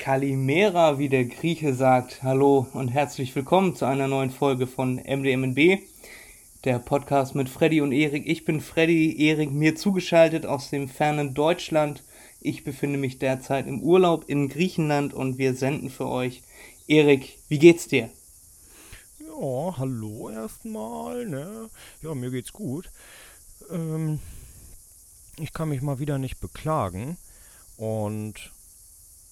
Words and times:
Kalimera, 0.00 0.98
wie 0.98 1.10
der 1.10 1.26
Grieche 1.26 1.74
sagt. 1.74 2.22
Hallo 2.22 2.66
und 2.72 2.88
herzlich 2.88 3.36
willkommen 3.36 3.76
zu 3.76 3.84
einer 3.84 4.08
neuen 4.08 4.30
Folge 4.30 4.66
von 4.66 4.94
MDMNB, 4.96 5.82
der 6.64 6.78
Podcast 6.78 7.34
mit 7.34 7.50
Freddy 7.50 7.82
und 7.82 7.92
Erik. 7.92 8.26
Ich 8.26 8.46
bin 8.46 8.62
Freddy, 8.62 9.22
Erik 9.28 9.52
mir 9.52 9.76
zugeschaltet 9.76 10.46
aus 10.46 10.70
dem 10.70 10.88
fernen 10.88 11.34
Deutschland. 11.34 12.02
Ich 12.40 12.64
befinde 12.64 12.98
mich 12.98 13.18
derzeit 13.18 13.66
im 13.66 13.82
Urlaub 13.82 14.24
in 14.26 14.48
Griechenland 14.48 15.12
und 15.12 15.36
wir 15.36 15.52
senden 15.52 15.90
für 15.90 16.08
euch. 16.08 16.40
Erik, 16.88 17.38
wie 17.48 17.58
geht's 17.58 17.86
dir? 17.86 18.08
Ja, 19.18 19.76
hallo 19.76 20.30
erstmal, 20.30 21.26
ne? 21.26 21.68
Ja, 22.00 22.14
mir 22.14 22.30
geht's 22.30 22.54
gut. 22.54 22.90
Ähm, 23.70 24.18
ich 25.38 25.52
kann 25.52 25.68
mich 25.68 25.82
mal 25.82 25.98
wieder 25.98 26.16
nicht 26.16 26.40
beklagen 26.40 27.18
und 27.76 28.50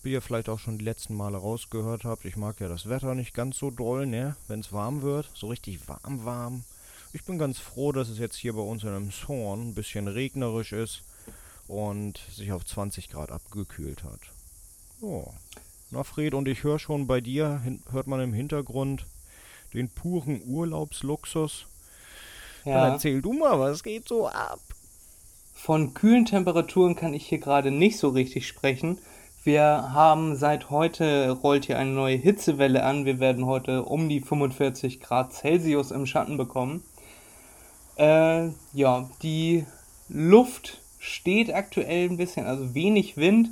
wie 0.03 0.13
ihr 0.13 0.23
vielleicht 0.23 0.49
auch 0.49 0.59
schon 0.59 0.79
die 0.79 0.85
letzten 0.85 1.15
Male 1.15 1.39
rausgehört 1.39 2.05
habt, 2.05 2.25
ich 2.25 2.37
mag 2.37 2.61
ja 2.61 2.69
das 2.69 2.89
Wetter 2.89 3.15
nicht 3.15 3.35
ganz 3.35 3.59
so 3.59 3.71
doll, 3.71 4.07
ne? 4.07 4.37
Wenn 4.47 4.61
es 4.61 4.73
warm 4.73 5.03
wird, 5.03 5.31
so 5.35 5.49
richtig 5.49 5.89
warm, 5.89 6.25
warm. 6.25 6.65
Ich 7.13 7.25
bin 7.25 7.39
ganz 7.39 7.59
froh, 7.59 7.93
dass 7.93 8.09
es 8.09 8.19
jetzt 8.19 8.37
hier 8.37 8.53
bei 8.53 8.61
uns 8.61 8.83
in 8.83 8.91
einem 8.91 9.11
Zorn 9.11 9.69
ein 9.69 9.75
bisschen 9.75 10.09
regnerisch 10.09 10.73
ist 10.73 11.03
und 11.67 12.21
sich 12.31 12.53
auf 12.53 12.65
20 12.65 13.09
Grad 13.09 13.31
abgekühlt 13.31 14.05
hat. 14.05 14.21
Oh. 15.01 15.33
Na 15.91 16.03
Fred, 16.05 16.35
und 16.35 16.49
ich 16.49 16.65
höre 16.65 16.79
schon 16.79 17.07
bei 17.07 17.21
dir, 17.21 17.63
hört 17.91 18.07
man 18.07 18.21
im 18.21 18.35
Hintergrund 18.35 19.07
den 19.73 19.89
puren 19.89 20.43
Urlaubsluxus. 20.47 21.67
Ja. 22.65 22.83
Dann 22.83 22.93
erzähl 22.93 23.23
du 23.23 23.33
mal, 23.33 23.59
was 23.59 23.83
geht 23.83 24.07
so 24.07 24.29
ab? 24.29 24.61
Von 25.55 25.95
kühlen 25.95 26.25
Temperaturen 26.25 26.95
kann 26.95 27.15
ich 27.15 27.27
hier 27.27 27.39
gerade 27.39 27.71
nicht 27.71 27.99
so 27.99 28.11
richtig 28.11 28.47
sprechen. 28.47 28.99
Wir 29.45 29.93
haben 29.93 30.35
seit 30.35 30.69
heute 30.69 31.31
rollt 31.31 31.67
hier 31.67 31.79
eine 31.79 31.93
neue 31.93 32.17
Hitzewelle 32.17 32.83
an. 32.83 33.05
Wir 33.05 33.21
werden 33.21 33.47
heute 33.47 33.85
um 33.85 34.09
die 34.09 34.21
45 34.21 35.01
Grad 35.01 35.33
Celsius 35.33 35.93
im 35.93 36.07
Schatten 36.07 36.37
bekommen. 36.37 36.83
Äh, 37.97 38.49
ja, 38.73 39.09
die 39.23 39.65
Luft 40.09 40.81
steht 40.99 41.55
aktuell 41.55 42.11
ein 42.11 42.17
bisschen, 42.17 42.47
also 42.47 42.75
wenig 42.75 43.17
Wind. 43.17 43.51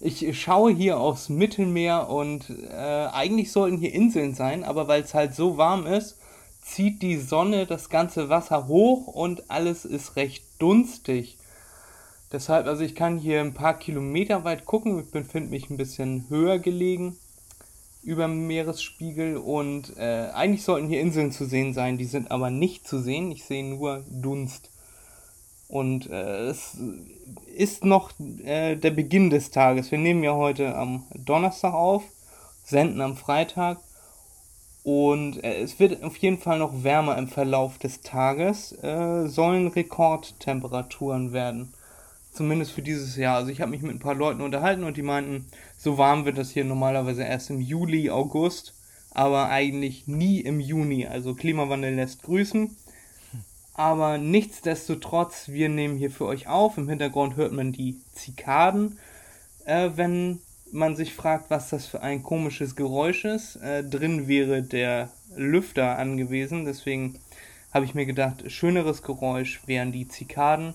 Ich 0.00 0.40
schaue 0.40 0.72
hier 0.72 0.98
aufs 0.98 1.28
Mittelmeer 1.28 2.08
und 2.08 2.50
äh, 2.50 2.74
eigentlich 2.74 3.52
sollten 3.52 3.78
hier 3.78 3.94
Inseln 3.94 4.34
sein, 4.34 4.64
aber 4.64 4.88
weil 4.88 5.02
es 5.02 5.14
halt 5.14 5.34
so 5.36 5.56
warm 5.56 5.86
ist, 5.86 6.18
zieht 6.62 7.00
die 7.00 7.16
Sonne 7.16 7.66
das 7.66 7.90
ganze 7.90 8.28
Wasser 8.28 8.66
hoch 8.66 9.06
und 9.06 9.50
alles 9.50 9.84
ist 9.84 10.16
recht 10.16 10.42
dunstig. 10.58 11.38
Deshalb, 12.30 12.66
also 12.66 12.82
ich 12.82 12.94
kann 12.94 13.18
hier 13.18 13.40
ein 13.40 13.54
paar 13.54 13.78
Kilometer 13.78 14.44
weit 14.44 14.66
gucken. 14.66 15.00
Ich 15.00 15.10
befinde 15.10 15.50
mich 15.50 15.70
ein 15.70 15.78
bisschen 15.78 16.26
höher 16.28 16.58
gelegen 16.58 17.16
über 18.02 18.26
dem 18.26 18.46
Meeresspiegel 18.46 19.36
und 19.36 19.96
äh, 19.96 20.28
eigentlich 20.32 20.62
sollten 20.62 20.88
hier 20.88 21.00
Inseln 21.00 21.32
zu 21.32 21.44
sehen 21.46 21.74
sein, 21.74 21.98
die 21.98 22.04
sind 22.04 22.30
aber 22.30 22.50
nicht 22.50 22.86
zu 22.86 23.00
sehen. 23.00 23.30
Ich 23.32 23.44
sehe 23.44 23.64
nur 23.64 24.04
Dunst. 24.10 24.70
Und 25.68 26.08
äh, 26.10 26.46
es 26.46 26.78
ist 27.54 27.84
noch 27.84 28.10
äh, 28.42 28.76
der 28.76 28.90
Beginn 28.90 29.28
des 29.28 29.50
Tages. 29.50 29.90
Wir 29.90 29.98
nehmen 29.98 30.22
ja 30.22 30.34
heute 30.34 30.74
am 30.74 31.04
Donnerstag 31.14 31.74
auf, 31.74 32.02
senden 32.64 33.02
am 33.02 33.16
Freitag. 33.16 33.78
Und 34.82 35.44
äh, 35.44 35.60
es 35.60 35.78
wird 35.78 36.02
auf 36.02 36.16
jeden 36.16 36.38
Fall 36.38 36.58
noch 36.58 36.82
wärmer 36.82 37.18
im 37.18 37.28
Verlauf 37.28 37.76
des 37.76 38.00
Tages. 38.00 38.72
Äh, 38.82 39.26
sollen 39.26 39.68
Rekordtemperaturen 39.68 41.34
werden. 41.34 41.74
Zumindest 42.38 42.70
für 42.70 42.82
dieses 42.82 43.16
Jahr. 43.16 43.34
Also 43.34 43.50
ich 43.50 43.60
habe 43.60 43.72
mich 43.72 43.82
mit 43.82 43.90
ein 43.90 43.98
paar 43.98 44.14
Leuten 44.14 44.42
unterhalten 44.42 44.84
und 44.84 44.96
die 44.96 45.02
meinten, 45.02 45.46
so 45.76 45.98
warm 45.98 46.24
wird 46.24 46.38
das 46.38 46.52
hier 46.52 46.64
normalerweise 46.64 47.24
erst 47.24 47.50
im 47.50 47.60
Juli, 47.60 48.10
August, 48.10 48.74
aber 49.10 49.48
eigentlich 49.48 50.06
nie 50.06 50.38
im 50.38 50.60
Juni. 50.60 51.04
Also 51.04 51.34
Klimawandel 51.34 51.96
lässt 51.96 52.22
grüßen. 52.22 52.76
Aber 53.74 54.18
nichtsdestotrotz, 54.18 55.48
wir 55.48 55.68
nehmen 55.68 55.98
hier 55.98 56.12
für 56.12 56.26
euch 56.26 56.46
auf. 56.46 56.78
Im 56.78 56.88
Hintergrund 56.88 57.34
hört 57.34 57.50
man 57.50 57.72
die 57.72 57.96
Zikaden. 58.12 59.00
Äh, 59.64 59.90
wenn 59.96 60.38
man 60.70 60.94
sich 60.94 61.14
fragt, 61.14 61.50
was 61.50 61.70
das 61.70 61.86
für 61.86 62.02
ein 62.02 62.22
komisches 62.22 62.76
Geräusch 62.76 63.24
ist, 63.24 63.56
äh, 63.56 63.82
drin 63.82 64.28
wäre 64.28 64.62
der 64.62 65.08
Lüfter 65.34 65.98
angewiesen. 65.98 66.66
Deswegen 66.66 67.18
habe 67.74 67.84
ich 67.84 67.96
mir 67.96 68.06
gedacht, 68.06 68.48
schöneres 68.48 69.02
Geräusch 69.02 69.60
wären 69.66 69.90
die 69.90 70.06
Zikaden. 70.06 70.74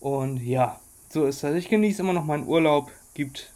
Und 0.00 0.38
ja, 0.38 0.80
so 1.08 1.26
ist 1.26 1.42
das. 1.42 1.54
Ich 1.54 1.68
genieße 1.68 2.02
immer 2.02 2.12
noch 2.12 2.24
meinen 2.24 2.46
Urlaub. 2.46 2.90
Gibt 3.14 3.52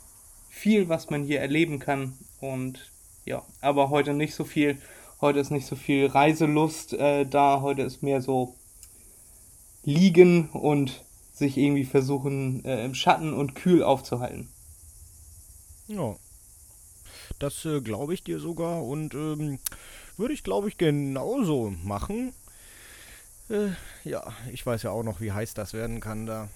viel, 0.49 0.89
was 0.89 1.11
man 1.11 1.25
hier 1.25 1.41
erleben 1.41 1.78
kann. 1.78 2.17
Und 2.41 2.91
ja, 3.25 3.43
aber 3.61 3.91
heute 3.91 4.15
nicht 4.15 4.34
so 4.34 4.45
viel. 4.45 4.79
Heute 5.21 5.39
ist 5.39 5.50
nicht 5.50 5.67
so 5.67 5.77
viel 5.77 6.06
Reiselust 6.06 6.95
äh, 6.95 7.27
da. 7.27 7.61
Heute 7.61 7.83
ist 7.83 8.03
mehr 8.03 8.23
so 8.23 8.55
liegen 9.84 10.49
und 10.50 11.05
sich 11.33 11.56
irgendwie 11.56 11.84
versuchen, 11.84 12.65
äh, 12.65 12.84
im 12.84 12.95
Schatten 12.95 13.33
und 13.33 13.55
kühl 13.55 13.83
aufzuhalten. 13.83 14.49
Ja. 15.89 16.17
Das 17.39 17.65
äh, 17.65 17.81
glaube 17.81 18.15
ich 18.15 18.23
dir 18.23 18.39
sogar 18.39 18.84
und 18.84 19.15
ähm, 19.15 19.59
würde 20.17 20.34
ich, 20.34 20.45
glaube 20.45 20.69
ich, 20.69 20.77
genauso 20.77 21.73
machen. 21.83 22.33
Äh, 23.50 23.71
ja, 24.05 24.22
ich 24.53 24.65
weiß 24.65 24.84
ja 24.84 24.91
auch 24.91 25.03
noch, 25.03 25.21
wie 25.21 25.33
heiß 25.33 25.55
das 25.55 25.75
werden 25.75 26.00
kann 26.00 26.27
da. 26.27 26.49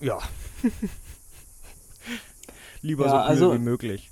Ja. 0.00 0.18
Lieber 2.82 3.06
ja, 3.06 3.10
so 3.10 3.16
kühl 3.16 3.26
also, 3.28 3.54
wie 3.54 3.58
möglich. 3.58 4.10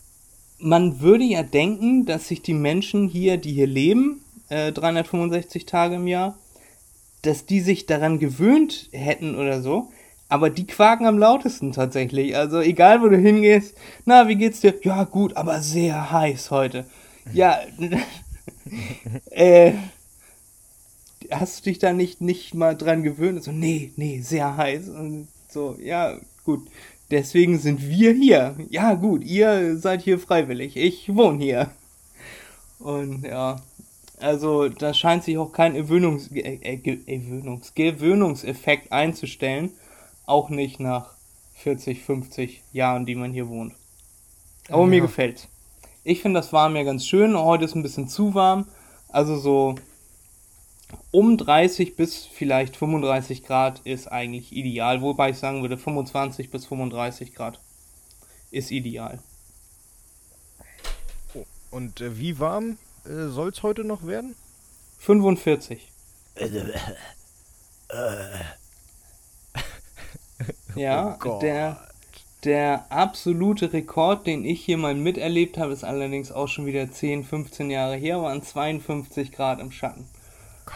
Man 0.59 1.01
würde 1.01 1.25
ja 1.25 1.43
denken, 1.43 2.05
dass 2.05 2.29
sich 2.29 2.43
die 2.43 2.55
Menschen 2.55 3.09
hier, 3.09 3.39
die 3.39 3.53
hier 3.53 3.67
leben, 3.67 4.23
äh, 4.49 4.73
365 4.73 5.67
Tage 5.67 5.97
im 5.97 6.07
Jahr, 6.07 6.37
dass 7.23 7.47
die 7.47 7.61
sich 7.61 7.87
daran 7.87 8.19
gewöhnt 8.19 8.89
hätten 8.93 9.37
oder 9.37 9.63
so. 9.63 9.91
Aber 10.29 10.51
die 10.51 10.67
quaken 10.67 11.07
am 11.07 11.19
lautesten 11.19 11.73
tatsächlich. 11.73 12.37
Also 12.37 12.61
egal, 12.61 13.03
wo 13.03 13.09
du 13.09 13.17
hingehst. 13.17 13.77
Na, 14.05 14.29
wie 14.29 14.37
geht's 14.37 14.61
dir? 14.61 14.75
Ja, 14.83 15.05
gut, 15.05 15.37
aber 15.37 15.61
sehr 15.61 16.13
heiß 16.13 16.51
heute. 16.51 16.87
Ja, 17.33 17.61
äh, 19.31 19.73
hast 21.31 21.61
du 21.61 21.71
dich 21.71 21.79
da 21.79 21.93
nicht, 21.93 22.21
nicht 22.21 22.55
mal 22.55 22.77
dran 22.77 23.03
gewöhnt? 23.03 23.43
So, 23.43 23.53
nee, 23.53 23.93
nee, 23.97 24.21
sehr 24.21 24.57
heiß. 24.57 24.89
Und 24.89 25.29
so, 25.49 25.77
ja, 25.81 26.19
gut. 26.45 26.69
Deswegen 27.11 27.59
sind 27.59 27.89
wir 27.89 28.13
hier. 28.13 28.55
Ja, 28.69 28.95
gut, 28.95 29.25
ihr 29.25 29.77
seid 29.77 30.03
hier 30.03 30.19
freiwillig. 30.19 30.77
Ich 30.77 31.15
wohne 31.15 31.43
hier. 31.43 31.71
Und 32.79 33.25
ja, 33.25 33.61
also 34.21 34.69
da 34.69 34.95
scheint 34.95 35.25
sich 35.25 35.37
auch 35.37 35.53
kein 35.53 35.75
Gewöhnungs 35.75 36.31
äh, 36.33 36.77
Gewöhnungs 36.77 37.75
Gewöhnungseffekt 37.75 38.93
einzustellen. 38.93 39.73
Auch 40.25 40.51
nicht 40.51 40.79
nach 40.79 41.15
40, 41.55 42.03
50 42.03 42.63
Jahren, 42.73 43.07
die 43.07 43.17
man 43.17 43.33
hier 43.33 43.49
wohnt. 43.49 43.75
Aber 44.69 44.83
ja. 44.83 44.89
mir 44.89 45.01
gefällt's. 45.01 45.49
Ich 46.05 46.23
finde 46.23 46.41
das 46.41 46.53
warm 46.53 46.77
ja 46.77 46.85
ganz 46.85 47.07
schön. 47.07 47.37
Heute 47.37 47.65
ist 47.65 47.75
ein 47.75 47.83
bisschen 47.83 48.09
zu 48.09 48.35
warm. 48.35 48.67
Also 49.09 49.37
so 49.37 49.75
um 51.11 51.37
30 51.37 51.97
bis 51.97 52.25
vielleicht 52.25 52.77
35 52.77 53.45
Grad 53.45 53.81
ist 53.81 54.11
eigentlich 54.11 54.53
ideal, 54.53 55.03
wobei 55.03 55.31
ich 55.31 55.39
sagen 55.39 55.63
würde 55.63 55.77
25 55.77 56.51
bis 56.51 56.67
35 56.67 57.35
Grad 57.35 57.61
ist 58.51 58.71
ideal. 58.71 59.19
Oh, 61.35 61.45
und 61.71 62.01
äh, 62.01 62.19
wie 62.19 62.39
warm 62.39 62.79
äh, 63.05 63.29
soll 63.29 63.51
es 63.51 63.63
heute 63.63 63.85
noch 63.85 64.07
werden? 64.07 64.35
45. 64.99 65.89
ja, 70.77 71.19
oh 71.25 71.39
der, 71.41 71.89
der 72.45 72.87
absolute 72.91 73.73
Rekord, 73.73 74.27
den 74.27 74.45
ich 74.45 74.65
hier 74.65 74.79
mal 74.79 74.95
miterlebt 74.95 75.59
habe, 75.59 75.73
ist 75.73 75.85
allerdings 75.85 76.31
auch 76.31 76.49
schon 76.49 76.67
wieder 76.67 76.91
10, 76.91 77.25
15 77.25 77.71
Jahre 77.71 77.97
her, 77.97 78.23
waren 78.23 78.43
52 78.43 79.33
Grad 79.33 79.61
im 79.61 79.73
Schatten. 79.73 80.07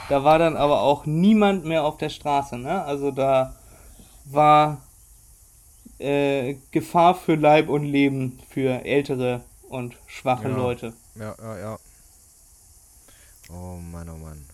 Da 0.08 0.25
war 0.25 0.38
dann 0.38 0.56
aber 0.56 0.82
auch 0.82 1.06
niemand 1.06 1.64
mehr 1.64 1.85
auf 1.85 1.96
der 1.96 2.11
Straße, 2.11 2.58
ne? 2.58 2.85
Also 2.85 3.11
da 3.11 3.55
war 4.26 4.82
äh, 5.99 6.56
Gefahr 6.70 7.14
für 7.14 7.35
Leib 7.35 7.69
und 7.69 7.85
Leben 7.85 8.38
für 8.50 8.85
ältere 8.85 9.43
und 9.69 9.96
schwache 10.06 10.49
ja. 10.49 10.56
Leute. 10.56 10.93
Ja, 11.14 11.35
ja, 11.41 11.58
ja. 11.58 11.79
Oh 13.50 13.76
Mann, 13.93 14.08
oh 14.08 14.17
Mann. 14.17 14.44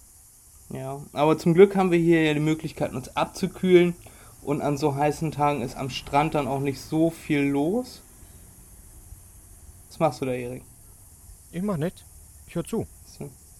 Ja, 0.70 1.00
aber 1.12 1.36
zum 1.36 1.54
Glück 1.54 1.74
haben 1.74 1.90
wir 1.90 1.98
hier 1.98 2.22
ja 2.22 2.34
die 2.34 2.40
Möglichkeit, 2.40 2.92
uns 2.92 3.16
abzukühlen. 3.16 3.94
Und 4.42 4.62
an 4.62 4.78
so 4.78 4.94
heißen 4.94 5.32
Tagen 5.32 5.60
ist 5.60 5.76
am 5.76 5.90
Strand 5.90 6.34
dann 6.34 6.48
auch 6.48 6.60
nicht 6.60 6.80
so 6.80 7.10
viel 7.10 7.40
los. 7.40 8.00
Was 9.88 9.98
machst 9.98 10.20
du 10.20 10.26
da, 10.26 10.32
Erik? 10.32 10.62
Ich 11.52 11.62
mach 11.62 11.76
nichts. 11.76 12.04
Ich 12.46 12.54
höre 12.54 12.64
zu. 12.64 12.86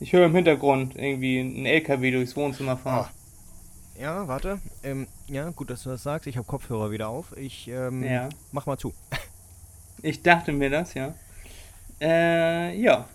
Ich 0.03 0.15
höre 0.15 0.25
im 0.25 0.35
Hintergrund 0.35 0.97
irgendwie 0.97 1.41
einen 1.41 1.67
LKW 1.67 2.11
durchs 2.11 2.35
Wohnzimmer 2.35 2.79
fahren. 2.79 3.07
Oh. 3.11 4.01
Ja, 4.01 4.27
warte. 4.27 4.59
Ähm, 4.83 5.07
ja, 5.27 5.51
gut, 5.51 5.69
dass 5.69 5.83
du 5.83 5.91
das 5.91 6.03
sagst. 6.03 6.27
Ich 6.27 6.39
habe 6.39 6.47
Kopfhörer 6.47 6.91
wieder 6.91 7.11
auf. 7.11 7.37
Ich 7.37 7.69
ähm, 7.69 8.03
ja. 8.03 8.31
mach 8.51 8.65
mal 8.65 8.79
zu. 8.79 8.95
Ich 10.03 10.23
dachte 10.23 10.53
mir 10.53 10.71
das, 10.71 10.95
ja. 10.95 11.13
Äh, 12.01 12.75
ja. 12.81 13.07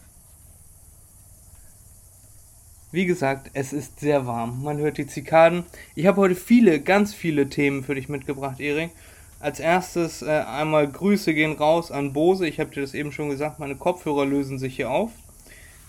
Wie 2.91 3.07
gesagt, 3.07 3.49
es 3.55 3.73
ist 3.73 3.99
sehr 3.99 4.27
warm. 4.27 4.61
Man 4.61 4.77
hört 4.77 4.99
die 4.99 5.07
Zikaden. 5.07 5.63
Ich 5.95 6.05
habe 6.05 6.21
heute 6.21 6.35
viele, 6.35 6.79
ganz 6.79 7.15
viele 7.15 7.49
Themen 7.49 7.83
für 7.83 7.95
dich 7.95 8.07
mitgebracht, 8.07 8.59
Erik. 8.59 8.91
Als 9.39 9.59
erstes 9.59 10.21
äh, 10.21 10.29
einmal 10.29 10.87
Grüße 10.87 11.33
gehen 11.33 11.53
raus 11.53 11.91
an 11.91 12.13
Bose. 12.13 12.47
Ich 12.47 12.59
habe 12.59 12.69
dir 12.69 12.81
das 12.81 12.93
eben 12.93 13.11
schon 13.11 13.31
gesagt, 13.31 13.57
meine 13.57 13.75
Kopfhörer 13.75 14.27
lösen 14.27 14.59
sich 14.59 14.75
hier 14.75 14.91
auf. 14.91 15.09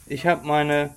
Ich 0.08 0.25
habe 0.26 0.47
meine, 0.47 0.91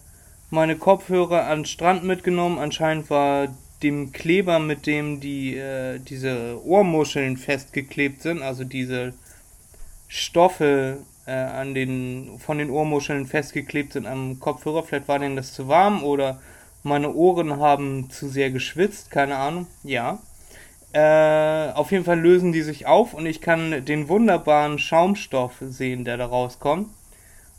meine 0.51 0.75
Kopfhörer 0.75 1.47
an 1.47 1.59
den 1.59 1.65
Strand 1.65 2.03
mitgenommen. 2.03 2.59
Anscheinend 2.59 3.09
war 3.09 3.47
dem 3.81 4.11
Kleber, 4.11 4.59
mit 4.59 4.85
dem 4.85 5.19
die, 5.19 5.57
äh, 5.57 5.99
diese 5.99 6.61
Ohrmuscheln 6.63 7.37
festgeklebt 7.37 8.21
sind, 8.21 8.41
also 8.41 8.63
diese 8.63 9.13
Stoffe 10.07 10.97
äh, 11.25 11.31
an 11.31 11.73
den, 11.73 12.39
von 12.39 12.57
den 12.59 12.69
Ohrmuscheln 12.69 13.25
festgeklebt 13.25 13.93
sind 13.93 14.05
am 14.05 14.39
Kopfhörer. 14.39 14.83
Vielleicht 14.83 15.07
war 15.07 15.19
denen 15.19 15.35
das 15.35 15.53
zu 15.53 15.67
warm 15.67 16.03
oder 16.03 16.39
meine 16.83 17.13
Ohren 17.13 17.59
haben 17.59 18.09
zu 18.09 18.27
sehr 18.27 18.51
geschwitzt, 18.51 19.11
keine 19.11 19.37
Ahnung. 19.37 19.67
Ja. 19.83 20.19
Äh, 20.91 21.71
auf 21.73 21.91
jeden 21.91 22.05
Fall 22.05 22.19
lösen 22.19 22.51
die 22.51 22.63
sich 22.63 22.85
auf 22.85 23.13
und 23.13 23.25
ich 23.25 23.41
kann 23.41 23.85
den 23.85 24.07
wunderbaren 24.07 24.79
Schaumstoff 24.79 25.53
sehen, 25.61 26.03
der 26.03 26.17
da 26.17 26.25
rauskommt. 26.25 26.89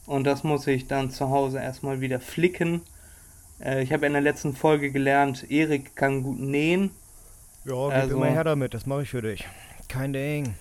Und 0.06 0.25
das 0.25 0.44
muss 0.44 0.67
ich 0.67 0.87
dann 0.87 1.11
zu 1.11 1.31
Hause 1.31 1.58
erstmal 1.58 2.00
wieder 2.00 2.20
flicken. 2.20 2.82
Äh, 3.62 3.82
ich 3.82 3.93
habe 3.93 4.06
in 4.06 4.12
der 4.12 4.23
letzten 4.23 4.55
Folge 4.55 4.91
gelernt, 4.91 5.50
Erik 5.50 5.94
kann 5.97 6.23
gut 6.23 6.41
nähen. 6.41 6.91
Ja, 7.64 7.88
gib 7.88 7.94
also, 7.94 8.17
immer 8.17 8.26
her 8.26 8.44
damit, 8.44 8.75
das 8.75 8.87
mache 8.87 9.02
ich 9.02 9.11
für 9.11 9.23
dich. 9.23 9.47
Kein 9.88 10.12
Ding. 10.12 10.55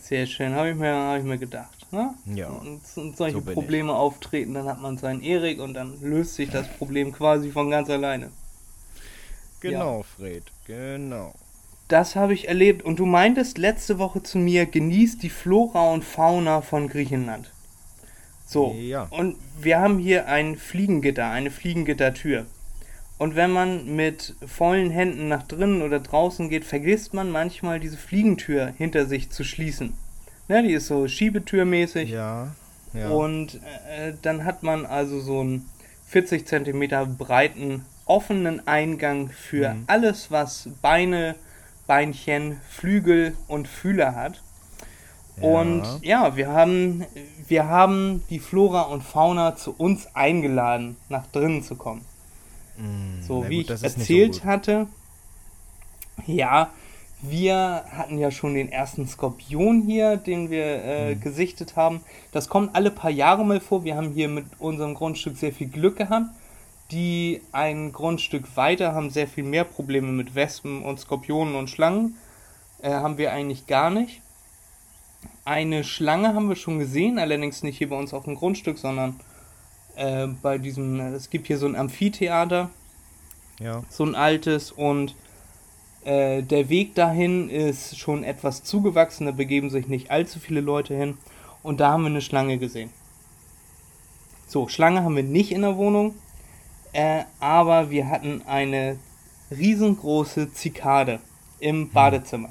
Sehr 0.00 0.26
schön, 0.26 0.54
habe 0.54 0.70
ich, 0.70 0.76
mir, 0.76 0.94
hab 0.94 1.18
ich 1.18 1.24
mir 1.24 1.38
gedacht. 1.38 1.92
Ne? 1.92 2.14
Ja. 2.34 2.48
Und, 2.48 2.80
und 2.96 3.16
solche 3.16 3.38
so 3.38 3.52
Probleme 3.52 3.92
ich. 3.92 3.98
auftreten, 3.98 4.54
dann 4.54 4.66
hat 4.66 4.80
man 4.80 4.98
seinen 4.98 5.22
Erik 5.22 5.60
und 5.60 5.74
dann 5.74 6.00
löst 6.00 6.34
sich 6.34 6.50
das 6.50 6.68
Problem 6.68 7.12
quasi 7.12 7.50
von 7.50 7.70
ganz 7.70 7.90
alleine. 7.90 8.30
Genau, 9.60 9.98
ja. 9.98 10.02
Fred, 10.02 10.44
genau. 10.66 11.34
Das 11.88 12.16
habe 12.16 12.34
ich 12.34 12.48
erlebt 12.48 12.84
und 12.84 12.98
du 12.98 13.06
meintest 13.06 13.58
letzte 13.58 13.98
Woche 13.98 14.22
zu 14.22 14.38
mir, 14.38 14.66
genießt 14.66 15.22
die 15.22 15.30
Flora 15.30 15.92
und 15.92 16.04
Fauna 16.04 16.60
von 16.60 16.88
Griechenland. 16.88 17.52
So, 18.46 18.74
ja. 18.78 19.08
und 19.10 19.36
wir 19.60 19.80
haben 19.80 19.98
hier 19.98 20.28
ein 20.28 20.56
Fliegengitter, 20.56 21.28
eine 21.28 21.50
Fliegengittertür. 21.50 22.46
Und 23.18 23.34
wenn 23.34 23.50
man 23.50 23.96
mit 23.96 24.36
vollen 24.46 24.90
Händen 24.90 25.28
nach 25.28 25.42
drinnen 25.42 25.82
oder 25.82 26.00
draußen 26.00 26.48
geht, 26.48 26.64
vergisst 26.64 27.12
man 27.12 27.30
manchmal 27.30 27.80
diese 27.80 27.96
Fliegentür 27.96 28.72
hinter 28.76 29.06
sich 29.06 29.30
zu 29.30 29.42
schließen. 29.42 29.94
Ne, 30.48 30.62
die 30.62 30.74
ist 30.74 30.86
so 30.86 31.08
schiebetürmäßig. 31.08 32.10
Ja. 32.10 32.54
ja. 32.92 33.08
Und 33.08 33.56
äh, 33.56 34.12
dann 34.22 34.44
hat 34.44 34.62
man 34.62 34.86
also 34.86 35.18
so 35.20 35.40
einen 35.40 35.66
40 36.06 36.46
cm 36.46 37.16
breiten 37.16 37.84
offenen 38.04 38.66
Eingang 38.68 39.30
für 39.30 39.74
mhm. 39.74 39.84
alles, 39.88 40.30
was 40.30 40.68
Beine, 40.80 41.34
Beinchen, 41.86 42.60
Flügel 42.68 43.34
und 43.48 43.66
Fühler 43.66 44.14
hat. 44.14 44.42
Ja. 45.40 45.48
Und 45.48 45.82
ja, 46.02 46.36
wir 46.36 46.48
haben, 46.48 47.04
wir 47.46 47.68
haben 47.68 48.22
die 48.30 48.38
Flora 48.38 48.82
und 48.82 49.02
Fauna 49.02 49.56
zu 49.56 49.74
uns 49.76 50.08
eingeladen, 50.14 50.96
nach 51.08 51.26
drinnen 51.26 51.62
zu 51.62 51.76
kommen. 51.76 52.04
Mm, 52.78 53.22
so 53.22 53.48
wie 53.48 53.62
gut, 53.62 53.76
ich 53.76 53.82
erzählt 53.82 54.36
so 54.36 54.44
hatte, 54.44 54.86
ja, 56.26 56.70
wir 57.22 57.84
hatten 57.90 58.18
ja 58.18 58.30
schon 58.30 58.54
den 58.54 58.70
ersten 58.70 59.06
Skorpion 59.06 59.82
hier, 59.82 60.16
den 60.16 60.50
wir 60.50 60.64
äh, 60.64 61.14
mhm. 61.14 61.20
gesichtet 61.20 61.76
haben. 61.76 62.00
Das 62.32 62.48
kommt 62.48 62.74
alle 62.74 62.90
paar 62.90 63.10
Jahre 63.10 63.44
mal 63.44 63.60
vor. 63.60 63.84
Wir 63.84 63.96
haben 63.96 64.12
hier 64.12 64.28
mit 64.28 64.46
unserem 64.58 64.94
Grundstück 64.94 65.36
sehr 65.36 65.52
viel 65.52 65.68
Glück 65.68 65.96
gehabt. 65.96 66.26
Die 66.90 67.42
ein 67.52 67.92
Grundstück 67.92 68.56
weiter 68.56 68.94
haben 68.94 69.10
sehr 69.10 69.26
viel 69.26 69.44
mehr 69.44 69.64
Probleme 69.64 70.12
mit 70.12 70.34
Wespen 70.34 70.82
und 70.82 71.00
Skorpionen 71.00 71.56
und 71.56 71.68
Schlangen. 71.68 72.16
Äh, 72.80 72.90
haben 72.90 73.18
wir 73.18 73.32
eigentlich 73.32 73.66
gar 73.66 73.90
nicht. 73.90 74.20
Eine 75.46 75.84
Schlange 75.84 76.34
haben 76.34 76.48
wir 76.48 76.56
schon 76.56 76.80
gesehen, 76.80 77.20
allerdings 77.20 77.62
nicht 77.62 77.78
hier 77.78 77.88
bei 77.88 77.96
uns 77.96 78.12
auf 78.12 78.24
dem 78.24 78.34
Grundstück, 78.34 78.78
sondern 78.78 79.20
äh, 79.94 80.26
bei 80.26 80.58
diesem, 80.58 80.98
es 80.98 81.30
gibt 81.30 81.46
hier 81.46 81.56
so 81.56 81.66
ein 81.66 81.76
Amphitheater, 81.76 82.68
ja. 83.60 83.84
so 83.88 84.02
ein 84.02 84.16
altes 84.16 84.72
und 84.72 85.14
äh, 86.04 86.42
der 86.42 86.68
Weg 86.68 86.96
dahin 86.96 87.48
ist 87.48 87.96
schon 87.96 88.24
etwas 88.24 88.64
zugewachsen, 88.64 89.26
da 89.26 89.30
begeben 89.30 89.70
sich 89.70 89.86
nicht 89.86 90.10
allzu 90.10 90.40
viele 90.40 90.60
Leute 90.60 90.96
hin 90.96 91.16
und 91.62 91.78
da 91.78 91.92
haben 91.92 92.02
wir 92.02 92.10
eine 92.10 92.22
Schlange 92.22 92.58
gesehen. 92.58 92.90
So, 94.48 94.66
Schlange 94.66 95.04
haben 95.04 95.14
wir 95.14 95.22
nicht 95.22 95.52
in 95.52 95.62
der 95.62 95.76
Wohnung, 95.76 96.16
äh, 96.92 97.22
aber 97.38 97.92
wir 97.92 98.08
hatten 98.08 98.42
eine 98.48 98.98
riesengroße 99.52 100.52
Zikade 100.52 101.20
im 101.60 101.82
hm. 101.82 101.90
Badezimmer. 101.92 102.48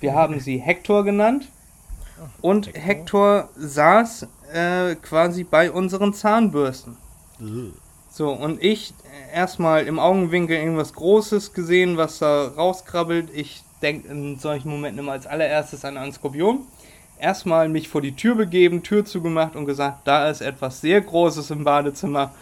Wir 0.00 0.14
haben 0.14 0.40
sie 0.40 0.56
Hector 0.56 1.04
genannt 1.04 1.50
und 2.40 2.66
Hector, 2.68 2.82
Hector 2.82 3.48
saß 3.56 4.26
äh, 4.52 4.94
quasi 4.96 5.44
bei 5.44 5.70
unseren 5.70 6.12
Zahnbürsten. 6.12 6.96
So, 8.10 8.30
und 8.32 8.62
ich 8.62 8.92
erstmal 9.32 9.86
im 9.86 9.98
Augenwinkel 9.98 10.56
irgendwas 10.56 10.92
Großes 10.92 11.52
gesehen, 11.52 11.96
was 11.96 12.18
da 12.18 12.48
rauskrabbelt. 12.48 13.30
Ich 13.32 13.62
denke 13.82 14.08
in 14.08 14.38
solchen 14.38 14.68
Momenten 14.68 14.98
immer 14.98 15.12
als 15.12 15.26
allererstes 15.26 15.84
an 15.84 15.96
einen 15.96 16.12
Skorpion. 16.12 16.60
Erstmal 17.18 17.68
mich 17.68 17.88
vor 17.88 18.00
die 18.00 18.16
Tür 18.16 18.34
begeben, 18.34 18.82
Tür 18.82 19.04
zugemacht 19.04 19.54
und 19.54 19.66
gesagt, 19.66 20.00
da 20.06 20.28
ist 20.28 20.40
etwas 20.40 20.80
sehr 20.80 21.00
Großes 21.00 21.50
im 21.50 21.64
Badezimmer. 21.64 22.32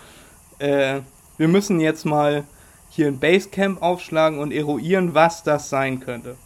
Äh, 0.58 1.00
wir 1.36 1.48
müssen 1.48 1.80
jetzt 1.80 2.04
mal 2.04 2.44
hier 2.90 3.08
ein 3.08 3.18
Basecamp 3.18 3.82
aufschlagen 3.82 4.38
und 4.38 4.52
eruieren, 4.52 5.14
was 5.14 5.42
das 5.42 5.68
sein 5.68 6.00
könnte. 6.00 6.36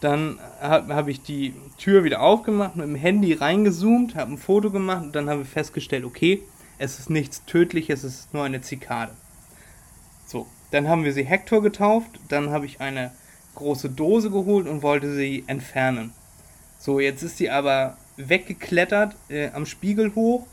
Dann 0.00 0.38
habe 0.60 0.94
hab 0.94 1.08
ich 1.08 1.22
die 1.22 1.54
Tür 1.76 2.04
wieder 2.04 2.22
aufgemacht, 2.22 2.76
mit 2.76 2.86
dem 2.86 2.94
Handy 2.94 3.34
reingezoomt, 3.34 4.14
habe 4.14 4.32
ein 4.32 4.38
Foto 4.38 4.70
gemacht 4.70 5.04
und 5.04 5.14
dann 5.14 5.28
haben 5.28 5.40
wir 5.40 5.46
festgestellt, 5.46 6.04
okay, 6.04 6.42
es 6.78 6.98
ist 6.98 7.10
nichts 7.10 7.44
Tödliches, 7.44 8.04
es 8.04 8.20
ist 8.20 8.34
nur 8.34 8.44
eine 8.44 8.62
Zikade. 8.62 9.12
So, 10.24 10.46
dann 10.70 10.88
haben 10.88 11.04
wir 11.04 11.12
sie 11.12 11.24
Hector 11.24 11.60
getauft, 11.60 12.18
dann 12.28 12.50
habe 12.50 12.64
ich 12.64 12.80
eine 12.80 13.12
große 13.54 13.90
Dose 13.90 14.30
geholt 14.30 14.66
und 14.66 14.82
wollte 14.82 15.14
sie 15.14 15.44
entfernen. 15.46 16.12
So, 16.78 16.98
jetzt 16.98 17.22
ist 17.22 17.36
sie 17.36 17.50
aber 17.50 17.98
weggeklettert 18.16 19.16
äh, 19.28 19.50
am 19.50 19.66
Spiegel 19.66 20.14
hoch 20.14 20.46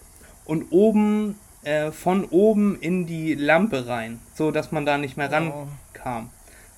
und 0.44 0.72
oben 0.72 1.36
äh, 1.64 1.92
von 1.92 2.26
oben 2.26 2.78
in 2.82 3.06
die 3.06 3.34
Lampe 3.34 3.88
rein, 3.88 4.20
so 4.34 4.52
dass 4.52 4.74
man 4.74 4.86
da 4.86 4.98
nicht 4.98 5.16
mehr 5.16 5.30
oh. 5.30 5.34
rankam. 5.34 6.30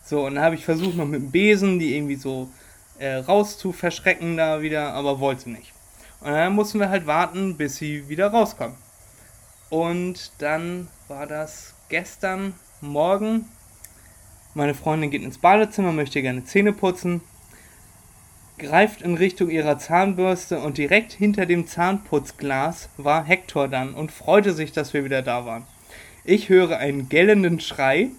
So, 0.04 0.26
und 0.26 0.36
dann 0.36 0.44
habe 0.44 0.56
ich 0.56 0.66
versucht, 0.66 0.96
noch 0.96 1.08
mit 1.08 1.22
dem 1.22 1.32
Besen 1.32 1.80
die 1.80 1.96
irgendwie 1.96 2.16
so 2.16 2.50
äh, 3.00 3.16
raus 3.16 3.58
zu 3.58 3.72
verschrecken 3.72 4.38
da 4.38 4.62
wieder, 4.62 4.94
aber 4.94 5.20
wollte 5.20 5.50
nicht. 5.50 5.74
Und 6.22 6.32
dann 6.32 6.54
mussten 6.54 6.80
wir 6.80 6.90
halt 6.90 7.08
warten, 7.08 7.56
bis 7.56 7.78
sie 7.78 8.10
wieder 8.10 8.28
rauskommen. 8.28 8.76
Und 9.70 10.32
dann 10.40 10.88
war 11.08 11.26
das 11.26 11.76
gestern 11.90 12.54
Morgen. 12.82 13.46
Meine 14.54 14.74
Freundin 14.74 15.12
geht 15.12 15.24
ins 15.24 15.38
Badezimmer, 15.38 15.92
möchte 15.92 16.22
gerne 16.22 16.44
Zähne 16.44 16.74
putzen, 16.74 17.22
greift 18.58 19.02
in 19.02 19.16
Richtung 19.16 19.50
ihrer 19.50 19.78
Zahnbürste 19.78 20.60
und 20.60 20.78
direkt 20.78 21.14
hinter 21.14 21.46
dem 21.46 21.68
Zahnputzglas 21.68 22.90
war 22.98 23.24
Hector 23.24 23.68
dann 23.68 23.94
und 23.94 24.12
freute 24.12 24.54
sich, 24.54 24.72
dass 24.72 24.94
wir 24.94 25.04
wieder 25.04 25.22
da 25.22 25.46
waren. 25.46 25.64
Ich 26.24 26.50
höre 26.50 26.78
einen 26.78 27.10
gellenden 27.10 27.60
Schrei 27.60 28.10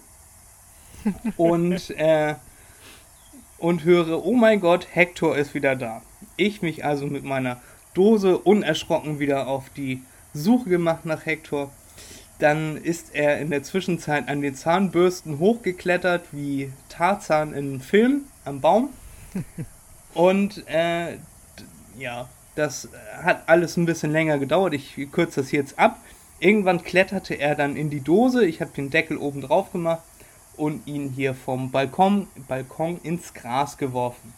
und, 1.37 1.91
äh, 1.91 2.35
und 3.61 3.83
höre, 3.83 4.25
oh 4.25 4.33
mein 4.33 4.59
Gott, 4.59 4.87
Hector 4.91 5.37
ist 5.37 5.53
wieder 5.53 5.75
da. 5.75 6.01
Ich 6.35 6.61
mich 6.63 6.83
also 6.83 7.05
mit 7.05 7.23
meiner 7.23 7.61
Dose 7.93 8.37
unerschrocken 8.39 9.19
wieder 9.19 9.47
auf 9.47 9.69
die 9.77 10.01
Suche 10.33 10.69
gemacht 10.69 11.05
nach 11.05 11.25
Hector. 11.25 11.71
Dann 12.39 12.75
ist 12.75 13.13
er 13.13 13.39
in 13.39 13.51
der 13.51 13.61
Zwischenzeit 13.61 14.27
an 14.29 14.41
den 14.41 14.55
Zahnbürsten 14.55 15.37
hochgeklettert, 15.37 16.23
wie 16.31 16.73
Tarzan 16.89 17.53
im 17.53 17.81
Film 17.81 18.21
am 18.45 18.61
Baum. 18.61 18.89
Und 20.15 20.67
äh, 20.67 21.17
ja, 21.99 22.27
das 22.55 22.89
hat 23.21 23.43
alles 23.47 23.77
ein 23.77 23.85
bisschen 23.85 24.11
länger 24.11 24.39
gedauert. 24.39 24.73
Ich 24.73 24.95
kürze 25.11 25.41
das 25.41 25.51
jetzt 25.51 25.77
ab. 25.77 25.99
Irgendwann 26.39 26.83
kletterte 26.83 27.35
er 27.35 27.53
dann 27.53 27.75
in 27.75 27.91
die 27.91 28.01
Dose. 28.01 28.43
Ich 28.43 28.59
habe 28.59 28.71
den 28.75 28.89
Deckel 28.89 29.17
oben 29.17 29.41
drauf 29.41 29.71
gemacht 29.71 30.01
und 30.57 30.85
ihn 30.87 31.09
hier 31.09 31.33
vom 31.33 31.71
Balkon, 31.71 32.27
Balkon 32.47 32.99
ins 33.03 33.33
Gras 33.33 33.77
geworfen. 33.77 34.33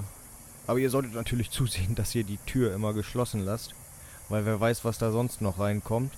aber 0.67 0.79
ihr 0.79 0.89
solltet 0.89 1.13
natürlich 1.13 1.51
zusehen, 1.51 1.95
dass 1.95 2.15
ihr 2.15 2.23
die 2.23 2.39
Tür 2.45 2.73
immer 2.73 2.93
geschlossen 2.93 3.41
lasst, 3.41 3.75
weil 4.29 4.45
wer 4.45 4.59
weiß, 4.59 4.85
was 4.85 4.97
da 4.97 5.11
sonst 5.11 5.41
noch 5.41 5.59
reinkommt. 5.59 6.13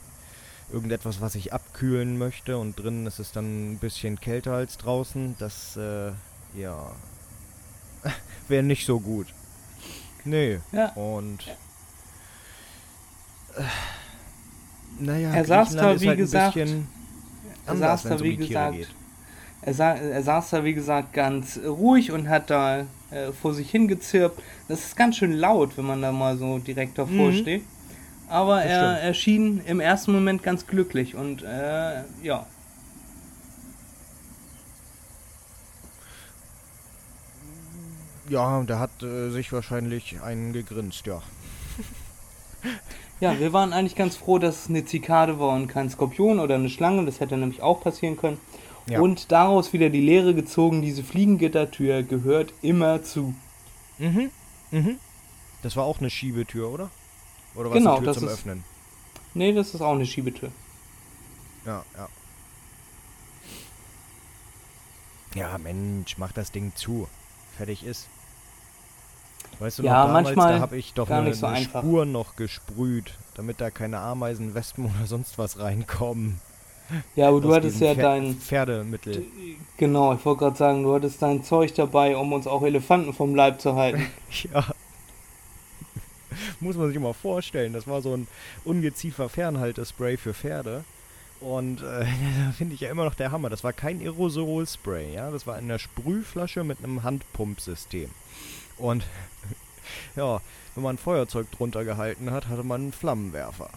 Irgendetwas, 0.74 1.22
was 1.22 1.36
ich 1.36 1.53
abkühlen 1.53 2.18
möchte 2.18 2.58
und 2.58 2.80
drinnen 2.80 3.06
ist 3.06 3.20
es 3.20 3.32
dann 3.32 3.74
ein 3.74 3.77
bisschen 3.77 4.20
kälter 4.20 4.53
als 4.53 4.80
draußen. 4.80 5.36
Das, 5.38 5.77
äh, 5.77 6.12
ja, 6.60 6.92
wäre 8.48 8.63
nicht 8.63 8.88
so 8.88 9.00
gut. 9.00 9.27
Nee. 10.25 10.60
Ja. 10.72 10.88
Und 10.94 11.46
äh, 13.56 13.62
naja, 15.00 15.32
er 15.32 15.46
saß 15.46 15.75
da, 15.75 16.01
wie 16.01 16.08
halt 16.08 16.18
gesagt, 16.18 16.58
er 16.58 17.77
saß 17.77 18.03
da, 18.03 18.20
wie 18.20 18.36
gesagt, 18.36 18.88
er, 19.62 19.74
sa 19.74 19.94
er, 19.94 20.24
saß 20.24 20.50
da, 20.50 20.63
wie 20.63 20.74
gesagt, 20.74 21.13
ganz 21.13 21.60
ruhig 21.63 22.12
und 22.12 22.30
hat 22.30 22.50
da 22.50 22.88
äh, 23.12 23.32
vor 23.39 23.53
sich 23.53 23.70
hingezirpt. 23.70 24.42
Das 24.68 24.80
ist 24.80 24.96
ganz 24.96 25.18
schön 25.18 25.34
laut, 25.34 25.77
wenn 25.77 25.86
man 25.86 26.01
da 26.01 26.12
mal 26.12 26.36
so 26.38 26.58
direkt 26.58 26.98
davor 26.98 27.32
mhm. 27.32 27.38
steht. 27.38 27.63
Aber 28.34 28.56
das 28.56 28.66
er 28.66 29.00
erschien 29.00 29.62
im 29.68 29.80
ersten 29.80 30.12
Moment 30.12 30.42
ganz 30.42 30.66
glücklich 30.66 31.13
und 31.13 31.44
äh, 31.44 32.02
ja. 32.24 32.48
Ja, 38.28 38.63
der 38.63 38.80
hat 38.80 39.04
äh, 39.04 39.30
sich 39.30 39.54
wahrscheinlich 39.54 40.20
einen 40.24 40.52
gegrinst, 40.52 41.06
ja. 41.06 41.22
Ja, 43.20 43.40
wir 43.40 43.54
waren 43.54 43.72
eigentlich 43.72 43.96
ganz 43.96 44.16
froh, 44.16 44.40
dass 44.40 44.63
es 44.63 44.70
eine 44.70 44.84
Zikade 44.84 45.40
war 45.40 45.56
und 45.56 45.68
kein 45.68 45.92
Skorpion 45.92 46.40
oder 46.40 46.56
eine 46.56 46.70
Schlange. 46.70 47.06
Das 47.06 47.20
hätte 47.20 47.38
nämlich 47.38 47.62
auch 47.62 47.82
passieren 47.82 48.18
können. 48.18 48.40
Ja. 48.90 49.00
Und 49.00 49.32
daraus 49.32 49.74
wieder 49.74 49.92
die 49.92 50.02
Lehre 50.02 50.34
gezogen, 50.34 50.82
diese 50.82 51.04
Fliegengittertür 51.04 52.02
gehört 52.02 52.52
immer 52.63 53.04
zu. 53.04 53.36
Mhm. 54.00 54.32
Mhm. 54.72 54.98
Das 55.62 55.75
war 55.75 55.84
auch 55.84 56.00
eine 56.00 56.10
Schiebetür, 56.10 56.70
oder? 56.70 56.90
Oder 57.55 57.69
was 57.69 57.77
genau, 57.77 57.98
eine 57.98 58.05
Tür 58.05 58.13
zum 58.13 58.27
ist, 58.27 58.33
Öffnen? 58.33 58.63
Nee, 59.33 59.53
das 59.53 59.74
ist 59.74 59.81
auch 59.81 59.93
eine 59.93 60.05
Schiebetür. 60.05 60.51
Ja, 61.65 61.83
ja. 61.98 62.10
Ja, 65.36 65.57
Mensch, 65.57 66.17
mach 66.17 66.31
das 66.31 66.51
Ding 66.51 66.74
zu. 66.75 67.07
Fertig 67.57 67.83
ist. 67.83 68.07
Weißt 69.60 69.79
du 69.79 69.83
ja, 69.83 70.00
noch, 70.00 70.07
damals, 70.07 70.25
manchmal 70.25 70.53
da 70.53 70.60
habe 70.60 70.77
ich 70.77 70.93
doch 70.93 71.10
eine, 71.10 71.33
so 71.33 71.45
eine 71.45 71.63
Spur 71.63 72.05
noch 72.05 72.36
gesprüht, 72.36 73.13
damit 73.36 73.62
da 73.62 73.69
keine 73.72 74.00
Ameisen, 74.00 74.53
Wespen 74.53 74.86
oder 74.98 75.07
sonst 75.07 75.38
was 75.38 75.60
reinkommen. 75.60 76.39
Ja, 77.15 77.29
aber 77.29 77.41
du 77.41 77.53
hattest 77.53 77.79
ja 77.79 77.93
Pfer 77.93 78.01
dein 78.01 78.36
Pferdemittel. 78.36 79.25
Genau, 79.77 80.13
ich 80.13 80.25
wollte 80.25 80.39
gerade 80.39 80.57
sagen, 80.57 80.83
du 80.83 80.93
hattest 80.93 81.22
dein 81.22 81.43
Zeug 81.43 81.74
dabei, 81.74 82.15
um 82.17 82.33
uns 82.33 82.45
auch 82.45 82.62
Elefanten 82.62 83.13
vom 83.13 83.36
Leib 83.36 83.62
zu 83.62 83.75
halten. 83.75 84.05
ja. 84.53 84.65
Muss 86.60 86.75
man 86.75 86.90
sich 86.90 87.00
mal 87.00 87.13
vorstellen, 87.13 87.74
das 87.74 87.88
war 87.88 88.02
so 88.02 88.16
ein 88.16 88.28
ungeziefer 88.63 89.30
Fernhaltespray 89.30 90.18
für 90.18 90.34
Pferde. 90.34 90.84
Und 91.40 91.82
äh, 91.82 92.06
da 92.46 92.52
finde 92.58 92.75
ich 92.75 92.82
ja 92.82 92.90
immer 92.90 93.06
noch 93.06 93.16
der 93.16 93.32
Hammer. 93.32 93.50
Das 93.50 93.63
war 93.63 93.74
kein 93.74 94.00
Aerosolspray, 94.00 95.13
ja. 95.13 95.32
Das 95.32 95.46
war 95.48 95.58
in 95.58 95.66
einer 95.66 95.80
Sprühflasche 95.80 96.63
mit 96.63 96.80
einem 96.80 97.04
Handpumpsystem. 97.04 98.10
Und 98.78 99.06
ja, 100.16 100.42
wenn 100.75 100.84
man 100.84 100.96
ein 100.96 101.00
Feuerzeug 101.00 101.52
drunter 101.52 101.84
gehalten 101.86 102.32
hat, 102.32 102.48
hatte 102.48 102.63
man 102.63 102.82
einen 102.82 102.94
Flammenwerfer. 102.94 103.70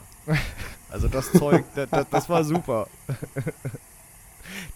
Also 0.90 1.08
das 1.08 1.32
Zeug, 1.32 1.64
das, 1.74 1.90
das, 1.90 2.06
das 2.10 2.28
war 2.28 2.42
super. 2.42 2.88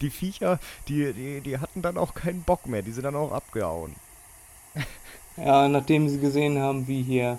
Die 0.00 0.10
Viecher, 0.10 0.58
die, 0.88 1.12
die, 1.12 1.40
die 1.40 1.58
hatten 1.58 1.82
dann 1.82 1.96
auch 1.96 2.14
keinen 2.14 2.42
Bock 2.42 2.66
mehr, 2.66 2.82
die 2.82 2.92
sind 2.92 3.04
dann 3.04 3.16
auch 3.16 3.32
abgehauen. 3.32 3.94
Ja, 5.36 5.68
nachdem 5.68 6.08
sie 6.08 6.18
gesehen 6.18 6.58
haben, 6.58 6.86
wie 6.86 7.02
hier 7.02 7.38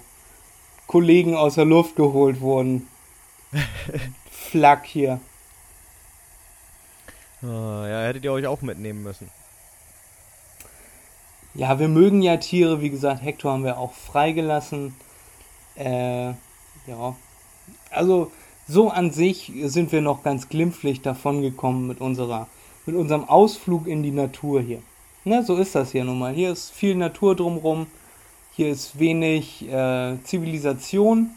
Kollegen 0.91 1.36
aus 1.36 1.55
der 1.55 1.63
Luft 1.63 1.95
geholt 1.95 2.41
wurden. 2.41 2.86
Flack 4.29 4.86
hier. 4.86 5.21
Ah, 7.41 7.88
ja, 7.88 8.01
hättet 8.01 8.25
ihr 8.25 8.33
euch 8.33 8.45
auch 8.45 8.62
mitnehmen 8.62 9.01
müssen. 9.01 9.29
Ja, 11.53 11.79
wir 11.79 11.88
mögen 11.88 12.21
ja 12.21 12.36
Tiere, 12.36 12.81
wie 12.81 12.89
gesagt, 12.89 13.24
Hector 13.24 13.53
haben 13.53 13.63
wir 13.63 13.77
auch 13.77 13.93
freigelassen. 13.93 14.93
Äh, 15.75 16.31
ja. 16.88 17.15
Also, 17.89 18.29
so 18.67 18.89
an 18.89 19.12
sich 19.12 19.50
sind 19.63 19.93
wir 19.93 20.01
noch 20.01 20.24
ganz 20.24 20.50
glimpflich 20.50 21.01
davon 21.01 21.41
gekommen 21.41 21.88
mit 21.88 22.01
unserer, 22.01 22.48
mit 22.86 22.98
unserem 22.98 23.29
Ausflug 23.29 23.88
in 23.88 24.03
die 24.03 24.12
Natur 24.12 24.60
hier. 24.60 24.81
Ne, 25.24 25.41
so 25.45 25.55
ist 25.55 25.74
das 25.74 25.93
hier 25.93 26.03
nun 26.03 26.19
mal. 26.19 26.33
Hier 26.33 26.51
ist 26.51 26.71
viel 26.71 26.95
Natur 26.95 27.33
drumrum. 27.33 27.88
Hier 28.51 28.70
ist 28.70 29.00
wenig 29.00 29.67
äh, 29.67 30.17
Zivilisation. 30.24 31.31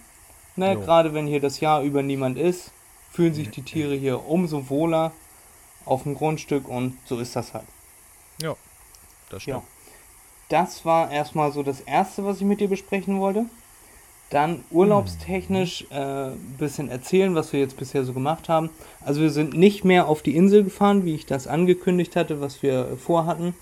Ne, 0.57 0.77
gerade 0.77 1.13
wenn 1.15 1.27
hier 1.27 1.41
das 1.41 1.59
Jahr 1.59 1.83
über 1.83 2.03
niemand 2.03 2.39
ist, 2.39 2.71
fühlen 3.11 3.35
sich 3.35 3.51
die 3.51 3.63
Tiere 3.63 3.97
hier 3.97 4.25
umso 4.29 4.71
wohler 4.71 5.11
auf 5.85 6.05
dem 6.05 6.15
Grundstück 6.15 6.69
und 6.69 6.97
so 7.07 7.19
ist 7.19 7.35
das 7.35 7.55
halt. 7.55 7.65
Ja, 8.41 8.55
das 9.31 9.43
stimmt. 9.43 9.57
Ja 9.57 9.63
das 10.49 10.85
war 10.85 11.11
erstmal 11.11 11.53
so 11.53 11.63
das 11.63 11.81
Erste, 11.81 12.25
was 12.25 12.39
ich 12.39 12.47
mit 12.47 12.61
dir 12.61 12.69
besprechen 12.69 13.21
wollte. 13.21 13.47
Dann 14.31 14.65
urlaubstechnisch 14.71 15.87
ein 15.91 16.33
äh, 16.33 16.37
bisschen 16.59 16.89
erzählen, 16.91 17.35
was 17.35 17.53
wir 17.53 17.61
jetzt 17.61 17.77
bisher 17.77 18.05
so 18.05 18.13
gemacht 18.13 18.49
haben. 18.49 18.71
Also 19.05 19.21
wir 19.21 19.31
sind 19.31 19.55
nicht 19.55 19.85
mehr 19.85 20.09
auf 20.09 20.23
die 20.23 20.35
Insel 20.35 20.65
gefahren, 20.65 21.05
wie 21.05 21.15
ich 21.15 21.27
das 21.27 21.47
angekündigt 21.47 22.17
hatte, 22.17 22.41
was 22.41 22.63
wir 22.63 22.97
vorhatten, 22.97 23.55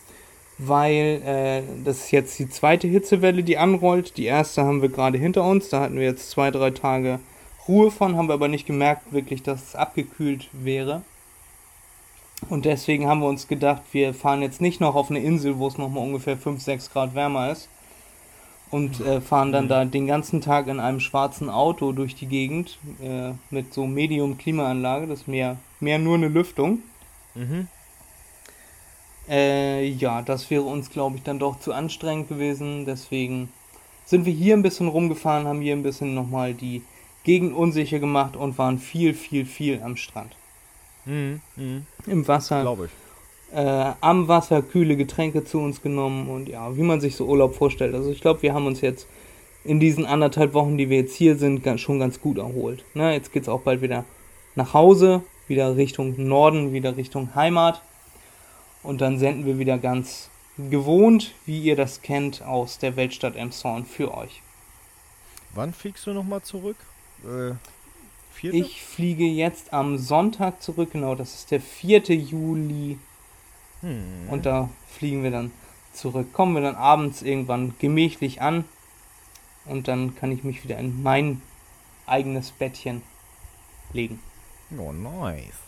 weil 0.67 1.23
äh, 1.25 1.63
das 1.85 1.99
ist 1.99 2.11
jetzt 2.11 2.39
die 2.39 2.49
zweite 2.49 2.89
Hitzewelle, 2.89 3.43
die 3.43 3.59
anrollt. 3.59 4.17
Die 4.17 4.25
erste 4.25 4.63
haben 4.63 4.83
wir 4.83 4.89
gerade 4.89 5.19
hinter 5.19 5.45
uns, 5.45 5.69
da 5.69 5.81
hatten 5.81 5.97
wir 5.97 6.05
jetzt 6.05 6.31
zwei, 6.31 6.51
drei 6.51 6.71
Tage 6.71 7.21
Ruhe 7.69 7.91
von, 7.91 8.17
haben 8.17 8.29
wir 8.29 8.35
aber 8.35 8.49
nicht 8.49 8.67
gemerkt 8.67 9.13
wirklich, 9.13 9.43
dass 9.43 9.63
es 9.63 9.77
abgekühlt 9.77 10.49
wäre. 10.53 11.03
Und 12.49 12.65
deswegen 12.65 13.07
haben 13.07 13.21
wir 13.21 13.29
uns 13.29 13.47
gedacht, 13.47 13.83
wir 13.93 14.15
fahren 14.15 14.43
jetzt 14.43 14.61
nicht 14.61 14.81
noch 14.81 14.97
auf 14.97 15.11
eine 15.11 15.21
Insel, 15.21 15.59
wo 15.59 15.69
es 15.69 15.79
nochmal 15.79 16.05
ungefähr 16.05 16.37
5, 16.37 16.61
6 16.61 16.91
Grad 16.91 17.15
wärmer 17.15 17.53
ist. 17.53 17.69
Und 18.71 19.01
äh, 19.01 19.21
fahren 19.21 19.53
dann 19.53 19.69
da 19.69 19.85
den 19.85 20.07
ganzen 20.07 20.41
Tag 20.41 20.67
in 20.67 20.81
einem 20.81 20.99
schwarzen 20.99 21.51
Auto 21.51 21.93
durch 21.93 22.15
die 22.15 22.27
Gegend 22.27 22.79
äh, 23.03 23.33
mit 23.51 23.75
so 23.75 23.87
Medium-Klimaanlage. 23.87 25.07
Das 25.07 25.21
ist 25.21 25.29
mehr, 25.29 25.59
mehr 25.79 25.99
nur 25.99 26.17
eine 26.17 26.29
Lüftung. 26.29 26.79
Mhm. 27.35 27.69
Äh, 29.33 29.87
ja, 29.87 30.21
das 30.21 30.51
wäre 30.51 30.63
uns, 30.63 30.91
glaube 30.91 31.17
ich, 31.17 31.23
dann 31.23 31.39
doch 31.39 31.59
zu 31.59 31.73
anstrengend 31.73 32.29
gewesen. 32.29 32.85
Deswegen 32.85 33.49
sind 34.05 34.27
wir 34.27 34.33
hier 34.33 34.55
ein 34.55 34.63
bisschen 34.63 34.89
rumgefahren, 34.89 35.47
haben 35.47 35.63
hier 35.63 35.75
ein 35.75 35.83
bisschen 35.83 36.15
nochmal 36.15 36.53
die 36.53 36.83
Gegend 37.25 37.55
unsicher 37.55 37.99
gemacht 37.99 38.37
und 38.37 38.59
waren 38.59 38.79
viel, 38.79 39.15
viel, 39.15 39.47
viel 39.47 39.81
am 39.83 39.97
Strand. 39.97 40.37
Mhm, 41.07 41.41
mh. 41.57 41.83
Im 42.07 42.29
Wasser. 42.29 42.61
Glaube 42.61 42.87
ich. 42.87 43.57
Äh, 43.57 43.93
am 44.01 44.29
Wasser 44.29 44.61
kühle 44.61 44.97
Getränke 44.97 45.45
zu 45.45 45.59
uns 45.59 45.81
genommen 45.81 46.29
und 46.29 46.49
ja, 46.49 46.77
wie 46.77 46.83
man 46.83 47.01
sich 47.01 47.17
so 47.17 47.25
Urlaub 47.25 47.55
vorstellt. 47.55 47.95
Also 47.95 48.11
ich 48.11 48.21
glaube, 48.21 48.43
wir 48.43 48.53
haben 48.53 48.67
uns 48.67 48.83
jetzt 48.83 49.07
in 49.65 49.81
diesen 49.81 50.05
anderthalb 50.05 50.53
Wochen, 50.53 50.77
die 50.77 50.91
wir 50.91 50.99
jetzt 50.99 51.15
hier 51.15 51.37
sind, 51.37 51.63
ganz, 51.63 51.81
schon 51.81 51.99
ganz 51.99 52.21
gut 52.21 52.39
erholt. 52.39 52.85
Ne, 52.95 53.13
jetzt 53.15 53.33
geht 53.33 53.45
es 53.45 53.49
auch 53.49 53.61
bald 53.61 53.81
wieder 53.81 54.05
nach 54.57 54.75
Hause, 54.75 55.23
wieder 55.49 55.77
Richtung 55.77 56.15
Norden, 56.19 56.73
wieder 56.73 56.97
Richtung 56.97 57.35
Heimat. 57.35 57.83
Und 58.83 59.01
dann 59.01 59.19
senden 59.19 59.47
wir 59.47 59.59
wieder 59.59 59.79
ganz 59.79 60.31
gewohnt, 60.59 61.33
wie 61.47 61.61
ihr 61.63 61.77
das 61.77 62.03
kennt 62.03 62.43
aus 62.43 62.79
der 62.79 62.97
Weltstadt 62.97 63.37
Emshorn 63.37 63.87
für 63.87 64.15
euch. 64.15 64.43
Wann 65.55 65.73
fliegst 65.73 66.07
du 66.07 66.13
nochmal 66.13 66.43
zurück? 66.43 66.77
Äh, 67.25 67.55
vierte? 68.33 68.57
Ich 68.57 68.83
fliege 68.83 69.25
jetzt 69.25 69.73
am 69.73 69.99
Sonntag 69.99 70.63
zurück, 70.63 70.91
genau, 70.93 71.15
das 71.15 71.35
ist 71.35 71.51
der 71.51 71.61
4. 71.61 72.03
Juli. 72.15 72.99
Hm. 73.81 74.29
Und 74.29 74.47
da 74.47 74.71
fliegen 74.89 75.23
wir 75.23 75.31
dann 75.31 75.53
zurück. 75.93 76.33
Kommen 76.33 76.55
wir 76.55 76.63
dann 76.63 76.77
abends 76.77 77.23
irgendwann 77.23 77.75
gemächlich 77.79 78.41
an. 78.41 78.65
Und 79.65 79.89
dann 79.89 80.17
kann 80.17 80.33
ich 80.33 80.43
mich 80.43 80.65
wieder 80.65 80.79
in 80.79 81.03
mein 81.03 81.41
eigenes 82.07 82.51
Bettchen 82.51 83.03
legen. 83.93 84.21
Oh, 84.77 84.93
nice. 84.93 85.61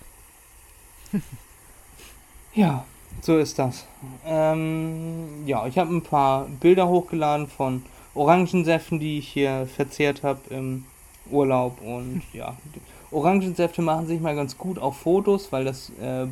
ja, 2.54 2.85
so 3.25 3.38
ist 3.38 3.59
das. 3.59 3.87
Ähm, 4.26 5.47
ja, 5.47 5.66
ich 5.66 5.78
habe 5.78 5.95
ein 5.95 6.02
paar 6.02 6.47
Bilder 6.61 6.88
hochgeladen 6.88 7.47
von 7.49 7.83
Orangensäften, 8.14 9.00
die 9.00 9.19
ich 9.19 9.28
hier 9.28 9.66
verzehrt 9.66 10.23
habe 10.23 10.40
im 10.50 10.85
Urlaub. 11.31 11.81
Und 11.81 12.23
ja, 12.35 12.54
Orangensäfte 13.11 13.81
machen 13.81 14.07
sich 14.07 14.21
mal 14.21 14.37
ganz 14.37 14.59
gut 14.59 14.78
auf 14.78 14.99
Fotos, 14.99 15.52
weil 15.52 15.64
das 15.64 15.90
äh, 16.02 16.26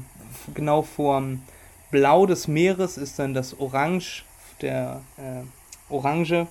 genau 0.54 0.82
vorm 0.82 1.42
Blau 1.90 2.26
des 2.26 2.46
Meeres 2.46 2.98
ist 2.98 3.18
dann 3.18 3.32
das 3.32 3.58
Orange, 3.58 4.24
der 4.60 5.00
äh, 5.16 5.92
Orange. 5.92 6.46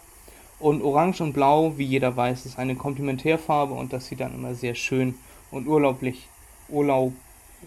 Und 0.57 0.81
Orange 0.83 1.21
und 1.21 1.33
Blau, 1.33 1.77
wie 1.77 1.85
jeder 1.85 2.15
weiß, 2.15 2.45
ist 2.45 2.57
eine 2.57 2.75
Komplementärfarbe 2.75 3.73
und 3.73 3.93
das 3.93 4.07
sieht 4.07 4.19
dann 4.19 4.33
immer 4.33 4.53
sehr 4.53 4.75
schön 4.75 5.15
und 5.49 5.67
urlaublich, 5.67 6.27
Urlaub, 6.69 7.13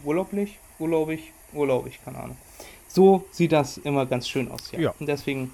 urlaublich, 0.05 0.59
urlaubig, 0.79 1.34
urlaubig, 1.55 2.01
keine 2.05 2.19
Ahnung. 2.19 2.37
So 2.89 3.25
sieht 3.31 3.53
das 3.53 3.79
immer 3.79 4.07
ganz 4.07 4.29
schön 4.29 4.51
aus, 4.51 4.71
ja. 4.73 4.79
ja. 4.79 4.95
Und 4.99 5.07
deswegen, 5.07 5.53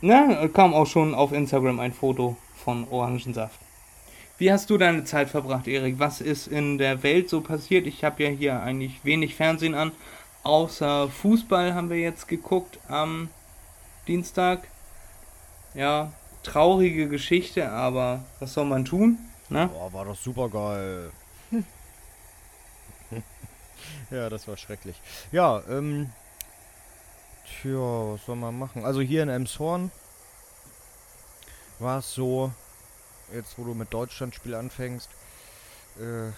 ne, 0.00 0.48
kam 0.52 0.74
auch 0.74 0.86
schon 0.86 1.14
auf 1.14 1.32
Instagram 1.32 1.80
ein 1.80 1.92
Foto 1.92 2.36
von 2.56 2.86
Orangensaft. 2.88 3.60
Wie 4.38 4.52
hast 4.52 4.70
du 4.70 4.78
deine 4.78 5.04
Zeit 5.04 5.30
verbracht, 5.30 5.66
Erik? 5.66 5.98
Was 5.98 6.20
ist 6.20 6.46
in 6.46 6.78
der 6.78 7.02
Welt 7.02 7.28
so 7.28 7.40
passiert? 7.40 7.88
Ich 7.88 8.04
habe 8.04 8.22
ja 8.22 8.28
hier 8.28 8.62
eigentlich 8.62 9.04
wenig 9.04 9.34
Fernsehen 9.34 9.74
an, 9.74 9.90
Außer 10.48 11.08
Fußball 11.08 11.74
haben 11.74 11.90
wir 11.90 11.98
jetzt 11.98 12.26
geguckt 12.28 12.78
am 12.88 13.28
Dienstag. 14.06 14.68
Ja, 15.74 16.12
traurige 16.42 17.08
Geschichte, 17.08 17.70
aber 17.70 18.24
was 18.40 18.54
soll 18.54 18.64
man 18.64 18.86
tun? 18.86 19.18
Ne? 19.50 19.68
Boah, 19.70 19.92
war 19.92 20.04
doch 20.06 20.16
super 20.16 20.48
geil. 20.48 21.10
Ja, 24.10 24.28
das 24.28 24.48
war 24.48 24.56
schrecklich. 24.56 25.00
Ja, 25.32 25.62
ähm. 25.68 26.12
Tja, 27.62 27.78
was 28.12 28.26
soll 28.26 28.36
man 28.36 28.58
machen? 28.58 28.84
Also 28.84 29.00
hier 29.00 29.22
in 29.22 29.30
Emshorn 29.30 29.90
war 31.78 32.00
es 32.00 32.12
so, 32.12 32.52
jetzt 33.32 33.58
wo 33.58 33.64
du 33.64 33.74
mit 33.74 33.92
Deutschlandspiel 33.92 34.54
anfängst, 34.54 35.08
äh, 35.98 36.30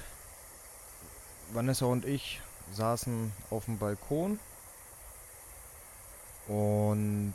Vanessa 1.52 1.86
und 1.86 2.04
ich 2.04 2.40
saßen 2.72 3.32
auf 3.50 3.64
dem 3.64 3.78
Balkon 3.78 4.38
und 6.46 7.34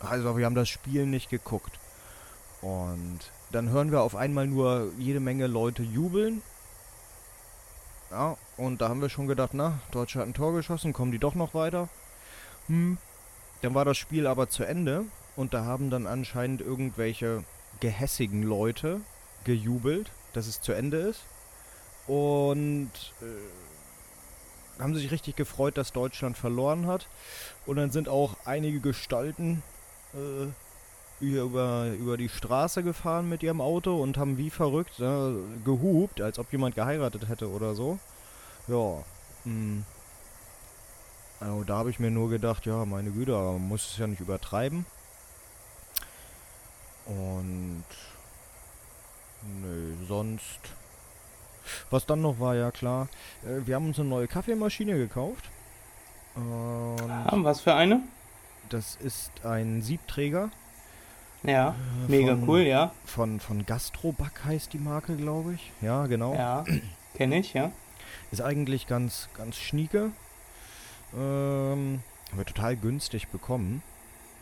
also 0.00 0.36
wir 0.36 0.44
haben 0.44 0.54
das 0.54 0.68
Spiel 0.68 1.06
nicht 1.06 1.30
geguckt. 1.30 1.78
Und 2.62 3.20
dann 3.50 3.68
hören 3.70 3.92
wir 3.92 4.02
auf 4.02 4.16
einmal 4.16 4.46
nur 4.46 4.92
jede 4.98 5.20
Menge 5.20 5.46
Leute 5.46 5.82
jubeln. 5.82 6.42
Ja, 8.10 8.36
und 8.56 8.80
da 8.80 8.88
haben 8.88 9.02
wir 9.02 9.08
schon 9.08 9.26
gedacht, 9.26 9.50
na, 9.52 9.80
Deutsche 9.90 10.20
hat 10.20 10.26
ein 10.26 10.34
Tor 10.34 10.52
geschossen, 10.54 10.92
kommen 10.92 11.12
die 11.12 11.18
doch 11.18 11.34
noch 11.34 11.54
weiter. 11.54 11.88
Hm. 12.68 12.98
Dann 13.62 13.74
war 13.74 13.84
das 13.84 13.96
Spiel 13.96 14.26
aber 14.26 14.48
zu 14.48 14.64
Ende 14.64 15.04
und 15.34 15.54
da 15.54 15.64
haben 15.64 15.90
dann 15.90 16.06
anscheinend 16.06 16.60
irgendwelche 16.60 17.42
gehässigen 17.80 18.42
Leute 18.42 19.00
gejubelt, 19.44 20.10
dass 20.32 20.46
es 20.46 20.60
zu 20.60 20.72
Ende 20.72 20.98
ist 20.98 21.22
und 22.06 22.90
äh, 23.22 24.82
haben 24.82 24.94
sich 24.94 25.10
richtig 25.10 25.36
gefreut, 25.36 25.76
dass 25.76 25.92
Deutschland 25.92 26.36
verloren 26.36 26.86
hat. 26.86 27.08
Und 27.64 27.76
dann 27.76 27.90
sind 27.90 28.08
auch 28.08 28.36
einige 28.44 28.80
Gestalten 28.80 29.62
äh, 30.14 30.46
über, 31.20 31.92
über 31.98 32.16
die 32.16 32.28
Straße 32.28 32.82
gefahren 32.82 33.28
mit 33.28 33.42
ihrem 33.42 33.60
Auto 33.60 34.00
und 34.02 34.18
haben 34.18 34.38
wie 34.38 34.50
verrückt 34.50 35.00
äh, 35.00 35.32
gehupt, 35.64 36.20
als 36.20 36.38
ob 36.38 36.52
jemand 36.52 36.74
geheiratet 36.74 37.28
hätte 37.28 37.50
oder 37.50 37.74
so. 37.74 37.98
Ja. 38.68 39.02
Mh. 39.44 39.52
Hm. 39.52 39.84
Also 41.38 41.64
da 41.64 41.76
habe 41.76 41.90
ich 41.90 41.98
mir 41.98 42.10
nur 42.10 42.30
gedacht, 42.30 42.64
ja, 42.64 42.86
meine 42.86 43.10
Güte, 43.10 43.32
man 43.32 43.68
muss 43.68 43.90
es 43.90 43.98
ja 43.98 44.06
nicht 44.06 44.20
übertreiben. 44.20 44.86
Und 47.04 47.84
nö, 49.60 49.92
sonst 50.08 50.60
was 51.90 52.06
dann 52.06 52.22
noch 52.22 52.40
war, 52.40 52.54
ja 52.54 52.70
klar, 52.70 53.08
äh, 53.44 53.66
wir 53.66 53.74
haben 53.74 53.86
uns 53.88 53.98
eine 53.98 54.08
neue 54.08 54.28
Kaffeemaschine 54.28 54.96
gekauft. 54.96 55.50
Und 56.34 57.10
ah, 57.10 57.32
was 57.36 57.60
für 57.60 57.74
eine? 57.74 58.00
Das 58.68 58.96
ist 58.96 59.30
ein 59.44 59.82
Siebträger. 59.82 60.50
Ja, 61.46 61.70
äh, 61.70 62.10
mega 62.10 62.36
von, 62.36 62.48
cool, 62.48 62.60
ja. 62.60 62.92
Von, 63.04 63.40
von 63.40 63.64
Gastroback 63.64 64.44
heißt 64.44 64.72
die 64.72 64.78
Marke, 64.78 65.16
glaube 65.16 65.54
ich. 65.54 65.72
Ja, 65.80 66.06
genau. 66.06 66.34
Ja, 66.34 66.64
kenne 67.14 67.38
ich, 67.38 67.54
ja. 67.54 67.72
Ist 68.30 68.42
eigentlich 68.42 68.86
ganz, 68.86 69.28
ganz 69.36 69.56
schnieke. 69.56 70.10
Ähm, 71.14 72.00
haben 72.30 72.38
wir 72.38 72.44
total 72.44 72.76
günstig 72.76 73.28
bekommen. 73.28 73.82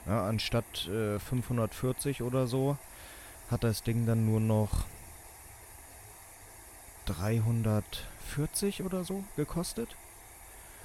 Ja, 0.06 0.26
anstatt 0.26 0.88
äh, 0.88 1.18
540 1.18 2.22
oder 2.22 2.46
so 2.46 2.76
hat 3.50 3.64
das 3.64 3.82
Ding 3.82 4.06
dann 4.06 4.26
nur 4.26 4.40
noch 4.40 4.84
340 7.06 8.82
oder 8.82 9.04
so 9.04 9.24
gekostet. 9.36 9.96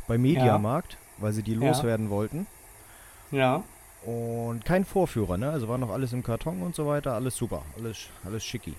Bei 0.08 0.18
Mediamarkt, 0.18 0.94
ja. 0.94 1.00
weil 1.18 1.34
sie 1.34 1.44
die 1.44 1.54
loswerden 1.54 2.08
ja. 2.08 2.12
wollten. 2.12 2.48
Ja. 3.32 3.64
Und 4.06 4.64
kein 4.64 4.86
Vorführer, 4.86 5.38
ne? 5.38 5.52
Also 5.52 5.68
war 5.68 5.78
noch 5.78 5.90
alles 5.90 6.14
im 6.14 6.24
Karton 6.24 6.62
und 6.62 6.76
so 6.76 6.88
weiter, 6.88 7.14
alles 7.14 7.36
super, 7.36 7.64
alles, 7.78 8.08
alles 8.24 8.44
schicki. 8.44 8.76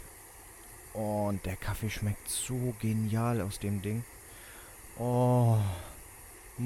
Und 0.94 1.44
der 1.46 1.56
Kaffee 1.56 1.90
schmeckt 1.90 2.28
so 2.28 2.74
genial 2.80 3.40
aus 3.40 3.58
dem 3.58 3.82
Ding. 3.82 4.02
Oh, 4.98 5.56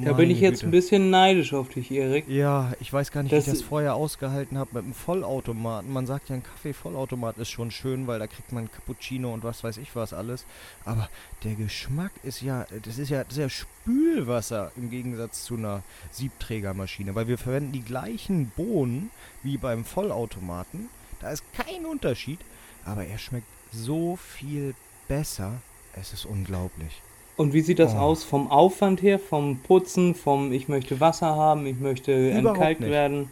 da 0.03 0.13
bin 0.13 0.31
ich 0.31 0.41
jetzt 0.41 0.61
Güte. 0.61 0.67
ein 0.67 0.71
bisschen 0.71 1.11
neidisch 1.11 1.53
auf 1.53 1.69
dich, 1.69 1.91
Erik. 1.91 2.29
Ja, 2.29 2.73
ich 2.81 2.93
weiß 2.93 3.13
gar 3.13 3.23
nicht, 3.23 3.33
das 3.33 3.47
wie 3.47 3.51
ich 3.51 3.59
das 3.59 3.67
vorher 3.67 3.95
ausgehalten 3.95 4.59
habe 4.59 4.71
mit 4.75 4.85
einem 4.85 4.95
Vollautomaten. 4.95 5.93
Man 5.93 6.07
sagt 6.07 6.29
ja, 6.29 6.37
ein 6.37 6.43
Kaffee-Vollautomat 6.43 7.39
ist 7.39 7.51
schon 7.51 7.71
schön, 7.71 8.07
weil 8.07 8.19
da 8.19 8.27
kriegt 8.27 8.53
man 8.53 8.71
Cappuccino 8.71 9.33
und 9.33 9.45
was 9.45 9.63
weiß 9.63 9.77
ich 9.77 9.95
was 9.95 10.13
alles. 10.13 10.47
Aber 10.85 11.09
der 11.45 11.55
Geschmack 11.55 12.13
ist 12.23 12.41
ja, 12.41 12.67
das 12.83 12.99
ist 12.99 13.11
ja, 13.11 13.25
das 13.25 13.35
ist 13.35 13.39
ja 13.39 13.49
Spülwasser 13.49 14.73
im 14.77 14.91
Gegensatz 14.91 15.45
zu 15.45 15.57
einer 15.57 15.83
Siebträgermaschine, 16.11 17.15
weil 17.15 17.29
wir 17.29 17.39
verwenden 17.39 17.73
die 17.73 17.85
gleichen 17.85 18.51
Bohnen 18.57 19.11
wie 19.43 19.59
beim 19.59 19.85
Vollautomaten. 19.85 20.89
Da 21.21 21.31
ist 21.31 21.45
kein 21.53 21.87
Unterschied, 21.87 22.41
aber 22.85 23.05
er 23.05 23.19
schmeckt 23.19 23.47
so 23.73 24.17
viel 24.17 24.75
besser. 25.09 25.53
Es 25.95 26.13
ist 26.13 26.27
unglaublich. 26.27 27.03
Und 27.37 27.53
wie 27.53 27.63
sieht 27.63 27.79
das 27.79 27.95
oh. 27.95 27.99
aus 27.99 28.25
vom 28.25 28.51
Aufwand 28.51 29.03
her, 29.03 29.19
vom 29.19 29.59
Putzen, 29.59 30.15
vom 30.15 30.53
ich 30.53 30.69
möchte 30.69 31.01
Wasser 31.01 31.35
haben, 31.35 31.67
ich 31.67 31.81
möchte 31.81 32.13
überhaupt 32.13 32.47
entkalkt 32.47 32.81
nicht. 32.81 32.91
werden? 32.91 33.29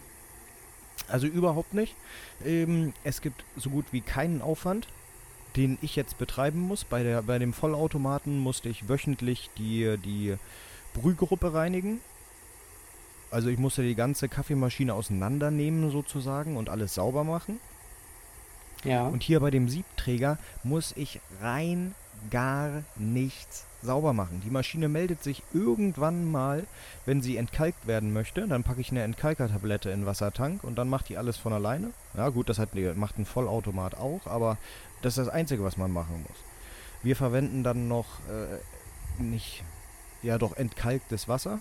Also 1.08 1.26
überhaupt 1.26 1.74
nicht. 1.74 1.94
Ähm, 2.44 2.92
es 3.04 3.20
gibt 3.20 3.44
so 3.56 3.70
gut 3.70 3.86
wie 3.92 4.00
keinen 4.00 4.42
Aufwand, 4.42 4.88
den 5.56 5.78
ich 5.82 5.94
jetzt 5.94 6.18
betreiben 6.18 6.60
muss. 6.60 6.84
Bei, 6.84 7.02
der, 7.02 7.22
bei 7.22 7.38
dem 7.38 7.52
Vollautomaten 7.52 8.38
musste 8.40 8.68
ich 8.68 8.88
wöchentlich 8.88 9.50
die, 9.56 9.96
die 10.04 10.34
Brühgruppe 10.94 11.54
reinigen. 11.54 12.00
Also 13.30 13.48
ich 13.48 13.58
musste 13.58 13.82
die 13.82 13.94
ganze 13.94 14.28
Kaffeemaschine 14.28 14.94
auseinandernehmen 14.94 15.90
sozusagen 15.90 16.56
und 16.56 16.68
alles 16.68 16.94
sauber 16.94 17.24
machen. 17.24 17.60
Ja. 18.84 19.06
Und 19.06 19.22
hier 19.22 19.40
bei 19.40 19.50
dem 19.50 19.68
Siebträger 19.68 20.38
muss 20.64 20.92
ich 20.96 21.20
rein 21.40 21.94
gar 22.30 22.82
nichts 22.96 23.66
sauber 23.82 24.12
machen. 24.12 24.40
Die 24.44 24.50
Maschine 24.50 24.88
meldet 24.88 25.22
sich 25.22 25.42
irgendwann 25.52 26.30
mal, 26.30 26.64
wenn 27.04 27.20
sie 27.20 27.36
entkalkt 27.36 27.86
werden 27.86 28.12
möchte. 28.12 28.46
Dann 28.46 28.64
packe 28.64 28.80
ich 28.80 28.90
eine 28.90 29.02
Entkalkertablette 29.02 29.90
in 29.90 30.00
den 30.00 30.06
Wassertank 30.06 30.64
und 30.64 30.76
dann 30.76 30.88
macht 30.88 31.08
die 31.08 31.18
alles 31.18 31.36
von 31.36 31.52
alleine. 31.52 31.90
Ja 32.16 32.28
gut, 32.28 32.48
das 32.48 32.58
hat, 32.58 32.70
macht 32.96 33.18
ein 33.18 33.26
Vollautomat 33.26 33.96
auch, 33.96 34.26
aber 34.26 34.58
das 35.02 35.18
ist 35.18 35.26
das 35.26 35.34
Einzige, 35.34 35.64
was 35.64 35.76
man 35.76 35.92
machen 35.92 36.24
muss. 36.28 36.36
Wir 37.02 37.16
verwenden 37.16 37.64
dann 37.64 37.88
noch 37.88 38.20
äh, 38.28 39.22
nicht, 39.22 39.64
ja 40.22 40.38
doch 40.38 40.56
entkalktes 40.56 41.28
Wasser. 41.28 41.58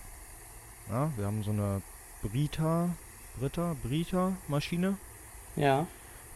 Ja, 0.90 1.12
wir 1.18 1.26
haben 1.26 1.44
so 1.44 1.52
eine 1.52 1.82
Brita, 2.22 2.90
Brita, 3.40 3.76
Brita 3.84 4.34
Maschine. 4.48 4.98
Ja. 5.56 5.88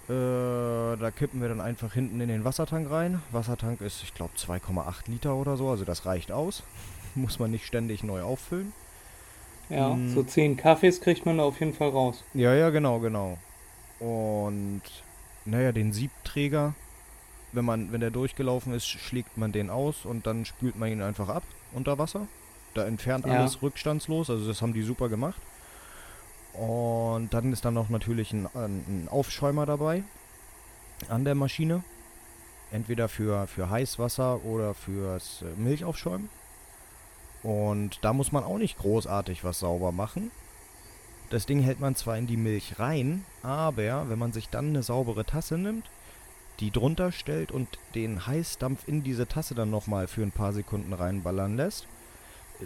Äh, 0.08 0.98
da 0.98 1.12
kippen 1.12 1.42
wir 1.42 1.50
dann 1.50 1.62
einfach 1.62 1.94
hinten 1.94 2.22
in 2.22 2.28
den 2.28 2.44
Wassertank 2.46 2.90
rein. 2.92 3.22
Wassertank 3.32 3.82
ist, 3.82 4.04
ich 4.04 4.14
glaube, 4.14 4.34
2,8 4.38 5.10
Liter 5.10 5.36
oder 5.36 5.58
so, 5.58 5.70
also 5.70 5.84
das 5.86 6.06
reicht 6.06 6.32
aus. 6.32 6.64
Muss 7.16 7.40
man 7.40 7.50
nicht 7.52 7.66
ständig 7.66 8.04
neu 8.04 8.22
auffüllen. 8.22 8.74
Ja, 9.70 9.90
Mm. 9.96 10.14
so 10.14 10.22
zehn 10.22 10.58
Kaffees 10.58 11.02
kriegt 11.02 11.26
man 11.26 11.40
da 11.40 11.44
auf 11.44 11.60
jeden 11.60 11.74
Fall 11.74 11.90
raus. 11.90 12.24
Ja, 12.36 12.54
ja, 12.54 12.70
genau, 12.70 13.00
genau. 13.00 13.38
Und 14.00 14.82
naja, 15.46 15.72
den 15.72 15.92
Siebträger, 15.92 16.76
wenn 17.52 17.66
man, 17.66 17.92
wenn 17.92 18.02
der 18.02 18.12
durchgelaufen 18.12 18.74
ist, 18.74 18.86
schlägt 18.88 19.38
man 19.38 19.52
den 19.52 19.72
aus 19.72 20.06
und 20.06 20.28
dann 20.28 20.46
spült 20.46 20.78
man 20.78 20.90
ihn 20.92 21.02
einfach 21.02 21.30
ab 21.30 21.44
unter 21.74 21.98
Wasser. 21.98 22.28
Da 22.76 22.86
entfernt 22.86 23.26
Ja. 23.26 23.40
alles 23.40 23.62
rückstandslos, 23.64 24.30
also 24.30 24.46
das 24.48 24.62
haben 24.62 24.74
die 24.74 24.84
super 24.84 25.10
gemacht. 25.10 25.42
Und 26.60 27.30
dann 27.34 27.52
ist 27.52 27.66
dann 27.66 27.74
noch 27.74 27.90
natürlich 27.90 28.32
ein, 28.34 28.48
ein 28.54 28.86
ein 28.88 29.08
Aufschäumer 29.10 29.66
dabei 29.66 30.04
an 31.10 31.26
der 31.26 31.36
Maschine. 31.36 31.84
Entweder 32.72 33.08
für, 33.08 33.48
für 33.48 33.70
Heißwasser 33.70 34.44
oder 34.44 34.74
fürs 34.74 35.44
äh, 35.44 35.60
Milchaufschäumen. 35.60 36.30
Und 37.44 38.00
da 38.04 38.12
muss 38.12 38.32
man 38.32 38.44
auch 38.44 38.58
nicht 38.58 38.78
großartig 38.80 39.44
was 39.44 39.60
sauber 39.60 39.92
machen. 39.92 40.32
Das 41.30 41.46
Ding 41.46 41.60
hält 41.60 41.80
man 41.80 41.96
zwar 41.96 42.18
in 42.18 42.28
die 42.28 42.38
Milch 42.38 42.80
rein, 42.80 43.24
aber 43.44 44.10
wenn 44.10 44.20
man 44.20 44.32
sich 44.32 44.50
dann 44.50 44.70
eine 44.70 44.84
saubere 44.84 45.26
Tasse 45.26 45.58
nimmt, 45.58 45.86
die 46.60 46.72
drunter 46.72 47.12
stellt 47.12 47.52
und 47.52 47.68
den 47.94 48.26
Heißdampf 48.26 48.88
in 48.88 49.04
diese 49.04 49.28
Tasse 49.28 49.56
dann 49.56 49.70
nochmal 49.70 50.08
für 50.08 50.24
ein 50.24 50.32
paar 50.32 50.54
Sekunden 50.54 50.94
reinballern 50.94 51.56
lässt, 51.56 51.84
äh, 52.62 52.66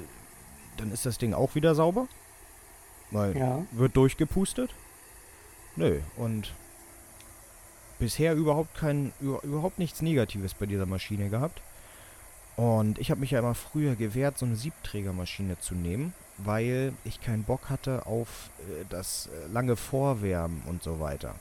dann 0.77 0.91
ist 0.91 1.05
das 1.05 1.17
Ding 1.17 1.33
auch 1.33 1.55
wieder 1.55 1.75
sauber. 1.75 2.07
Weil 3.11 3.37
Ja. 3.37 3.65
wird 3.71 3.95
durchgepustet. 3.97 4.71
Nö, 5.75 5.99
und 6.17 6.53
bisher 7.99 8.35
überhaupt 8.35 8.75
kein, 8.75 9.13
über, 9.19 9.43
überhaupt 9.43 9.79
nichts 9.79 10.01
Negatives 10.01 10.53
bei 10.53 10.65
dieser 10.65 10.85
Maschine 10.85 11.29
gehabt. 11.29 11.61
Und 12.55 12.99
ich 12.99 13.09
habe 13.09 13.21
mich 13.21 13.31
ja 13.31 13.39
immer 13.39 13.55
früher 13.55 13.95
gewehrt, 13.95 14.37
so 14.37 14.45
eine 14.45 14.55
Siebträgermaschine 14.57 15.59
zu 15.59 15.75
nehmen, 15.75 16.13
weil 16.37 16.93
ich 17.05 17.21
keinen 17.21 17.43
Bock 17.43 17.69
hatte 17.69 18.05
auf 18.05 18.49
äh, 18.59 18.85
das 18.89 19.27
äh, 19.27 19.47
lange 19.51 19.75
Vorwärmen 19.77 20.61
und 20.67 20.83
so 20.83 20.99
weiter. 20.99 21.35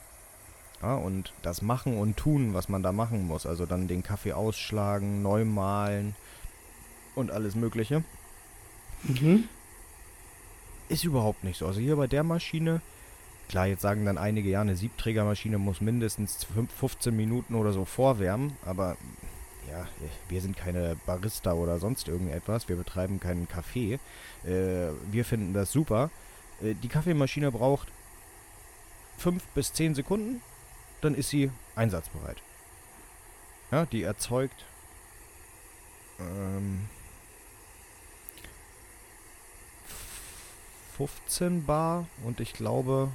Ja, 0.80 0.94
und 0.94 1.32
das 1.42 1.60
Machen 1.60 1.98
und 1.98 2.16
Tun, 2.16 2.54
was 2.54 2.68
man 2.68 2.84
da 2.84 2.92
machen 2.92 3.26
muss. 3.26 3.46
Also 3.46 3.66
dann 3.66 3.88
den 3.88 4.04
Kaffee 4.04 4.32
ausschlagen, 4.32 5.22
neu 5.22 5.44
mahlen 5.44 6.14
und 7.16 7.32
alles 7.32 7.56
Mögliche. 7.56 8.04
Mhm. 9.02 9.48
Ist 10.88 11.04
überhaupt 11.04 11.44
nicht 11.44 11.58
so. 11.58 11.66
Also 11.66 11.80
hier 11.80 11.96
bei 11.96 12.06
der 12.06 12.22
Maschine, 12.22 12.80
klar, 13.48 13.66
jetzt 13.66 13.82
sagen 13.82 14.04
dann 14.06 14.16
einige, 14.18 14.48
ja, 14.48 14.60
eine 14.62 14.76
Siebträgermaschine 14.76 15.58
muss 15.58 15.80
mindestens 15.80 16.44
fünf- 16.44 16.72
15 16.72 17.14
Minuten 17.14 17.54
oder 17.54 17.72
so 17.72 17.84
vorwärmen, 17.84 18.56
aber 18.64 18.96
ja, 19.70 19.86
wir 20.30 20.40
sind 20.40 20.56
keine 20.56 20.96
Barista 21.04 21.52
oder 21.52 21.78
sonst 21.78 22.08
irgendetwas, 22.08 22.68
wir 22.70 22.76
betreiben 22.76 23.20
keinen 23.20 23.48
Kaffee. 23.48 23.98
Äh, 24.44 24.88
wir 25.10 25.24
finden 25.26 25.52
das 25.52 25.72
super. 25.72 26.10
Äh, 26.62 26.74
die 26.74 26.88
Kaffeemaschine 26.88 27.52
braucht 27.52 27.88
5 29.18 29.42
bis 29.48 29.74
10 29.74 29.94
Sekunden, 29.94 30.40
dann 31.02 31.14
ist 31.14 31.28
sie 31.28 31.50
einsatzbereit. 31.76 32.38
Ja, 33.70 33.84
die 33.84 34.04
erzeugt 34.04 34.64
ähm, 36.18 36.88
15 40.98 41.64
Bar 41.64 42.06
und 42.24 42.40
ich 42.40 42.52
glaube 42.52 43.10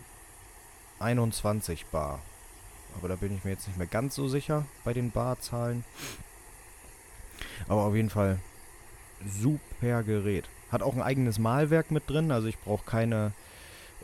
21 0.99 1.85
Bar. 1.87 2.19
Aber 2.97 3.09
da 3.09 3.15
bin 3.15 3.35
ich 3.35 3.43
mir 3.43 3.51
jetzt 3.51 3.67
nicht 3.67 3.77
mehr 3.77 3.87
ganz 3.87 4.15
so 4.15 4.27
sicher 4.27 4.65
bei 4.83 4.93
den 4.93 5.11
Barzahlen. 5.11 5.83
Aber 7.67 7.81
auf 7.83 7.95
jeden 7.95 8.09
Fall 8.09 8.39
super 9.27 10.03
Gerät. 10.03 10.45
Hat 10.71 10.81
auch 10.81 10.93
ein 10.95 11.01
eigenes 11.01 11.39
Mahlwerk 11.39 11.91
mit 11.91 12.09
drin, 12.09 12.31
also 12.31 12.47
ich 12.47 12.57
brauche 12.59 12.85
keine, 12.85 13.33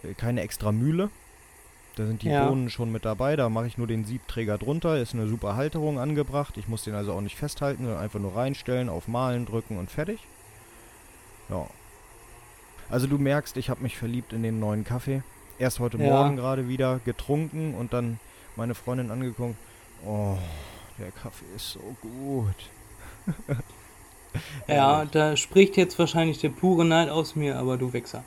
äh, 0.03 0.13
keine 0.13 0.41
extra 0.41 0.71
Mühle. 0.71 1.09
Da 1.95 2.05
sind 2.05 2.21
die 2.21 2.29
Ja. 2.29 2.47
Bohnen 2.47 2.69
schon 2.69 2.91
mit 2.91 3.05
dabei, 3.05 3.35
da 3.35 3.49
mache 3.49 3.67
ich 3.67 3.77
nur 3.77 3.87
den 3.87 4.05
Siebträger 4.05 4.57
drunter, 4.57 4.97
ist 4.97 5.13
eine 5.13 5.27
super 5.27 5.55
Halterung 5.55 5.99
angebracht. 5.99 6.57
Ich 6.57 6.67
muss 6.67 6.83
den 6.83 6.95
also 6.95 7.13
auch 7.13 7.21
nicht 7.21 7.35
festhalten, 7.37 7.83
sondern 7.83 8.01
einfach 8.01 8.19
nur 8.19 8.35
reinstellen, 8.35 8.89
auf 8.89 9.07
Malen 9.07 9.45
drücken 9.45 9.77
und 9.77 9.89
fertig. 9.89 10.19
Ja. 11.49 11.65
Also 12.89 13.05
du 13.05 13.17
merkst, 13.17 13.55
ich 13.57 13.69
habe 13.69 13.83
mich 13.83 13.97
verliebt 13.97 14.33
in 14.33 14.41
den 14.41 14.59
neuen 14.59 14.83
Kaffee. 14.83 15.21
Erst 15.59 15.79
heute 15.79 15.97
Ja. 15.97 16.09
Morgen 16.09 16.37
gerade 16.37 16.67
wieder 16.67 16.99
getrunken 17.05 17.75
und 17.75 17.93
dann 17.93 18.19
meine 18.55 18.73
Freundin 18.73 19.11
angeguckt. 19.11 19.55
Oh, 20.05 20.37
der 20.97 21.11
Kaffee 21.11 21.45
ist 21.55 21.73
so 21.73 21.95
gut. 22.01 22.55
Ja, 24.67 25.05
da 25.11 25.35
spricht 25.37 25.77
jetzt 25.77 25.99
wahrscheinlich 25.99 26.39
der 26.39 26.49
pure 26.49 26.85
Neid 26.85 27.09
aus 27.09 27.35
mir, 27.35 27.57
aber 27.57 27.77
du 27.77 27.93
Wichser. 27.93 28.23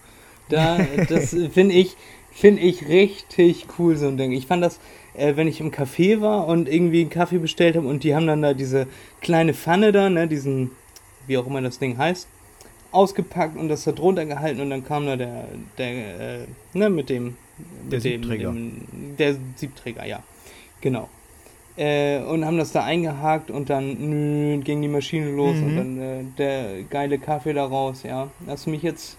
Da, 0.49 0.79
das 1.09 1.31
finde 1.31 1.75
ich, 1.75 1.97
finde 2.31 2.63
ich 2.63 2.89
richtig 2.89 3.67
cool, 3.79 3.97
so 3.97 4.07
ein 4.07 4.17
Ding. 4.17 4.31
Ich 4.31 4.47
fand 4.47 4.63
das, 4.63 4.79
äh, 5.15 5.35
wenn 5.35 5.49
ich 5.49 5.61
im 5.61 5.73
Café 5.73 6.21
war 6.21 6.47
und 6.47 6.69
irgendwie 6.69 7.01
einen 7.01 7.11
Kaffee 7.11 7.39
bestellt 7.39 7.77
habe 7.77 7.89
und 7.89 8.05
die 8.05 8.15
haben 8.15 8.27
dann 8.29 8.43
da 8.43 8.55
diese 8.55 8.87
kleine 9.21 9.55
Pfanne 9.55 9.91
da, 9.91 10.09
ne, 10.09 10.29
diesen, 10.29 10.71
wie 11.27 11.37
auch 11.37 11.47
immer 11.47 11.63
das 11.63 11.79
Ding 11.81 11.99
heißt, 11.99 12.29
ausgepackt 12.93 13.57
und 13.57 13.69
das 13.69 13.85
da 13.85 13.93
drunter 13.93 14.25
gehalten 14.27 14.61
und 14.61 14.71
dann 14.71 14.85
kam 14.85 15.07
da 15.07 15.17
der, 15.17 15.45
der, 15.79 16.41
äh, 16.43 16.47
ne, 16.75 16.91
mit 16.91 17.09
dem, 17.11 17.37
Der 17.59 17.97
mit 17.99 18.05
dem, 18.05 18.23
Siebträger. 18.23 18.53
Dem, 18.53 19.17
der 19.19 19.37
Siebträger, 19.57 20.05
ja. 20.07 20.23
Genau. 20.81 21.09
Äh, 21.77 22.19
und 22.21 22.45
haben 22.45 22.59
das 22.59 22.73
da 22.73 22.85
eingehakt 22.85 23.51
und 23.51 23.71
dann 23.71 23.97
nö, 23.99 24.59
ging 24.59 24.83
die 24.83 24.89
Maschine 24.89 25.31
los 25.31 25.63
und 25.63 25.73
Mhm. 25.73 25.77
dann 25.77 26.01
äh, 26.01 26.25
der 26.37 26.83
geile 26.83 27.19
Kaffee 27.19 27.55
da 27.55 27.65
raus, 27.65 28.03
ja. 28.03 28.31
Hast 28.47 28.67
du 28.67 28.71
mich 28.71 28.83
jetzt, 28.83 29.17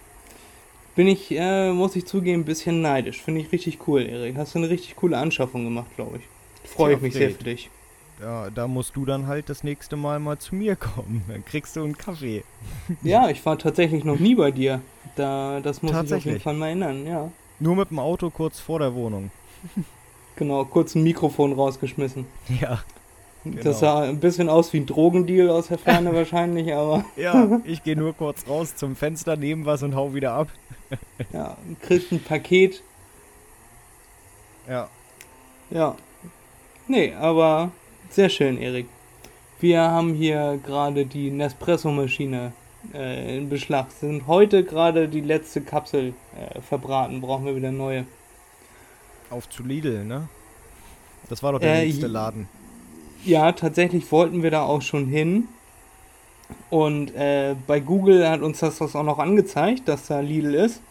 bin 0.96 1.08
ich, 1.08 1.32
äh, 1.32 1.72
muss 1.72 1.96
ich 1.96 2.06
zugeben, 2.06 2.42
ein 2.42 2.46
bisschen 2.46 2.82
neidisch. 2.82 3.22
Finde 3.24 3.42
ich 3.42 3.52
richtig 3.52 3.88
cool, 3.88 4.04
Erik. 4.06 4.38
Hast 4.38 4.54
du 4.54 4.60
eine 4.60 4.70
richtig 4.70 4.96
coole 4.96 5.18
Anschaffung 5.18 5.64
gemacht, 5.64 5.88
glaube 5.96 6.18
ich. 6.18 6.70
Freue 6.70 6.94
ich 6.96 7.02
mich 7.02 7.14
sehr 7.14 7.32
für 7.32 7.44
dich. 7.44 7.70
Ja, 8.24 8.50
da 8.50 8.68
musst 8.70 8.96
du 8.96 9.04
dann 9.06 9.28
halt 9.28 9.50
das 9.50 9.64
nächste 9.66 9.98
Mal 9.98 10.20
mal 10.20 10.38
zu 10.38 10.56
mir 10.56 10.78
kommen. 10.78 11.24
Dann 11.28 11.44
kriegst 11.44 11.76
du 11.76 11.84
einen 11.84 11.98
Kaffee. 11.98 12.44
Ja, 13.04 13.30
ich 13.30 13.46
war 13.46 13.58
tatsächlich 13.58 14.06
noch 14.06 14.18
nie 14.18 14.36
bei 14.36 14.52
dir. 14.52 14.82
Da, 15.16 15.60
das 15.60 15.82
muss 15.82 15.92
ich 15.92 16.14
auf 16.14 16.24
jeden? 16.26 16.40
Fall 16.40 16.54
mal 16.54 16.68
erinnern, 16.68 17.06
ja. 17.06 17.30
Nur 17.60 17.76
mit 17.76 17.90
dem 17.90 18.00
Auto 18.00 18.30
kurz 18.30 18.60
vor 18.60 18.80
der 18.80 18.94
Wohnung. 18.96 19.32
Genau, 20.36 20.66
kurz 20.66 20.96
ein 20.96 21.04
Mikrofon 21.04 21.54
rausgeschmissen. 21.54 22.26
Ja. 22.60 22.82
Genau. 23.44 23.62
Das 23.62 23.80
sah 23.82 24.04
ein 24.04 24.20
bisschen 24.22 24.48
aus 24.48 24.72
wie 24.72 24.78
ein 24.78 24.86
Drogendeal 24.86 25.50
aus 25.50 25.68
der 25.68 25.78
Ferne 25.78 26.14
wahrscheinlich, 26.16 26.74
aber 26.74 27.04
Ja, 27.18 27.60
ich 27.66 27.84
gehe 27.84 27.98
nur 27.98 28.14
kurz 28.14 28.48
raus 28.48 28.74
zum 28.78 28.96
Fenster, 28.96 29.36
nehme 29.36 29.66
was 29.66 29.84
und 29.84 29.96
hau 29.96 30.14
wieder 30.14 30.32
ab. 30.34 30.48
ja, 31.34 31.58
kriegst 31.82 32.14
ein 32.14 32.24
Paket. 32.24 32.82
Ja. 34.68 34.88
Ja. 35.72 35.96
Nee, 36.88 37.14
aber 37.14 37.72
sehr 38.14 38.30
schön, 38.30 38.58
Erik. 38.62 38.88
Wir 39.60 39.82
haben 39.82 40.14
hier 40.14 40.60
gerade 40.64 41.06
die 41.06 41.32
Nespresso-Maschine 41.32 42.52
äh, 42.94 43.38
in 43.38 43.50
Beschlag. 43.50 43.92
Sind 43.92 44.28
heute 44.28 44.64
gerade 44.64 45.08
die 45.08 45.22
letzte 45.22 45.62
Kapsel 45.62 46.14
äh, 46.38 46.62
verbraten. 46.62 47.22
Brauchen 47.22 47.46
wir 47.46 47.56
wieder 47.56 47.72
neue. 47.72 48.06
Auf 49.30 49.50
zu 49.50 49.64
Lidl, 49.64 50.04
ne? 50.04 50.28
Das 51.30 51.42
war 51.42 51.54
doch 51.54 51.60
der 51.60 51.76
Äh, 51.76 51.86
nächste 51.86 52.08
Laden. 52.08 52.48
Ja, 53.24 53.52
tatsächlich 53.54 54.12
wollten 54.12 54.44
wir 54.44 54.52
da 54.52 54.64
auch 54.64 54.82
schon 54.82 55.08
hin. 55.08 55.48
Und 56.70 57.16
äh, 57.16 57.56
bei 57.66 57.80
Google 57.80 58.28
hat 58.30 58.42
uns 58.42 58.60
das, 58.60 58.78
das 58.80 58.96
auch 58.96 59.04
noch 59.04 59.18
angezeigt, 59.20 59.88
dass 59.88 60.08
da 60.08 60.20
Lidl 60.20 60.54
ist. 60.56 60.82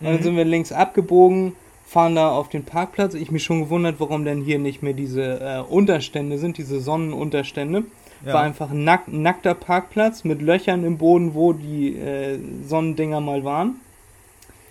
Und 0.00 0.06
dann 0.06 0.16
Mhm. 0.16 0.22
sind 0.22 0.36
wir 0.36 0.44
links 0.44 0.72
abgebogen, 0.72 1.54
fahren 1.94 2.16
da 2.16 2.32
auf 2.32 2.48
den 2.48 2.64
Parkplatz. 2.64 3.14
Ich 3.14 3.30
mich 3.30 3.44
schon 3.44 3.60
gewundert, 3.60 4.00
warum 4.00 4.24
denn 4.24 4.42
hier 4.42 4.58
nicht 4.58 4.82
mehr 4.82 4.94
diese 4.94 5.40
äh, 5.40 5.60
Unterstände 5.60 6.38
sind, 6.38 6.58
diese 6.58 6.80
Sonnenunterstände. 6.80 7.84
Ja. 8.26 8.34
War 8.34 8.42
einfach 8.42 8.72
ein 8.72 8.82
nack 8.82 9.06
nackter 9.06 9.54
Parkplatz 9.54 10.24
mit 10.24 10.42
Löchern 10.42 10.82
im 10.82 10.98
Boden, 10.98 11.34
wo 11.34 11.52
die 11.52 11.94
äh, 11.96 12.40
Sonnendinger 12.66 13.20
mal 13.20 13.44
waren. 13.44 13.76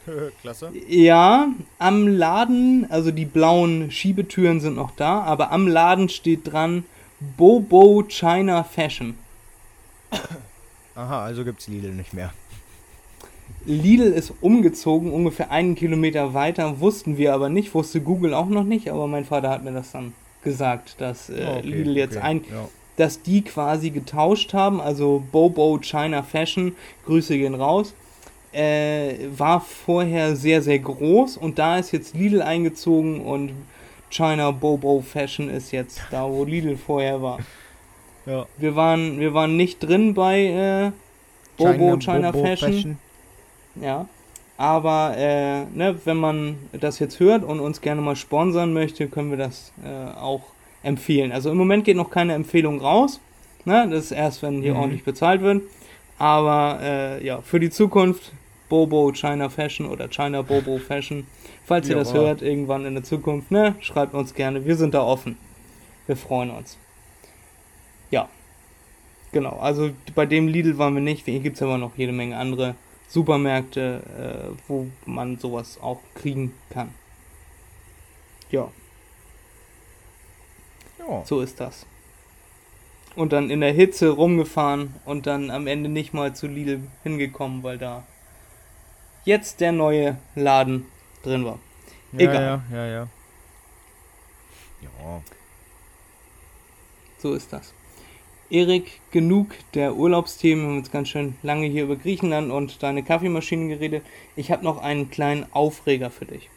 Klasse. 0.41 0.71
Ja, 0.89 1.47
am 1.79 2.09
Laden, 2.09 2.87
also 2.89 3.11
die 3.11 3.25
blauen 3.25 3.89
Schiebetüren 3.89 4.59
sind 4.59 4.75
noch 4.75 4.91
da, 4.91 5.21
aber 5.21 5.53
am 5.53 5.65
Laden 5.65 6.09
steht 6.09 6.51
dran 6.51 6.83
Bobo 7.37 8.03
China 8.09 8.65
Fashion. 8.65 9.17
Aha, 10.95 11.23
also 11.23 11.45
gibt's 11.45 11.69
Lidl 11.69 11.93
nicht 11.93 12.13
mehr. 12.13 12.33
Lidl 13.65 14.03
ist 14.11 14.33
umgezogen, 14.41 15.11
ungefähr 15.11 15.51
einen 15.51 15.75
Kilometer 15.75 16.33
weiter, 16.33 16.79
wussten 16.79 17.17
wir 17.17 17.33
aber 17.33 17.49
nicht, 17.49 17.73
wusste 17.73 18.01
Google 18.01 18.33
auch 18.33 18.47
noch 18.49 18.63
nicht, 18.65 18.89
aber 18.89 19.07
mein 19.07 19.25
Vater 19.25 19.49
hat 19.49 19.63
mir 19.63 19.71
das 19.71 19.91
dann 19.91 20.13
gesagt, 20.43 20.95
dass 20.99 21.29
äh, 21.29 21.45
okay, 21.59 21.67
Lidl 21.67 21.95
jetzt 21.95 22.17
okay, 22.17 22.25
ein, 22.25 22.37
Ja. 22.51 22.67
dass 22.97 23.21
die 23.21 23.41
quasi 23.41 23.89
getauscht 23.91 24.53
haben, 24.53 24.81
also 24.81 25.23
Bobo 25.31 25.79
China 25.81 26.23
Fashion, 26.23 26.75
Grüße 27.05 27.37
gehen 27.37 27.55
raus, 27.55 27.93
äh, 28.51 29.15
war 29.35 29.61
vorher 29.61 30.35
sehr, 30.35 30.61
sehr 30.61 30.79
groß 30.79 31.37
und 31.37 31.57
da 31.57 31.77
ist 31.77 31.91
jetzt 31.93 32.15
Lidl 32.15 32.41
eingezogen 32.41 33.21
und 33.21 33.51
China 34.09 34.51
Bobo 34.51 35.01
Fashion 35.01 35.49
ist 35.49 35.71
jetzt 35.71 36.01
da, 36.11 36.29
wo 36.29 36.43
Lidl 36.43 36.75
vorher 36.77 37.21
war. 37.21 37.39
ja. 38.25 38.45
Wir 38.57 38.75
waren, 38.75 39.19
wir 39.19 39.33
waren 39.33 39.55
nicht 39.55 39.79
drin 39.81 40.13
bei 40.13 40.43
äh, 40.45 40.91
Bobo 41.57 41.97
China, 41.97 42.33
Fashion. 42.33 42.97
Ja. 43.75 44.07
Aber 44.57 45.15
äh, 45.17 45.65
ne, 45.65 45.99
wenn 46.05 46.17
man 46.17 46.57
das 46.71 46.99
jetzt 46.99 47.19
hört 47.19 47.43
und 47.43 47.59
uns 47.59 47.81
gerne 47.81 48.01
mal 48.01 48.15
sponsern 48.15 48.71
möchte, 48.73 49.07
können 49.07 49.31
wir 49.31 49.37
das 49.37 49.73
äh, 49.83 50.17
auch 50.17 50.43
empfehlen. 50.83 51.31
Also 51.31 51.49
im 51.49 51.57
Moment 51.57 51.85
geht 51.85 51.97
noch 51.97 52.11
keine 52.11 52.33
Empfehlung 52.33 52.79
raus. 52.79 53.19
Ne? 53.65 53.87
Das 53.89 54.05
ist 54.05 54.11
erst, 54.11 54.43
wenn 54.43 54.61
hier 54.61 54.73
mhm. 54.73 54.79
ordentlich 54.79 55.03
bezahlt 55.03 55.41
wird. 55.41 55.63
Aber 56.17 56.79
äh, 56.81 57.25
ja, 57.25 57.41
für 57.41 57.59
die 57.59 57.69
Zukunft 57.69 58.31
Bobo 58.69 59.11
China 59.11 59.49
Fashion 59.49 59.87
oder 59.87 60.07
China 60.07 60.41
Bobo 60.41 60.77
Fashion. 60.77 61.25
Falls 61.65 61.87
ihr 61.87 61.95
ja, 61.95 61.99
das 61.99 62.13
hört, 62.13 62.41
irgendwann 62.41 62.85
in 62.85 62.93
der 62.93 63.03
Zukunft, 63.03 63.51
ne, 63.51 63.75
schreibt 63.79 64.13
uns 64.13 64.33
gerne. 64.33 64.65
Wir 64.65 64.75
sind 64.75 64.93
da 64.93 65.01
offen. 65.01 65.37
Wir 66.07 66.17
freuen 66.17 66.51
uns. 66.51 66.77
Ja. 68.11 68.27
Genau, 69.31 69.57
also 69.59 69.89
bei 70.13 70.25
dem 70.25 70.47
Lidl 70.47 70.77
waren 70.77 70.93
wir 70.93 71.01
nicht. 71.01 71.25
Hier 71.25 71.39
gibt 71.39 71.55
es 71.55 71.61
aber 71.61 71.77
noch 71.77 71.97
jede 71.97 72.11
Menge 72.11 72.37
andere 72.37 72.75
Supermärkte, 73.07 74.53
äh, 74.53 74.57
wo 74.67 74.87
man 75.05 75.37
sowas 75.37 75.79
auch 75.81 75.99
kriegen 76.15 76.53
kann. 76.69 76.93
Ja. 78.49 78.69
ja. 80.99 81.25
So 81.25 81.41
ist 81.41 81.59
das. 81.59 81.85
Und 83.15 83.31
dann 83.31 83.49
in 83.49 83.61
der 83.61 83.73
Hitze 83.73 84.09
rumgefahren 84.09 84.95
und 85.05 85.27
dann 85.27 85.51
am 85.51 85.67
Ende 85.67 85.89
nicht 85.89 86.13
mal 86.13 86.35
zu 86.35 86.47
Lidl 86.47 86.81
hingekommen, 87.03 87.61
weil 87.61 87.77
da 87.77 88.03
jetzt 89.23 89.61
der 89.61 89.71
neue 89.71 90.17
Laden 90.35 90.85
drin 91.21 91.45
war. 91.45 91.59
Egal. 92.17 92.33
Ja, 92.33 92.41
ja, 92.41 92.63
ja, 92.71 92.85
ja. 92.87 93.07
Ja. 94.81 95.21
So 97.17 97.33
ist 97.33 97.53
das. 97.53 97.73
Erik, 98.53 99.01
genug 99.09 99.47
der 99.73 99.95
Urlaubsthemen. 99.95 100.63
Wir 100.63 100.69
haben 100.69 100.77
jetzt 100.77 100.91
ganz 100.91 101.09
schön 101.09 101.33
lange 101.41 101.65
hier 101.65 101.85
über 101.85 101.95
Griechenland 101.95 102.51
und 102.51 102.83
deine 102.83 103.01
Kaffeemaschinen 103.01 103.67
geredet. 103.67 104.03
Ich 104.35 104.51
habe 104.51 104.63
noch 104.63 104.77
einen 104.77 105.09
kleinen 105.09 105.47
Aufreger 105.51 106.11
für 106.11 106.25
dich. 106.25 106.49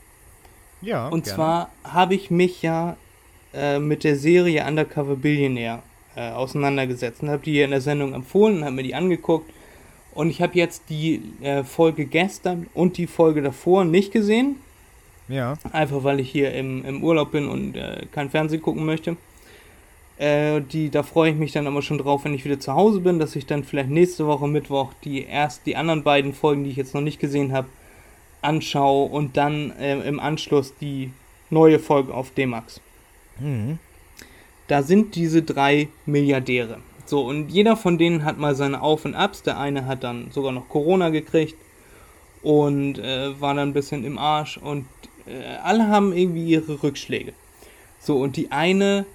Ja. 0.82 1.08
Und 1.08 1.24
gerne. 1.24 1.34
zwar 1.34 1.70
habe 1.84 2.14
ich 2.14 2.30
mich 2.30 2.60
ja 2.60 2.98
äh, 3.54 3.78
mit 3.78 4.04
der 4.04 4.16
Serie 4.16 4.66
Undercover 4.66 5.16
Billionaire 5.16 5.82
äh, 6.16 6.32
auseinandergesetzt 6.32 7.22
und 7.22 7.30
habe 7.30 7.42
die 7.42 7.52
hier 7.52 7.64
in 7.64 7.70
der 7.70 7.80
Sendung 7.80 8.12
empfohlen 8.12 8.58
und 8.58 8.64
habe 8.64 8.76
mir 8.76 8.82
die 8.82 8.94
angeguckt. 8.94 9.50
Und 10.14 10.28
ich 10.28 10.42
habe 10.42 10.52
jetzt 10.54 10.90
die 10.90 11.22
äh, 11.40 11.64
Folge 11.64 12.04
gestern 12.04 12.66
und 12.74 12.98
die 12.98 13.06
Folge 13.06 13.40
davor 13.40 13.86
nicht 13.86 14.12
gesehen. 14.12 14.56
Ja. 15.28 15.56
Einfach 15.72 16.04
weil 16.04 16.20
ich 16.20 16.30
hier 16.30 16.52
im, 16.52 16.84
im 16.84 17.02
Urlaub 17.02 17.32
bin 17.32 17.48
und 17.48 17.74
äh, 17.74 18.04
kein 18.12 18.28
Fernsehen 18.28 18.60
gucken 18.60 18.84
möchte. 18.84 19.16
Äh, 20.18 20.62
die, 20.62 20.90
da 20.90 21.02
freue 21.02 21.30
ich 21.30 21.36
mich 21.36 21.52
dann 21.52 21.66
aber 21.66 21.82
schon 21.82 21.98
drauf, 21.98 22.24
wenn 22.24 22.34
ich 22.34 22.44
wieder 22.44 22.58
zu 22.58 22.72
Hause 22.72 23.00
bin, 23.00 23.18
dass 23.18 23.36
ich 23.36 23.46
dann 23.46 23.64
vielleicht 23.64 23.90
nächste 23.90 24.26
Woche 24.26 24.48
Mittwoch 24.48 24.92
die 25.04 25.24
erst 25.24 25.66
die 25.66 25.76
anderen 25.76 26.02
beiden 26.02 26.32
Folgen, 26.32 26.64
die 26.64 26.70
ich 26.70 26.76
jetzt 26.76 26.94
noch 26.94 27.02
nicht 27.02 27.20
gesehen 27.20 27.52
habe, 27.52 27.68
anschaue 28.40 29.10
und 29.10 29.36
dann 29.36 29.72
äh, 29.72 30.00
im 30.08 30.20
Anschluss 30.20 30.74
die 30.80 31.10
neue 31.50 31.78
Folge 31.78 32.14
auf 32.14 32.30
D-Max. 32.30 32.80
Mhm. 33.40 33.78
Da 34.68 34.82
sind 34.82 35.14
diese 35.14 35.42
drei 35.42 35.88
Milliardäre. 36.06 36.78
So, 37.04 37.24
und 37.24 37.50
jeder 37.50 37.76
von 37.76 37.98
denen 37.98 38.24
hat 38.24 38.38
mal 38.38 38.56
seine 38.56 38.82
Auf- 38.82 39.04
und 39.04 39.14
Abs. 39.14 39.42
Der 39.42 39.58
eine 39.58 39.86
hat 39.86 40.02
dann 40.02 40.30
sogar 40.32 40.50
noch 40.50 40.68
Corona 40.68 41.10
gekriegt 41.10 41.54
und 42.42 42.98
äh, 42.98 43.40
war 43.40 43.54
dann 43.54 43.68
ein 43.68 43.74
bisschen 43.74 44.04
im 44.04 44.18
Arsch 44.18 44.58
und 44.58 44.86
äh, 45.26 45.56
alle 45.62 45.88
haben 45.88 46.12
irgendwie 46.12 46.46
ihre 46.46 46.82
Rückschläge. 46.82 47.32
So, 48.00 48.16
und 48.16 48.36
die 48.36 48.50
eine 48.50 49.06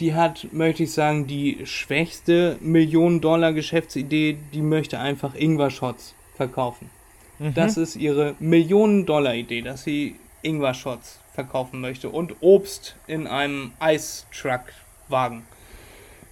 die 0.00 0.14
hat, 0.14 0.48
möchte 0.52 0.84
ich 0.84 0.92
sagen, 0.92 1.26
die 1.26 1.58
schwächste 1.64 2.56
Millionen-Dollar-Geschäftsidee, 2.60 4.38
die 4.52 4.62
möchte 4.62 4.98
einfach 4.98 5.34
Ingwer-Shots 5.34 6.14
verkaufen. 6.34 6.90
Mhm. 7.38 7.54
Das 7.54 7.76
ist 7.76 7.96
ihre 7.96 8.34
Millionen-Dollar-Idee, 8.40 9.62
dass 9.62 9.84
sie 9.84 10.16
Ingwer-Shots 10.42 11.20
verkaufen 11.34 11.80
möchte 11.80 12.08
und 12.08 12.36
Obst 12.40 12.96
in 13.06 13.26
einem 13.26 13.72
Ice-Truck-Wagen. 13.82 15.44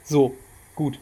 So, 0.04 0.34
gut. 0.74 0.98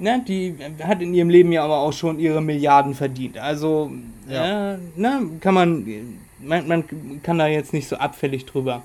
Ne, 0.00 0.22
die 0.26 0.54
hat 0.84 1.02
in 1.02 1.12
ihrem 1.12 1.28
Leben 1.28 1.50
ja 1.50 1.64
aber 1.64 1.78
auch 1.78 1.92
schon 1.92 2.20
ihre 2.20 2.40
Milliarden 2.40 2.94
verdient. 2.94 3.36
Also, 3.38 3.90
ja. 4.28 4.74
äh, 4.74 4.78
ne, 4.94 5.22
kann 5.40 5.54
man, 5.54 6.18
man, 6.40 6.68
man 6.68 7.20
kann 7.22 7.38
da 7.38 7.48
jetzt 7.48 7.72
nicht 7.72 7.88
so 7.88 7.96
abfällig 7.96 8.46
drüber 8.46 8.82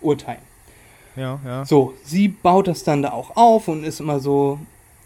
urteilen. 0.00 0.40
Ja. 1.16 1.64
So, 1.64 1.94
sie 2.04 2.28
baut 2.28 2.68
das 2.68 2.84
dann 2.84 3.02
da 3.02 3.12
auch 3.12 3.36
auf 3.36 3.68
und 3.68 3.84
ist 3.84 4.00
immer 4.00 4.20
so, 4.20 4.58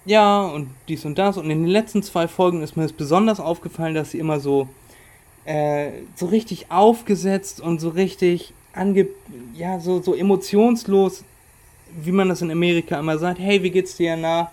ja, 0.05 0.43
und 0.43 0.69
dies 0.89 1.05
und 1.05 1.19
das. 1.19 1.37
Und 1.37 1.51
in 1.51 1.63
den 1.63 1.71
letzten 1.71 2.03
zwei 2.03 2.29
Folgen 2.29 2.63
ist 2.63 2.77
mir 2.77 2.83
das 2.83 2.93
besonders 2.93 3.41
aufgefallen, 3.41 3.95
dass 3.95 4.11
sie 4.11 4.19
immer 4.19 4.41
so, 4.41 4.69
äh, 5.45 5.91
so 6.17 6.27
richtig 6.27 6.71
aufgesetzt 6.71 7.61
und 7.61 7.81
so 7.81 7.91
richtig 7.91 8.53
ange, 8.73 9.09
ja, 9.55 9.81
so, 9.81 10.01
so 10.01 10.15
emotionslos, 10.15 11.25
wie 12.03 12.13
man 12.13 12.29
das 12.29 12.43
in 12.43 12.51
Amerika 12.51 12.99
immer 12.99 13.19
sagt, 13.19 13.39
hey, 13.41 13.63
wie 13.63 13.71
geht's 13.71 13.97
dir? 13.97 14.17
Na, 14.17 14.51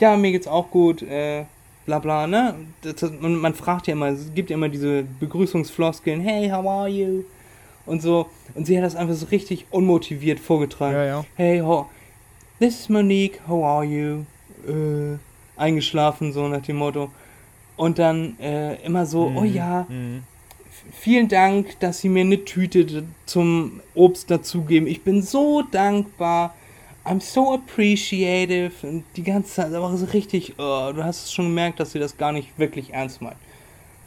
ja, 0.00 0.16
mir 0.16 0.32
geht's 0.32 0.46
auch 0.46 0.70
gut, 0.70 1.02
äh, 1.02 1.44
bla 1.86 1.98
bla, 1.98 2.26
ne? 2.26 2.54
Das, 2.82 3.10
man, 3.20 3.36
man 3.36 3.54
fragt 3.54 3.86
ja 3.86 3.92
immer, 3.92 4.08
es 4.08 4.32
gibt 4.34 4.50
ja 4.50 4.54
immer 4.54 4.68
diese 4.68 5.04
Begrüßungsfloskeln, 5.20 6.20
hey, 6.20 6.48
how 6.50 6.66
are 6.66 6.88
you? 6.88 7.24
Und 7.86 8.02
so. 8.02 8.26
Und 8.54 8.66
sie 8.66 8.76
hat 8.76 8.84
das 8.84 8.96
einfach 8.96 9.14
so 9.14 9.26
richtig 9.26 9.66
unmotiviert 9.70 10.40
vorgetragen. 10.40 10.94
Ja, 10.94 11.04
ja. 11.04 11.24
Hey, 11.36 11.60
ho, 11.60 11.86
this 12.58 12.80
is 12.80 12.88
Monique, 12.88 13.40
how 13.46 13.64
are 13.64 13.84
you? 13.84 14.24
Äh, 14.66 15.18
eingeschlafen, 15.56 16.32
so 16.32 16.48
nach 16.48 16.62
dem 16.62 16.76
Motto. 16.76 17.10
Und 17.76 17.98
dann 17.98 18.38
äh, 18.38 18.76
immer 18.84 19.06
so, 19.06 19.28
mhm. 19.28 19.36
oh 19.36 19.44
ja, 19.44 19.86
mhm. 19.88 20.22
vielen 20.92 21.28
Dank, 21.28 21.78
dass 21.80 22.00
Sie 22.00 22.08
mir 22.08 22.20
eine 22.20 22.44
Tüte 22.44 23.04
zum 23.26 23.80
Obst 23.94 24.30
dazugeben. 24.30 24.86
Ich 24.86 25.02
bin 25.02 25.22
so 25.22 25.62
dankbar. 25.62 26.54
I'm 27.04 27.20
so 27.20 27.54
appreciative. 27.54 28.72
Und 28.82 29.04
die 29.16 29.22
ganze 29.22 29.54
Zeit, 29.54 29.74
aber 29.74 29.94
so 29.96 30.06
richtig, 30.06 30.54
oh, 30.56 30.90
du 30.94 31.04
hast 31.04 31.24
es 31.24 31.32
schon 31.32 31.46
gemerkt, 31.46 31.78
dass 31.78 31.92
sie 31.92 31.98
das 31.98 32.16
gar 32.16 32.32
nicht 32.32 32.58
wirklich 32.58 32.94
ernst 32.94 33.20
meint. 33.20 33.36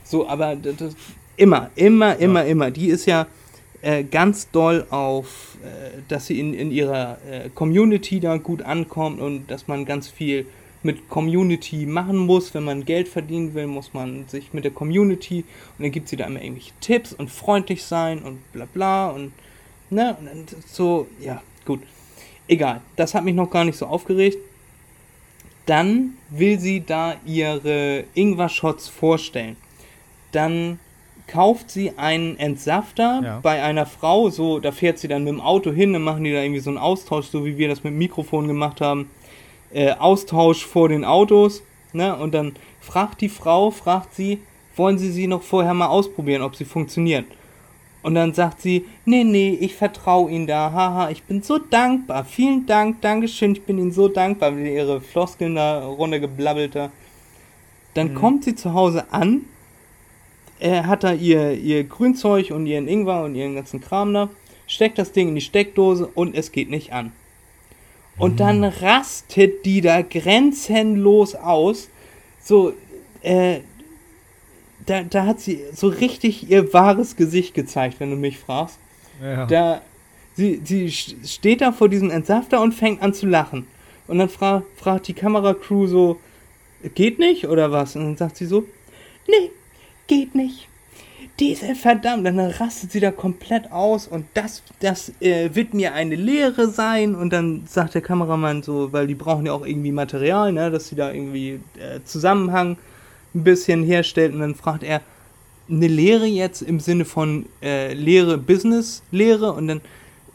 So, 0.03 0.27
aber 0.27 0.55
das, 0.55 0.95
immer, 1.35 1.69
immer, 1.75 2.15
immer, 2.15 2.43
ja. 2.43 2.47
immer. 2.47 2.71
Die 2.71 2.87
ist 2.87 3.05
ja, 3.05 3.27
äh, 3.81 4.03
ganz 4.03 4.49
doll 4.51 4.85
auf, 4.89 5.57
äh, 5.63 6.01
dass 6.07 6.27
sie 6.27 6.39
in, 6.39 6.53
in 6.53 6.71
ihrer 6.71 7.17
äh, 7.29 7.49
Community 7.53 8.19
da 8.19 8.37
gut 8.37 8.61
ankommt 8.61 9.19
und 9.19 9.47
dass 9.51 9.67
man 9.67 9.85
ganz 9.85 10.07
viel 10.07 10.45
mit 10.83 11.09
Community 11.09 11.85
machen 11.85 12.17
muss. 12.17 12.53
Wenn 12.53 12.63
man 12.63 12.85
Geld 12.85 13.07
verdienen 13.07 13.53
will, 13.53 13.67
muss 13.67 13.93
man 13.93 14.27
sich 14.27 14.53
mit 14.53 14.63
der 14.63 14.71
Community 14.71 15.43
und 15.77 15.83
dann 15.83 15.91
gibt 15.91 16.09
sie 16.09 16.15
da 16.15 16.25
immer 16.25 16.41
irgendwelche 16.41 16.73
Tipps 16.81 17.13
und 17.13 17.29
freundlich 17.29 17.83
sein 17.83 18.23
und 18.23 18.39
bla 18.51 18.65
bla 18.65 19.09
und 19.09 19.31
ne, 19.89 20.17
und 20.33 20.55
so, 20.65 21.07
ja, 21.19 21.41
gut. 21.65 21.81
Egal, 22.47 22.81
das 22.95 23.13
hat 23.13 23.25
mich 23.25 23.35
noch 23.35 23.49
gar 23.49 23.65
nicht 23.65 23.77
so 23.77 23.85
aufgeregt. 23.85 24.37
Dann 25.65 26.13
will 26.29 26.59
sie 26.59 26.79
da 26.79 27.15
ihre 27.25 28.05
Ingwer-Shots 28.13 28.87
vorstellen. 28.87 29.57
Dann 30.31 30.79
kauft 31.27 31.69
sie 31.69 31.93
einen 31.97 32.39
Entsafter 32.39 33.21
ja. 33.23 33.39
bei 33.41 33.61
einer 33.61 33.85
Frau, 33.85 34.29
so, 34.29 34.59
da 34.59 34.71
fährt 34.71 34.97
sie 34.97 35.07
dann 35.07 35.23
mit 35.23 35.33
dem 35.33 35.41
Auto 35.41 35.71
hin, 35.71 35.93
dann 35.93 36.01
machen 36.01 36.23
die 36.23 36.31
da 36.31 36.41
irgendwie 36.41 36.61
so 36.61 36.69
einen 36.69 36.79
Austausch, 36.79 37.27
so 37.27 37.45
wie 37.45 37.57
wir 37.57 37.67
das 37.67 37.83
mit 37.83 37.91
dem 37.91 37.97
Mikrofon 37.97 38.47
gemacht 38.47 38.81
haben. 38.81 39.09
Äh, 39.73 39.91
Austausch 39.91 40.65
vor 40.65 40.89
den 40.89 41.03
Autos, 41.03 41.61
ne? 41.91 42.15
Und 42.15 42.33
dann 42.33 42.55
fragt 42.79 43.19
die 43.19 43.29
Frau, 43.29 43.69
fragt 43.71 44.15
sie, 44.15 44.39
wollen 44.77 44.97
Sie 44.97 45.11
sie 45.11 45.27
noch 45.27 45.41
vorher 45.41 45.73
mal 45.73 45.87
ausprobieren, 45.87 46.41
ob 46.41 46.55
sie 46.55 46.65
funktioniert? 46.65 47.25
Und 48.03 48.15
dann 48.15 48.33
sagt 48.33 48.61
sie, 48.61 48.85
nee, 49.03 49.25
nee, 49.25 49.57
ich 49.59 49.75
vertraue 49.75 50.31
Ihnen 50.31 50.47
da, 50.47 50.71
haha, 50.71 51.09
ich 51.09 51.23
bin 51.23 51.41
so 51.41 51.57
dankbar, 51.57 52.23
vielen 52.23 52.65
Dank, 52.65 53.01
Dankeschön, 53.01 53.53
ich 53.53 53.63
bin 53.63 53.77
Ihnen 53.77 53.91
so 53.91 54.07
dankbar, 54.07 54.55
wie 54.55 54.73
ihre 54.73 55.01
Floskeln 55.01 55.55
da 55.55 55.85
runtergeblabbelt 55.85 56.75
da. 56.75 56.91
Dann 57.95 58.13
mhm. 58.13 58.15
kommt 58.15 58.43
sie 58.45 58.55
zu 58.55 58.73
Hause 58.73 59.11
an 59.11 59.41
er 60.59 60.87
hat 60.87 61.03
da 61.03 61.13
ihr, 61.13 61.53
ihr 61.53 61.83
Grünzeug 61.83 62.51
und 62.51 62.65
ihren 62.65 62.87
Ingwer 62.87 63.23
und 63.23 63.35
ihren 63.35 63.55
ganzen 63.55 63.81
Kram 63.81 64.13
da, 64.13 64.29
steckt 64.65 64.97
das 64.97 65.11
Ding 65.11 65.29
in 65.29 65.35
die 65.35 65.41
Steckdose 65.41 66.07
und 66.07 66.35
es 66.35 66.51
geht 66.51 66.69
nicht 66.69 66.93
an. 66.93 67.11
Und 68.17 68.33
mhm. 68.33 68.37
dann 68.37 68.63
rastet 68.63 69.65
die 69.65 69.81
da 69.81 70.01
grenzenlos 70.01 71.35
aus. 71.35 71.89
So, 72.41 72.73
äh, 73.21 73.59
da, 74.85 75.03
da 75.03 75.25
hat 75.25 75.39
sie 75.39 75.61
so 75.73 75.87
richtig 75.87 76.49
ihr 76.49 76.73
wahres 76.73 77.15
Gesicht 77.15 77.53
gezeigt, 77.53 77.99
wenn 77.99 78.09
du 78.09 78.15
mich 78.15 78.39
fragst. 78.39 78.79
Ja. 79.21 79.45
Da, 79.45 79.81
sie, 80.35 80.61
sie 80.63 80.91
steht 80.91 81.61
da 81.61 81.71
vor 81.71 81.89
diesem 81.89 82.09
Entsafter 82.09 82.61
und 82.61 82.73
fängt 82.73 83.01
an 83.01 83.13
zu 83.13 83.27
lachen. 83.27 83.67
Und 84.07 84.19
dann 84.19 84.29
fra 84.29 84.63
fragt 84.77 85.07
die 85.09 85.13
Kameracrew 85.13 85.87
so, 85.87 86.19
geht 86.95 87.19
nicht 87.19 87.47
oder 87.47 87.71
was? 87.71 87.95
Und 87.95 88.03
dann 88.03 88.17
sagt 88.17 88.37
sie 88.37 88.45
so, 88.45 88.63
nee, 89.27 89.51
geht 90.07 90.35
nicht. 90.35 90.67
Diese 91.39 91.75
verdammt, 91.75 92.25
dann 92.25 92.39
rastet 92.39 92.91
sie 92.91 92.99
da 92.99 93.11
komplett 93.11 93.71
aus 93.71 94.07
und 94.07 94.25
das, 94.33 94.63
das 94.79 95.11
äh, 95.21 95.53
wird 95.53 95.75
mir 95.75 95.93
eine 95.93 96.15
Lehre 96.15 96.67
sein. 96.69 97.13
Und 97.13 97.31
dann 97.31 97.63
sagt 97.67 97.93
der 97.93 98.01
Kameramann 98.01 98.63
so, 98.63 98.91
weil 98.91 99.05
die 99.05 99.13
brauchen 99.13 99.45
ja 99.45 99.53
auch 99.53 99.65
irgendwie 99.65 99.91
Material, 99.91 100.51
ne, 100.51 100.71
dass 100.71 100.87
sie 100.87 100.95
da 100.95 101.11
irgendwie 101.11 101.59
äh, 101.77 101.99
Zusammenhang 102.05 102.77
ein 103.35 103.43
bisschen 103.43 103.83
herstellt. 103.83 104.33
Und 104.33 104.39
dann 104.39 104.55
fragt 104.55 104.81
er, 104.81 105.01
eine 105.69 105.87
Lehre 105.87 106.25
jetzt 106.25 106.61
im 106.61 106.79
Sinne 106.79 107.05
von 107.05 107.45
äh, 107.61 107.93
Lehre, 107.93 108.37
Business-Lehre 108.37 109.51
und 109.51 109.67
dann 109.67 109.81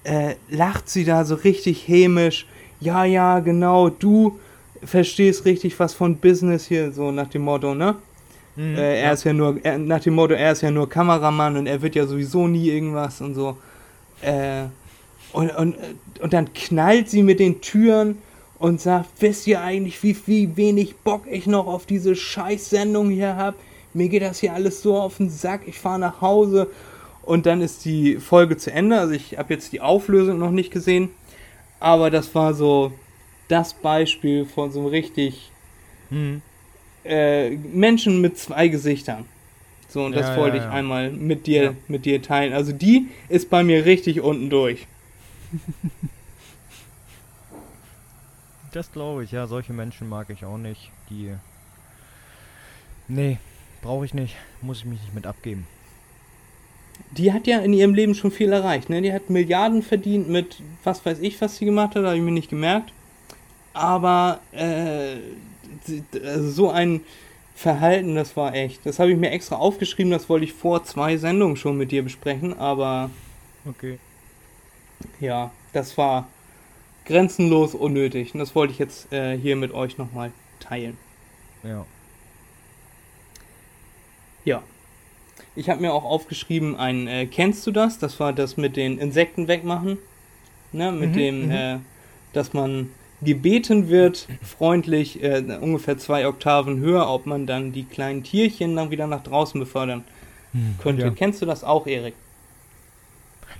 äh, 0.04 0.34
lacht 0.50 0.88
sie 0.88 1.04
da 1.04 1.24
so 1.24 1.34
richtig 1.34 1.88
hämisch. 1.88 2.46
Ja, 2.80 3.04
ja, 3.04 3.40
genau, 3.40 3.88
du 3.88 4.38
verstehst 4.84 5.44
richtig 5.44 5.78
was 5.78 5.94
von 5.94 6.16
Business 6.16 6.66
hier, 6.66 6.92
so 6.92 7.10
nach 7.10 7.28
dem 7.28 7.42
Motto, 7.42 7.74
ne? 7.74 7.96
Mhm, 8.56 8.76
äh, 8.76 9.00
er 9.00 9.06
ja. 9.06 9.12
ist 9.12 9.24
ja 9.24 9.32
nur, 9.32 9.58
er, 9.62 9.78
nach 9.78 10.00
dem 10.00 10.14
Motto, 10.14 10.34
er 10.34 10.52
ist 10.52 10.62
ja 10.62 10.70
nur 10.70 10.88
Kameramann 10.88 11.56
und 11.56 11.66
er 11.66 11.80
wird 11.80 11.94
ja 11.94 12.06
sowieso 12.06 12.46
nie 12.48 12.68
irgendwas 12.68 13.20
und 13.20 13.34
so. 13.34 13.56
Äh, 14.20 14.64
und, 15.32 15.50
und, 15.56 15.76
und 16.20 16.32
dann 16.32 16.52
knallt 16.52 17.08
sie 17.08 17.22
mit 17.22 17.40
den 17.40 17.60
Türen 17.60 18.18
und 18.58 18.80
sagt, 18.80 19.08
wisst 19.20 19.46
ihr 19.46 19.60
eigentlich, 19.62 20.02
wie, 20.02 20.16
wie 20.26 20.56
wenig 20.56 20.96
Bock 20.96 21.22
ich 21.28 21.46
noch 21.46 21.66
auf 21.66 21.86
diese 21.86 22.14
Scheißsendung 22.14 23.10
hier 23.10 23.36
habe? 23.36 23.56
Mir 23.94 24.08
geht 24.08 24.22
das 24.22 24.40
hier 24.40 24.52
alles 24.52 24.82
so 24.82 24.96
auf 24.96 25.16
den 25.16 25.30
Sack, 25.30 25.62
ich 25.66 25.78
fahre 25.78 25.98
nach 25.98 26.20
Hause 26.20 26.68
und 27.22 27.46
dann 27.46 27.60
ist 27.60 27.84
die 27.84 28.16
Folge 28.16 28.56
zu 28.56 28.72
Ende. 28.72 28.98
Also 28.98 29.14
ich 29.14 29.38
habe 29.38 29.52
jetzt 29.54 29.72
die 29.72 29.80
Auflösung 29.80 30.38
noch 30.38 30.50
nicht 30.50 30.70
gesehen, 30.70 31.10
aber 31.80 32.10
das 32.10 32.34
war 32.34 32.54
so 32.54 32.92
das 33.48 33.74
Beispiel 33.74 34.44
von 34.44 34.70
so 34.70 34.80
einem 34.80 34.88
richtig 34.88 35.50
hm. 36.10 36.42
Äh, 37.04 37.50
Menschen 37.50 38.20
mit 38.20 38.38
zwei 38.38 38.68
Gesichtern. 38.68 39.24
So, 39.88 40.04
und 40.04 40.12
das 40.12 40.28
ja, 40.28 40.36
wollte 40.36 40.56
ja, 40.56 40.62
ja. 40.62 40.68
ich 40.68 40.74
einmal 40.74 41.10
mit 41.10 41.46
dir, 41.46 41.76
mit 41.88 42.06
dir 42.06 42.22
teilen. 42.22 42.52
Also 42.52 42.72
die 42.72 43.08
ist 43.28 43.50
bei 43.50 43.62
mir 43.62 43.84
richtig 43.84 44.20
unten 44.20 44.50
durch. 44.50 44.86
Das 48.72 48.90
glaube 48.90 49.22
ich, 49.22 49.32
ja. 49.32 49.46
Solche 49.46 49.72
Menschen 49.72 50.08
mag 50.08 50.30
ich 50.30 50.44
auch 50.44 50.56
nicht. 50.56 50.90
Die. 51.10 51.34
Nee, 53.06 53.38
brauche 53.82 54.06
ich 54.06 54.14
nicht. 54.14 54.34
Muss 54.62 54.78
ich 54.78 54.86
mich 54.86 55.00
nicht 55.02 55.14
mit 55.14 55.26
abgeben. 55.26 55.66
Die 57.12 57.32
hat 57.32 57.46
ja 57.46 57.58
in 57.58 57.74
ihrem 57.74 57.94
Leben 57.94 58.14
schon 58.14 58.30
viel 58.30 58.52
erreicht, 58.52 58.88
ne? 58.88 59.02
Die 59.02 59.12
hat 59.12 59.28
Milliarden 59.28 59.82
verdient 59.82 60.28
mit 60.28 60.62
was 60.84 61.04
weiß 61.04 61.18
ich, 61.20 61.40
was 61.40 61.56
sie 61.56 61.64
gemacht 61.64 61.94
hat, 61.94 62.04
habe 62.04 62.16
ich 62.16 62.22
mir 62.22 62.32
nicht 62.32 62.50
gemerkt. 62.50 62.92
Aber 63.74 64.40
äh, 64.52 65.16
also 66.24 66.50
so 66.50 66.70
ein 66.70 67.00
Verhalten, 67.54 68.14
das 68.14 68.36
war 68.36 68.54
echt. 68.54 68.84
Das 68.86 68.98
habe 68.98 69.12
ich 69.12 69.18
mir 69.18 69.30
extra 69.30 69.56
aufgeschrieben, 69.56 70.10
das 70.10 70.28
wollte 70.28 70.44
ich 70.44 70.52
vor 70.52 70.84
zwei 70.84 71.16
Sendungen 71.16 71.56
schon 71.56 71.76
mit 71.76 71.92
dir 71.92 72.02
besprechen, 72.02 72.58
aber. 72.58 73.10
Okay. 73.68 73.98
Ja, 75.20 75.50
das 75.72 75.96
war 75.98 76.28
grenzenlos 77.04 77.74
unnötig. 77.74 78.34
Und 78.34 78.40
das 78.40 78.54
wollte 78.54 78.72
ich 78.72 78.78
jetzt 78.78 79.12
äh, 79.12 79.36
hier 79.36 79.56
mit 79.56 79.72
euch 79.72 79.98
nochmal 79.98 80.32
teilen. 80.60 80.96
Ja. 81.62 81.84
Ja. 84.44 84.62
Ich 85.54 85.68
habe 85.68 85.80
mir 85.80 85.92
auch 85.92 86.04
aufgeschrieben, 86.04 86.76
ein 86.76 87.06
äh, 87.06 87.26
Kennst 87.26 87.66
du 87.66 87.70
das? 87.70 87.98
Das 87.98 88.18
war 88.20 88.32
das 88.32 88.56
mit 88.56 88.76
den 88.76 88.98
Insekten 88.98 89.48
wegmachen. 89.48 89.98
Ne, 90.72 90.90
mit 90.90 91.10
mhm, 91.10 91.14
dem, 91.14 91.44
mhm. 91.46 91.50
äh, 91.50 91.78
dass 92.32 92.54
man 92.54 92.90
gebeten 93.22 93.88
wird, 93.88 94.28
freundlich 94.42 95.22
äh, 95.22 95.58
ungefähr 95.60 95.98
zwei 95.98 96.26
Oktaven 96.26 96.80
höher, 96.80 97.08
ob 97.08 97.26
man 97.26 97.46
dann 97.46 97.72
die 97.72 97.84
kleinen 97.84 98.22
Tierchen 98.22 98.76
dann 98.76 98.90
wieder 98.90 99.06
nach 99.06 99.22
draußen 99.22 99.58
befördern 99.60 100.04
hm, 100.52 100.76
könnte. 100.82 101.04
Ja. 101.04 101.10
Kennst 101.10 101.40
du 101.40 101.46
das 101.46 101.64
auch, 101.64 101.86
Erik? 101.86 102.14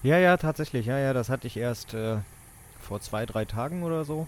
Ja, 0.03 0.18
ja, 0.18 0.37
tatsächlich. 0.37 0.87
Ja, 0.87 0.98
ja, 0.98 1.12
das 1.12 1.29
hatte 1.29 1.46
ich 1.46 1.57
erst 1.57 1.94
äh, 1.94 2.16
vor 2.81 3.01
zwei, 3.01 3.25
drei 3.25 3.44
Tagen 3.44 3.85
oder 3.85 4.05
so. 4.05 4.27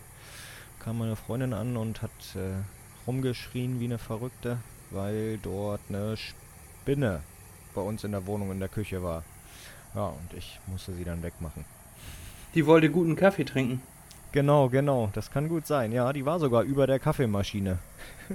Kam 0.79 0.99
meine 0.99 1.17
Freundin 1.17 1.53
an 1.53 1.77
und 1.77 2.03
hat 2.03 2.11
äh, 2.35 2.63
rumgeschrien 3.07 3.81
wie 3.81 3.87
eine 3.87 3.99
Verrückte, 3.99 4.59
weil 4.91 5.39
dort 5.43 5.81
eine 5.89 6.17
Spinne 6.17 7.21
bei 7.75 7.81
uns 7.81 8.05
in 8.05 8.13
der 8.13 8.27
Wohnung 8.27 8.53
in 8.53 8.61
der 8.61 8.69
Küche 8.69 9.03
war. 9.03 9.25
Ja, 9.95 10.07
und 10.07 10.37
ich 10.37 10.61
musste 10.67 10.93
sie 10.95 11.05
dann 11.05 11.23
wegmachen. 11.23 11.65
Die 12.55 12.67
wollte 12.67 12.91
guten 12.91 13.17
Kaffee 13.17 13.45
trinken. 13.45 13.83
Genau, 14.35 14.69
genau. 14.69 15.11
Das 15.13 15.31
kann 15.31 15.49
gut 15.49 15.65
sein. 15.65 15.93
Ja, 15.93 16.13
die 16.13 16.27
war 16.27 16.41
sogar 16.41 16.65
über 16.65 16.89
der 16.89 16.99
Kaffeemaschine. 16.99 17.79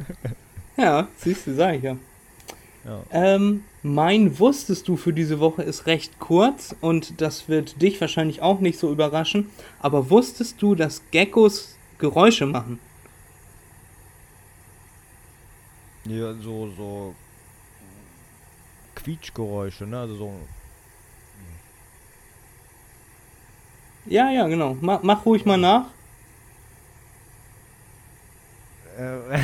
ja, 0.77 1.09
siehst 1.17 1.45
du, 1.45 1.53
sag 1.53 1.75
ich 1.75 1.83
ja. 1.83 1.97
ja. 2.85 3.03
Ähm, 3.11 3.65
mein 3.83 4.39
Wusstest 4.39 4.87
du 4.87 4.95
für 4.95 5.11
diese 5.11 5.41
Woche 5.41 5.61
ist 5.61 5.87
recht 5.87 6.17
kurz 6.17 6.73
und 6.79 7.19
das 7.19 7.49
wird 7.49 7.81
dich 7.81 7.99
wahrscheinlich 7.99 8.41
auch 8.41 8.61
nicht 8.61 8.79
so 8.79 8.89
überraschen. 8.89 9.49
Aber 9.81 10.09
wusstest 10.09 10.61
du, 10.61 10.73
dass 10.73 11.01
Geckos 11.11 11.75
Geräusche 11.97 12.45
machen? 12.45 12.79
Ja, 16.05 16.33
so, 16.35 16.69
so 16.77 17.15
Quietschgeräusche, 18.95 19.85
ne? 19.85 19.99
Also 19.99 20.15
so. 20.15 20.33
Ja, 24.05 24.31
ja, 24.31 24.47
genau. 24.47 24.77
Mach, 24.81 25.03
mach 25.03 25.25
ruhig 25.25 25.45
mal 25.45 25.57
nach. 25.57 25.85
Äh, 28.97 29.37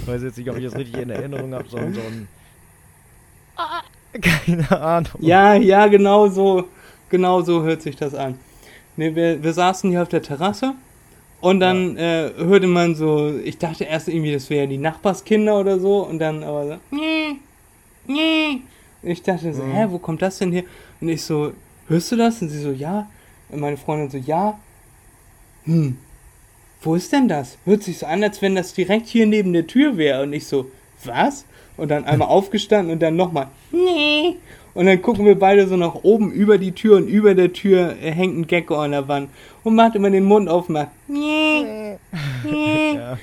ich 0.00 0.06
weiß 0.06 0.22
jetzt 0.22 0.38
nicht, 0.38 0.50
ob 0.50 0.56
ich 0.56 0.64
das 0.64 0.76
richtig 0.76 1.00
in 1.00 1.10
Erinnerung 1.10 1.52
habe, 1.54 1.68
sondern 1.68 1.94
so 1.94 2.00
ein. 2.00 2.28
Keine 4.20 4.70
Ahnung. 4.80 5.12
Ja, 5.18 5.54
ja, 5.54 5.86
genau 5.86 6.28
so, 6.28 6.68
genau 7.08 7.42
so 7.42 7.62
hört 7.62 7.82
sich 7.82 7.96
das 7.96 8.14
an. 8.14 8.38
Ne, 8.96 9.14
wir, 9.14 9.42
wir 9.42 9.52
saßen 9.52 9.90
hier 9.90 10.02
auf 10.02 10.08
der 10.08 10.22
Terrasse 10.22 10.74
und 11.40 11.60
dann 11.60 11.96
ja. 11.96 12.26
äh, 12.26 12.32
hörte 12.36 12.66
man 12.66 12.94
so, 12.94 13.32
ich 13.44 13.58
dachte 13.58 13.84
erst 13.84 14.08
irgendwie, 14.08 14.32
das 14.32 14.50
wären 14.50 14.70
die 14.70 14.78
Nachbarskinder 14.78 15.58
oder 15.58 15.78
so 15.78 16.06
und 16.06 16.18
dann 16.18 16.42
aber 16.42 16.66
so, 16.66 16.76
nee, 16.90 17.36
nee. 18.06 18.62
Ich 19.02 19.22
dachte 19.22 19.52
so, 19.52 19.62
mhm. 19.62 19.72
hä, 19.72 19.86
wo 19.90 19.98
kommt 19.98 20.22
das 20.22 20.38
denn 20.38 20.50
hier? 20.50 20.64
Und 21.00 21.08
ich 21.08 21.22
so, 21.22 21.52
hörst 21.88 22.12
du 22.12 22.16
das? 22.16 22.40
Und 22.42 22.48
sie 22.48 22.60
so, 22.60 22.70
ja. 22.70 23.08
Und 23.48 23.60
meine 23.60 23.76
Freundin 23.76 24.10
so, 24.10 24.18
ja. 24.18 24.58
Hm, 25.64 25.96
wo 26.80 26.94
ist 26.94 27.12
denn 27.12 27.28
das? 27.28 27.58
Hört 27.64 27.82
sich 27.82 27.98
so 27.98 28.06
an, 28.06 28.22
als 28.22 28.40
wenn 28.40 28.54
das 28.54 28.72
direkt 28.72 29.06
hier 29.06 29.26
neben 29.26 29.52
der 29.52 29.66
Tür 29.66 29.96
wäre. 29.96 30.22
Und 30.22 30.32
ich 30.32 30.46
so, 30.46 30.70
was? 31.04 31.44
Und 31.76 31.90
dann 31.90 32.04
einmal 32.04 32.28
aufgestanden 32.28 32.92
und 32.92 33.00
dann 33.00 33.16
nochmal, 33.16 33.48
nee. 33.70 34.36
Und 34.74 34.86
dann 34.86 35.02
gucken 35.02 35.24
wir 35.24 35.38
beide 35.38 35.66
so 35.66 35.76
nach 35.76 35.96
oben 36.02 36.30
über 36.30 36.58
die 36.58 36.72
Tür 36.72 36.98
und 36.98 37.08
über 37.08 37.34
der 37.34 37.52
Tür 37.52 37.96
hängt 38.00 38.38
ein 38.38 38.46
Gecko 38.46 38.76
an 38.76 38.92
der 38.92 39.08
Wand. 39.08 39.30
Und 39.64 39.74
macht 39.74 39.96
immer 39.96 40.10
den 40.10 40.24
Mund 40.24 40.48
auf, 40.48 40.68
macht, 40.68 40.88
nee. 41.08 41.96
nee. 42.44 42.92
Ja. 42.94 43.18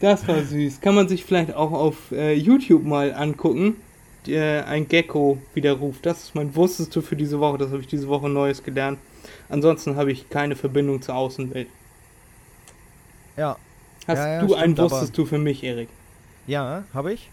Das 0.00 0.28
war 0.28 0.42
süß. 0.42 0.80
Kann 0.80 0.94
man 0.94 1.08
sich 1.08 1.24
vielleicht 1.24 1.54
auch 1.54 1.72
auf 1.72 2.12
äh, 2.12 2.32
YouTube 2.34 2.84
mal 2.84 3.12
angucken. 3.14 3.76
Äh, 4.26 4.60
ein 4.62 4.88
Gecko 4.88 5.38
widerruft. 5.54 6.04
Das 6.04 6.24
ist 6.24 6.34
mein 6.34 6.54
Wusstest 6.54 6.94
du 6.94 7.00
für 7.00 7.16
diese 7.16 7.40
Woche. 7.40 7.58
Das 7.58 7.70
habe 7.70 7.80
ich 7.80 7.86
diese 7.86 8.08
Woche 8.08 8.28
Neues 8.28 8.62
gelernt. 8.62 8.98
Ansonsten 9.48 9.96
habe 9.96 10.12
ich 10.12 10.28
keine 10.28 10.56
Verbindung 10.56 11.00
zur 11.00 11.14
Außenwelt. 11.14 11.68
Ja. 13.36 13.56
Hast 14.06 14.18
ja, 14.18 14.34
ja, 14.34 14.42
du 14.42 14.54
einen 14.54 14.76
wusstest 14.76 15.16
du 15.16 15.26
für 15.26 15.38
mich, 15.38 15.62
Erik? 15.62 15.88
Ja, 16.46 16.84
habe 16.94 17.12
ich. 17.12 17.30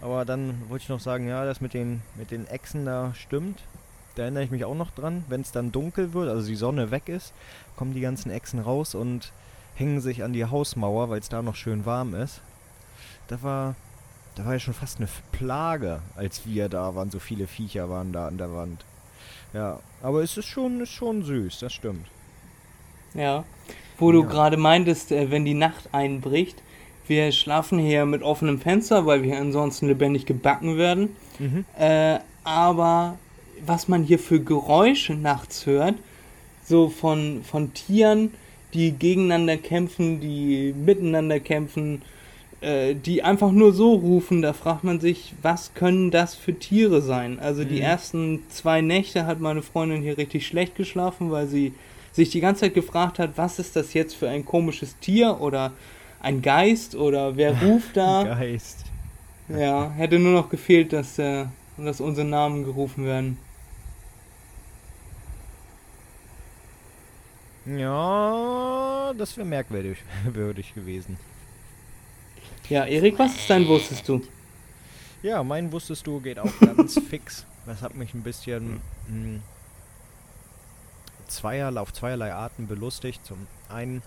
Aber 0.00 0.24
dann 0.24 0.54
wollte 0.68 0.82
ich 0.84 0.88
noch 0.88 1.00
sagen, 1.00 1.28
ja, 1.28 1.44
das 1.44 1.60
mit 1.60 1.74
den, 1.74 2.02
mit 2.16 2.30
den 2.30 2.46
Echsen 2.46 2.84
da 2.84 3.14
stimmt. 3.14 3.60
Da 4.14 4.22
erinnere 4.22 4.44
ich 4.44 4.50
mich 4.50 4.64
auch 4.64 4.74
noch 4.74 4.90
dran. 4.90 5.24
Wenn 5.28 5.42
es 5.42 5.52
dann 5.52 5.72
dunkel 5.72 6.14
wird, 6.14 6.28
also 6.28 6.46
die 6.46 6.56
Sonne 6.56 6.90
weg 6.90 7.08
ist, 7.08 7.32
kommen 7.76 7.94
die 7.94 8.00
ganzen 8.00 8.30
Echsen 8.30 8.60
raus 8.60 8.94
und 8.94 9.32
hängen 9.74 10.00
sich 10.00 10.22
an 10.24 10.32
die 10.32 10.44
Hausmauer, 10.44 11.10
weil 11.10 11.20
es 11.20 11.28
da 11.28 11.42
noch 11.42 11.54
schön 11.54 11.84
warm 11.84 12.14
ist. 12.14 12.40
Da 13.28 13.42
war, 13.42 13.74
da 14.36 14.44
war 14.44 14.52
ja 14.52 14.58
schon 14.60 14.74
fast 14.74 14.98
eine 14.98 15.08
Plage, 15.32 16.00
als 16.14 16.46
wir 16.46 16.68
da 16.68 16.94
waren. 16.94 17.10
So 17.10 17.18
viele 17.18 17.46
Viecher 17.46 17.90
waren 17.90 18.12
da 18.12 18.28
an 18.28 18.38
der 18.38 18.52
Wand. 18.54 18.84
Ja, 19.52 19.80
aber 20.02 20.22
es 20.22 20.36
ist 20.36 20.46
schon, 20.46 20.80
ist 20.80 20.92
schon 20.92 21.24
süß, 21.24 21.60
das 21.60 21.72
stimmt. 21.72 22.06
Ja. 23.14 23.44
Wo 23.98 24.10
ja. 24.10 24.18
du 24.18 24.26
gerade 24.26 24.58
meintest, 24.58 25.10
äh, 25.10 25.30
wenn 25.30 25.46
die 25.46 25.54
Nacht 25.54 25.88
einbricht, 25.92 26.62
wir 27.06 27.32
schlafen 27.32 27.78
hier 27.78 28.04
mit 28.04 28.22
offenem 28.22 28.60
Fenster, 28.60 29.06
weil 29.06 29.22
wir 29.22 29.38
ansonsten 29.38 29.86
lebendig 29.88 30.26
gebacken 30.26 30.76
werden. 30.76 31.16
Mhm. 31.38 31.64
Äh, 31.78 32.18
aber 32.44 33.18
was 33.64 33.88
man 33.88 34.02
hier 34.02 34.18
für 34.18 34.40
Geräusche 34.40 35.14
nachts 35.14 35.64
hört, 35.64 35.94
so 36.64 36.90
von, 36.90 37.42
von 37.42 37.72
Tieren, 37.72 38.34
die 38.74 38.92
gegeneinander 38.92 39.56
kämpfen, 39.56 40.20
die 40.20 40.74
miteinander 40.76 41.40
kämpfen, 41.40 42.02
äh, 42.60 42.94
die 42.94 43.22
einfach 43.22 43.52
nur 43.52 43.72
so 43.72 43.94
rufen, 43.94 44.42
da 44.42 44.52
fragt 44.52 44.82
man 44.82 44.98
sich, 44.98 45.34
was 45.42 45.74
können 45.74 46.10
das 46.10 46.34
für 46.34 46.58
Tiere 46.58 47.02
sein? 47.02 47.38
Also 47.38 47.62
mhm. 47.62 47.68
die 47.68 47.80
ersten 47.80 48.42
zwei 48.48 48.80
Nächte 48.80 49.26
hat 49.26 49.40
meine 49.40 49.62
Freundin 49.62 50.02
hier 50.02 50.16
richtig 50.16 50.46
schlecht 50.46 50.74
geschlafen, 50.74 51.30
weil 51.30 51.46
sie 51.46 51.74
sich 52.12 52.30
die 52.30 52.40
ganze 52.40 52.62
Zeit 52.62 52.74
gefragt 52.74 53.18
hat, 53.18 53.32
was 53.36 53.58
ist 53.58 53.76
das 53.76 53.92
jetzt 53.92 54.14
für 54.14 54.28
ein 54.28 54.44
komisches 54.44 54.98
Tier 54.98 55.40
oder 55.40 55.72
ein 56.20 56.40
Geist 56.40 56.94
oder 56.94 57.36
wer 57.36 57.60
ruft 57.62 57.96
da? 57.96 58.24
Geist. 58.24 58.86
Ja, 59.48 59.90
hätte 59.90 60.18
nur 60.18 60.32
noch 60.32 60.48
gefehlt, 60.48 60.92
dass, 60.92 61.18
äh, 61.18 61.44
dass 61.76 62.00
unsere 62.00 62.26
Namen 62.26 62.64
gerufen 62.64 63.04
werden. 63.04 63.38
Ja, 67.66 69.12
das 69.18 69.36
wäre 69.36 69.46
merkwürdig 69.46 69.98
würdig 70.24 70.74
gewesen. 70.74 71.18
Ja, 72.68 72.84
Erik, 72.84 73.16
was 73.16 73.36
ist 73.36 73.48
dein 73.48 73.68
Wusstest 73.68 74.08
du? 74.08 74.22
Ja, 75.22 75.44
mein 75.44 75.70
wusstest 75.70 76.04
du 76.06 76.20
geht 76.20 76.38
auch 76.40 76.50
ganz 76.60 76.98
fix. 77.10 77.46
Das 77.64 77.80
hat 77.80 77.94
mich 77.94 78.12
ein 78.12 78.22
bisschen 78.22 78.74
mh, 78.74 78.80
hm, 79.08 79.42
zweierlei, 81.28 81.80
auf 81.80 81.92
zweierlei 81.92 82.34
Arten 82.34 82.66
belustigt. 82.66 83.24
Zum 83.24 83.46
einen, 83.68 84.02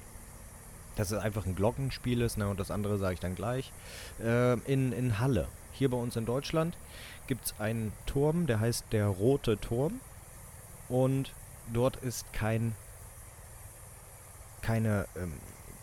dass 0.98 1.12
es 1.12 1.20
einfach 1.20 1.46
ein 1.46 1.56
Glockenspiel 1.56 2.22
ist, 2.22 2.38
ne, 2.38 2.50
und 2.50 2.60
das 2.60 2.70
andere 2.70 2.98
sage 2.98 3.14
ich 3.14 3.20
dann 3.22 3.36
gleich. 3.36 3.72
Äh, 4.22 4.54
in, 4.72 4.92
in 4.92 5.20
Halle, 5.20 5.48
hier 5.72 5.90
bei 5.90 5.98
uns 5.98 6.18
in 6.18 6.26
Deutschland, 6.26 6.76
gibt 7.28 7.46
es 7.46 7.60
einen 7.60 7.94
Turm, 8.08 8.46
der 8.46 8.60
heißt 8.60 8.88
der 8.92 9.08
Rote 9.08 9.58
Turm. 9.58 10.02
Und 10.90 11.34
dort 11.72 11.96
ist 11.98 12.34
kein 12.34 12.76
keine 14.62 15.08
ähm, 15.16 15.34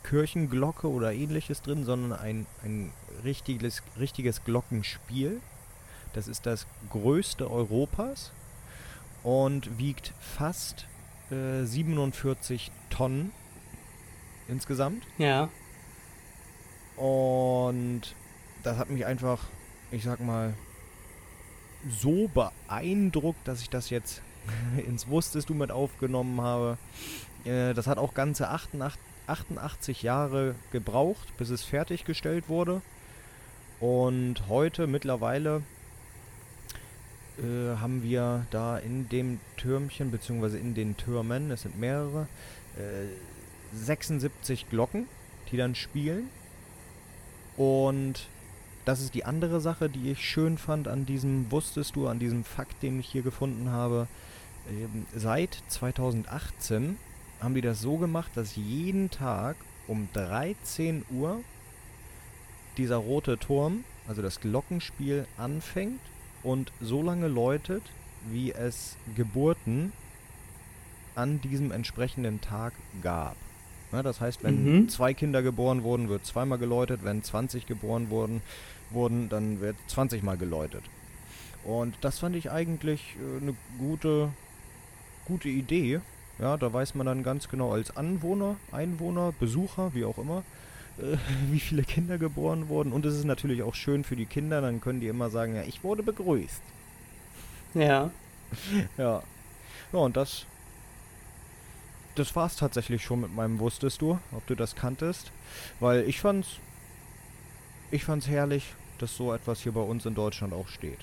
Kirchenglocke 0.09 0.89
oder 0.89 1.13
ähnliches 1.13 1.63
drin, 1.63 1.85
sondern 1.85 2.19
ein, 2.19 2.47
ein 2.63 2.93
richtiges, 3.25 3.83
richtiges 3.99 4.45
Glockenspiel. 4.45 5.41
Das 6.13 6.29
ist 6.29 6.47
das 6.47 6.67
größte 6.91 7.51
Europas 7.51 8.33
und 9.23 9.79
wiegt 9.79 10.15
fast 10.21 10.87
äh, 11.31 11.65
47 11.65 12.71
Tonnen 12.91 13.33
insgesamt. 14.49 15.03
Ja. 15.19 15.49
Und 16.97 18.03
das 18.63 18.79
hat 18.79 18.89
mich 18.91 19.05
einfach, 19.05 19.45
ich 19.91 20.05
sag 20.05 20.21
mal, 20.21 20.55
so 21.89 22.29
beeindruckt, 22.29 23.47
dass 23.47 23.61
ich 23.61 23.71
das 23.71 23.91
jetzt 23.91 24.23
ins 24.87 25.09
Wusstest 25.09 25.49
du 25.49 25.55
mit 25.55 25.71
aufgenommen 25.71 26.41
habe. 26.41 26.79
Äh, 27.45 27.75
das 27.75 27.87
hat 27.87 27.99
auch 27.99 28.15
ganze 28.15 28.49
88, 28.49 29.01
88 29.27 30.03
Jahre 30.03 30.55
gebraucht, 30.73 31.37
bis 31.39 31.51
es 31.51 31.65
fertiggestellt 31.65 32.49
wurde. 32.49 32.83
Und 33.81 34.49
heute 34.49 34.87
mittlerweile 34.87 35.63
äh, 37.39 37.77
haben 37.77 38.03
wir 38.03 38.47
da 38.51 38.79
in 38.79 39.09
dem 39.09 39.41
Türmchen, 39.57 40.11
beziehungsweise 40.11 40.59
in 40.59 40.75
den 40.75 40.97
Türmen, 40.97 41.51
es 41.51 41.63
sind 41.63 41.79
mehrere, 41.79 42.27
äh, 42.77 43.07
76 43.77 44.71
Glocken, 44.71 45.07
die 45.51 45.57
dann 45.57 45.75
spielen. 45.75 46.31
Und 47.57 48.29
das 48.85 49.01
ist 49.01 49.15
die 49.15 49.25
andere 49.25 49.61
Sache, 49.61 49.89
die 49.89 50.13
ich 50.13 50.25
schön 50.25 50.59
fand 50.59 50.89
an 50.89 51.07
diesem, 51.07 51.51
wusstest 51.51 51.97
du, 51.97 52.09
an 52.09 52.19
diesem 52.19 52.45
Fakt, 52.45 52.83
den 52.83 53.01
ich 53.01 53.09
hier 53.09 53.23
gefunden 53.23 53.71
habe. 53.71 54.07
Ähm, 54.71 55.07
seit 55.15 55.59
2018 55.69 56.97
haben 57.47 57.55
die 57.55 57.61
das 57.61 57.81
so 57.81 57.97
gemacht, 57.97 58.33
dass 58.35 58.57
jeden 58.57 59.09
Tag 59.09 59.55
um 59.87 60.09
13 60.15 61.05
Uhr 61.11 61.39
dieser 62.77 62.97
rote 62.97 63.39
Turm, 63.39 63.85
also 64.09 64.21
das 64.21 64.41
Glockenspiel, 64.41 65.29
anfängt 65.39 66.01
und 66.43 66.73
so 66.81 67.05
lange 67.05 67.29
läutet, 67.29 67.85
wie 68.29 68.51
es 68.51 68.97
Geburten 69.15 69.93
an 71.15 71.41
diesem 71.41 71.71
entsprechenden 71.71 72.41
Tag 72.41 72.73
gab. 73.01 73.37
Ja, 73.93 74.03
das 74.03 74.21
heißt, 74.21 74.43
wenn 74.43 74.65
mhm. 74.65 74.89
zwei 74.89 75.15
Kinder 75.15 75.41
geboren 75.41 75.85
wurden, 75.85 76.09
wird 76.09 76.27
zweimal 76.27 76.59
geläutet. 76.59 77.05
Wenn 77.05 77.23
20 77.23 77.67
geboren 77.67 78.11
wurden, 78.11 78.43
wurden 78.91 79.29
dann 79.29 79.61
wird 79.61 79.77
20 79.87 80.25
Mal 80.25 80.37
geläutet. 80.37 80.83
Und 81.63 81.95
das 82.01 82.19
fand 82.19 82.35
ich 82.35 82.51
eigentlich 82.51 83.15
äh, 83.23 83.41
eine 83.41 83.55
gute, 83.79 84.31
gute 85.27 85.49
Idee, 85.49 86.01
ja, 86.39 86.57
da 86.57 86.73
weiß 86.73 86.95
man 86.95 87.07
dann 87.07 87.23
ganz 87.23 87.49
genau 87.49 87.73
als 87.73 87.97
Anwohner, 87.97 88.57
Einwohner, 88.73 89.33
Besucher, 89.39 89.95
wie 89.95 90.05
auch 90.05 90.19
immer, 90.19 90.43
äh, 90.99 91.17
wie 91.51 91.61
viele 91.61 91.83
Kinder 91.83 92.19
geboren 92.19 92.69
wurden. 92.69 92.93
Und 92.93 93.07
es 93.07 93.15
ist 93.15 93.25
natürlich 93.25 93.63
auch 93.63 93.75
schön 93.75 94.05
für 94.05 94.17
die 94.17 94.27
Kinder, 94.27 94.61
dann 94.61 94.81
können 94.81 95.01
die 95.01 95.09
immer 95.09 95.31
sagen, 95.31 95.57
ja, 95.57 95.63
ich 95.63 95.83
wurde 95.83 96.03
begrüßt. 96.03 96.63
Ja. 97.75 98.11
ja. 98.97 99.23
Ja, 99.93 99.99
und 99.99 100.17
das 100.17 100.47
das 102.17 102.35
war's 102.35 102.57
tatsächlich 102.57 103.05
schon 103.05 103.21
mit 103.21 103.35
meinem 103.35 103.59
Wusstest 103.59 104.01
du, 104.01 104.19
ob 104.33 104.47
du 104.47 104.55
das 104.55 104.75
kanntest, 104.75 105.31
weil 105.81 106.09
ich 106.09 106.21
fand's 106.21 106.59
ich 107.91 108.05
fand's 108.05 108.27
herrlich, 108.27 108.75
dass 108.99 109.17
so 109.17 109.33
etwas 109.33 109.61
hier 109.61 109.73
bei 109.73 109.81
uns 109.81 110.07
in 110.07 110.15
Deutschland 110.15 110.53
auch 110.53 110.69
steht. 110.69 110.99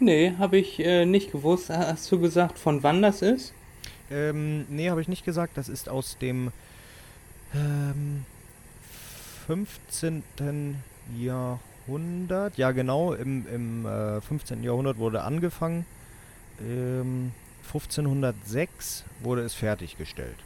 Nee, 0.00 0.32
habe 0.38 0.56
ich 0.56 0.80
äh, 0.80 1.04
nicht 1.04 1.30
gewusst. 1.30 1.68
Hast 1.68 2.10
du 2.10 2.18
gesagt, 2.18 2.58
von 2.58 2.82
wann 2.82 3.02
das 3.02 3.20
ist? 3.20 3.52
Ähm, 4.10 4.64
nee, 4.70 4.88
habe 4.88 5.02
ich 5.02 5.08
nicht 5.08 5.26
gesagt. 5.26 5.56
Das 5.56 5.68
ist 5.68 5.90
aus 5.90 6.16
dem 6.18 6.52
ähm, 7.54 8.24
15. 9.46 10.22
Jahrhundert. 11.18 12.56
Ja, 12.56 12.70
genau, 12.72 13.12
im, 13.12 13.46
im 13.46 13.86
äh, 13.86 14.20
15. 14.22 14.62
Jahrhundert 14.62 14.96
wurde 14.96 15.22
angefangen. 15.22 15.84
Ähm, 16.60 17.32
1506 17.66 19.04
wurde 19.20 19.42
es 19.42 19.54
fertiggestellt. 19.54 20.36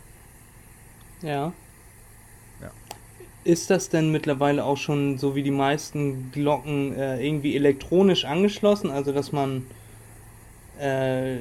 Ja. 1.23 1.53
Ist 3.45 3.71
das 3.71 3.91
denn 3.91 4.11
mittlerweile 4.11 4.65
auch 4.65 4.79
schon 4.79 5.19
so 5.19 5.35
wie 5.37 5.43
die 5.43 5.51
meisten 5.51 6.31
Glocken 6.33 6.97
äh, 6.97 7.25
irgendwie 7.25 7.55
elektronisch 7.57 8.25
angeschlossen? 8.25 8.91
Also 8.91 9.13
dass 9.13 9.33
man 9.33 9.67
äh, 10.79 11.37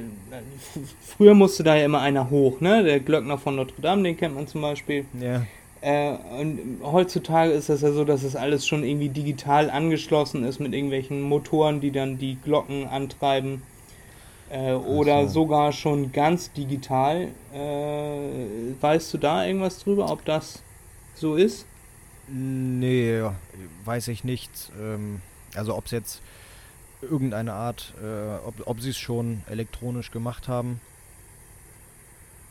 früher 1.00 1.34
musste 1.34 1.64
da 1.64 1.76
ja 1.76 1.84
immer 1.86 2.00
einer 2.00 2.30
hoch, 2.30 2.60
ne? 2.60 2.84
Der 2.84 3.00
Glöckner 3.00 3.38
von 3.38 3.56
Notre 3.56 3.80
Dame, 3.80 4.02
den 4.02 4.16
kennt 4.16 4.34
man 4.34 4.46
zum 4.46 4.60
Beispiel. 4.60 5.06
Ja. 5.20 5.42
Äh, 5.80 6.16
und 6.40 6.80
heutzutage 6.82 7.50
ist 7.52 7.68
das 7.68 7.82
ja 7.82 7.92
so, 7.92 8.04
dass 8.04 8.22
es 8.22 8.36
alles 8.36 8.66
schon 8.66 8.84
irgendwie 8.84 9.08
digital 9.08 9.70
angeschlossen 9.70 10.44
ist 10.44 10.60
mit 10.60 10.72
irgendwelchen 10.72 11.20
Motoren, 11.20 11.80
die 11.80 11.90
dann 11.90 12.18
die 12.18 12.36
Glocken 12.42 12.86
antreiben. 12.86 13.62
Äh, 14.50 14.74
oder 14.74 15.26
so. 15.26 15.40
sogar 15.40 15.72
schon 15.72 16.12
ganz 16.12 16.52
digital. 16.52 17.28
Äh, 17.52 18.80
weißt 18.80 19.12
du 19.14 19.18
da 19.18 19.44
irgendwas 19.44 19.80
drüber, 19.80 20.10
ob 20.10 20.24
das 20.24 20.62
so 21.14 21.34
ist? 21.34 21.66
Nee, 22.36 23.22
weiß 23.84 24.08
ich 24.08 24.24
nicht. 24.24 24.50
Ähm, 24.80 25.20
also 25.54 25.76
ob 25.76 25.86
es 25.86 25.92
jetzt 25.92 26.20
irgendeine 27.00 27.52
Art, 27.52 27.94
äh, 28.02 28.44
ob, 28.44 28.54
ob 28.66 28.80
sie 28.80 28.90
es 28.90 28.98
schon 28.98 29.42
elektronisch 29.48 30.10
gemacht 30.10 30.48
haben. 30.48 30.80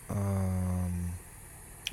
Ähm, 0.09 1.09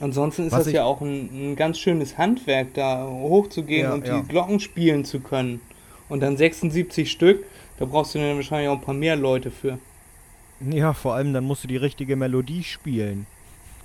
Ansonsten 0.01 0.47
ist 0.47 0.53
das 0.53 0.71
ja 0.71 0.85
auch 0.85 1.01
ein, 1.01 1.51
ein, 1.53 1.57
ganz 1.57 1.81
schönes 1.81 2.17
Handwerk, 2.17 2.75
da 2.75 3.07
hochzugehen 3.07 3.89
ja, 3.89 3.93
und 3.93 4.07
die 4.07 4.11
ja. 4.11 4.21
Glocken 4.21 4.61
spielen 4.61 5.05
zu 5.05 5.19
können. 5.19 5.61
Und 6.09 6.21
dann 6.21 6.37
76 6.37 7.11
Stück, 7.11 7.45
da 7.79 7.87
brauchst 7.87 8.15
du 8.15 8.21
dann 8.21 8.37
wahrscheinlich 8.37 8.69
auch 8.69 8.79
ein 8.79 8.83
paar 8.83 8.95
mehr 8.95 9.17
Leute 9.17 9.51
für. 9.51 9.81
Ja, 10.61 10.93
vor 10.93 11.15
allem 11.15 11.33
dann 11.33 11.45
musst 11.45 11.65
du 11.65 11.69
die 11.69 11.77
richtige 11.77 12.15
Melodie 12.15 12.63
spielen 12.63 13.27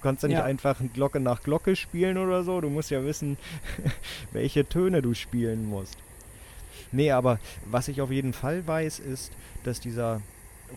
kannst 0.06 0.22
ja 0.22 0.30
nicht 0.30 0.42
einfach 0.42 0.80
Glocke 0.94 1.20
nach 1.20 1.42
Glocke 1.42 1.76
spielen 1.76 2.20
oder 2.20 2.44
so. 2.44 2.62
Du 2.62 2.70
musst 2.70 2.92
ja 2.92 3.04
wissen, 3.04 3.38
welche 4.34 4.70
Töne 4.70 5.02
du 5.02 5.16
spielen 5.16 5.66
musst. 5.66 5.98
Nee, 6.92 7.10
aber 7.10 7.40
was 7.66 7.88
ich 7.88 8.02
auf 8.02 8.12
jeden 8.12 8.32
Fall 8.32 8.68
weiß, 8.68 9.00
ist, 9.00 9.32
dass 9.64 9.80
dieser 9.80 10.22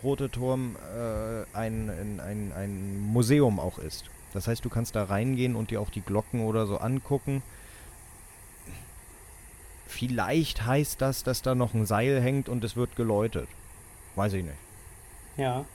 Rote 0.02 0.30
Turm 0.30 0.76
äh, 0.76 1.44
ein, 1.54 1.90
ein, 2.20 2.52
ein 2.56 3.00
Museum 3.00 3.60
auch 3.60 3.78
ist. 3.78 4.06
Das 4.32 4.48
heißt, 4.48 4.64
du 4.64 4.70
kannst 4.70 4.96
da 4.96 5.04
reingehen 5.04 5.56
und 5.56 5.70
dir 5.70 5.82
auch 5.82 5.90
die 5.90 6.00
Glocken 6.00 6.46
oder 6.46 6.66
so 6.66 6.78
angucken. 6.78 7.42
Vielleicht 9.86 10.64
heißt 10.64 11.02
das, 11.02 11.22
dass 11.22 11.42
da 11.42 11.54
noch 11.54 11.74
ein 11.74 11.84
Seil 11.84 12.22
hängt 12.22 12.48
und 12.48 12.64
es 12.64 12.76
wird 12.76 12.96
geläutet. 12.96 13.48
Weiß 14.16 14.32
ich 14.32 14.44
nicht. 14.44 14.56
Ja. 15.36 15.66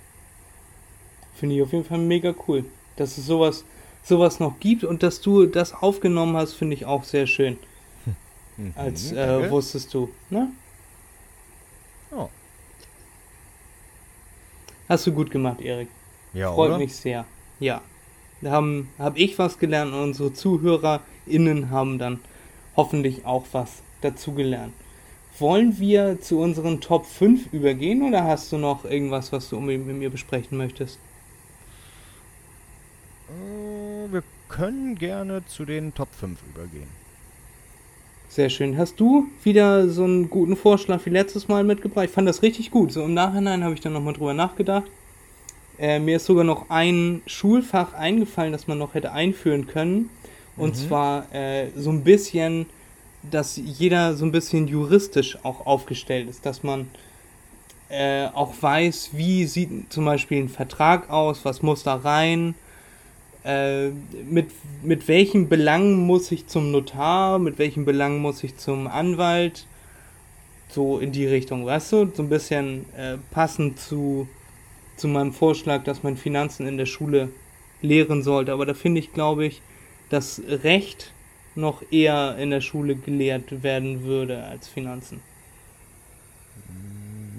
Finde 1.35 1.55
ich 1.55 1.61
auf 1.61 1.71
jeden 1.71 1.85
Fall 1.85 1.99
mega 1.99 2.33
cool 2.47 2.65
dass 2.95 3.17
es 3.17 3.25
sowas, 3.25 3.65
sowas 4.03 4.39
noch 4.39 4.59
gibt 4.59 4.83
und 4.83 5.03
dass 5.03 5.21
du 5.21 5.45
das 5.45 5.73
aufgenommen 5.73 6.35
hast, 6.35 6.53
finde 6.53 6.75
ich 6.75 6.85
auch 6.85 7.03
sehr 7.03 7.27
schön. 7.27 7.57
Mhm, 8.57 8.73
Als 8.75 9.11
äh, 9.11 9.49
wusstest 9.49 9.93
du, 9.93 10.09
ne? 10.29 10.49
Oh. 12.11 12.29
Hast 14.87 15.07
du 15.07 15.11
gut 15.11 15.31
gemacht, 15.31 15.61
Erik. 15.61 15.87
Ja, 16.33 16.53
Freut 16.53 16.69
oder? 16.69 16.77
mich 16.77 16.95
sehr. 16.95 17.25
Ja. 17.59 17.81
Da 18.41 18.51
haben 18.51 18.89
hab 18.99 19.17
ich 19.17 19.39
was 19.39 19.57
gelernt 19.57 19.93
und 19.93 19.99
unsere 19.99 20.33
ZuhörerInnen 20.33 21.69
haben 21.69 21.97
dann 21.97 22.19
hoffentlich 22.75 23.25
auch 23.25 23.45
was 23.53 23.81
dazugelernt. 24.01 24.73
Wollen 25.39 25.79
wir 25.79 26.21
zu 26.21 26.39
unseren 26.39 26.81
Top 26.81 27.05
5 27.05 27.53
übergehen 27.53 28.03
oder 28.03 28.23
hast 28.25 28.51
du 28.51 28.57
noch 28.57 28.85
irgendwas, 28.85 29.31
was 29.31 29.49
du 29.49 29.57
unbedingt 29.57 29.87
mit 29.87 29.95
mir 29.95 30.09
besprechen 30.09 30.57
möchtest? 30.57 30.99
Äh, 33.33 34.11
wir 34.11 34.23
können 34.49 34.95
gerne 34.95 35.45
zu 35.47 35.65
den 35.65 35.93
Top 35.93 36.09
5 36.13 36.39
übergehen. 36.53 36.87
Sehr 38.29 38.49
schön. 38.49 38.77
Hast 38.77 38.99
du 38.99 39.27
wieder 39.43 39.89
so 39.89 40.03
einen 40.03 40.29
guten 40.29 40.55
Vorschlag 40.55 41.05
wie 41.05 41.11
letztes 41.11 41.47
Mal 41.47 41.63
mitgebracht? 41.63 42.05
Ich 42.05 42.11
fand 42.11 42.27
das 42.27 42.41
richtig 42.41 42.71
gut. 42.71 42.91
So 42.91 43.03
im 43.03 43.13
Nachhinein 43.13 43.63
habe 43.63 43.73
ich 43.73 43.81
dann 43.81 43.93
nochmal 43.93 44.13
drüber 44.13 44.33
nachgedacht. 44.33 44.85
Äh, 45.77 45.99
mir 45.99 46.17
ist 46.17 46.25
sogar 46.25 46.43
noch 46.43 46.69
ein 46.69 47.21
Schulfach 47.25 47.93
eingefallen, 47.93 48.51
das 48.51 48.67
man 48.67 48.77
noch 48.77 48.93
hätte 48.93 49.11
einführen 49.11 49.67
können. 49.67 50.09
Und 50.57 50.75
mhm. 50.75 50.87
zwar 50.87 51.33
äh, 51.33 51.69
so 51.75 51.89
ein 51.89 52.03
bisschen 52.03 52.67
dass 53.29 53.57
jeder 53.57 54.15
so 54.15 54.25
ein 54.25 54.31
bisschen 54.31 54.67
juristisch 54.67 55.37
auch 55.43 55.65
aufgestellt 55.65 56.29
ist, 56.29 56.45
dass 56.45 56.63
man 56.63 56.89
äh, 57.89 58.27
auch 58.27 58.53
weiß, 58.59 59.11
wie 59.13 59.45
sieht 59.45 59.91
zum 59.91 60.05
Beispiel 60.05 60.43
ein 60.43 60.49
Vertrag 60.49 61.09
aus, 61.09 61.45
was 61.45 61.61
muss 61.61 61.83
da 61.83 61.95
rein, 61.95 62.55
äh, 63.43 63.89
mit, 64.29 64.47
mit 64.83 65.07
welchen 65.07 65.49
Belangen 65.49 65.97
muss 65.97 66.31
ich 66.31 66.47
zum 66.47 66.71
Notar, 66.71 67.39
mit 67.39 67.59
welchen 67.59 67.85
Belangen 67.85 68.19
muss 68.19 68.43
ich 68.43 68.57
zum 68.57 68.87
Anwalt, 68.87 69.67
so 70.69 70.99
in 70.99 71.11
die 71.11 71.27
Richtung, 71.27 71.65
weißt 71.65 71.91
du, 71.91 72.11
so 72.13 72.23
ein 72.23 72.29
bisschen 72.29 72.85
äh, 72.97 73.17
passend 73.31 73.79
zu, 73.79 74.27
zu 74.97 75.07
meinem 75.07 75.33
Vorschlag, 75.33 75.83
dass 75.83 76.03
man 76.03 76.17
Finanzen 76.17 76.67
in 76.67 76.77
der 76.77 76.85
Schule 76.85 77.29
lehren 77.81 78.23
sollte. 78.23 78.53
Aber 78.53 78.65
da 78.65 78.73
finde 78.73 78.99
ich, 78.99 79.13
glaube 79.13 79.45
ich, 79.45 79.61
dass 80.09 80.41
Recht 80.47 81.11
noch 81.55 81.83
eher 81.91 82.37
in 82.37 82.49
der 82.49 82.61
Schule 82.61 82.95
gelehrt 82.95 83.61
werden 83.63 84.03
würde 84.03 84.43
als 84.43 84.67
Finanzen. 84.67 85.21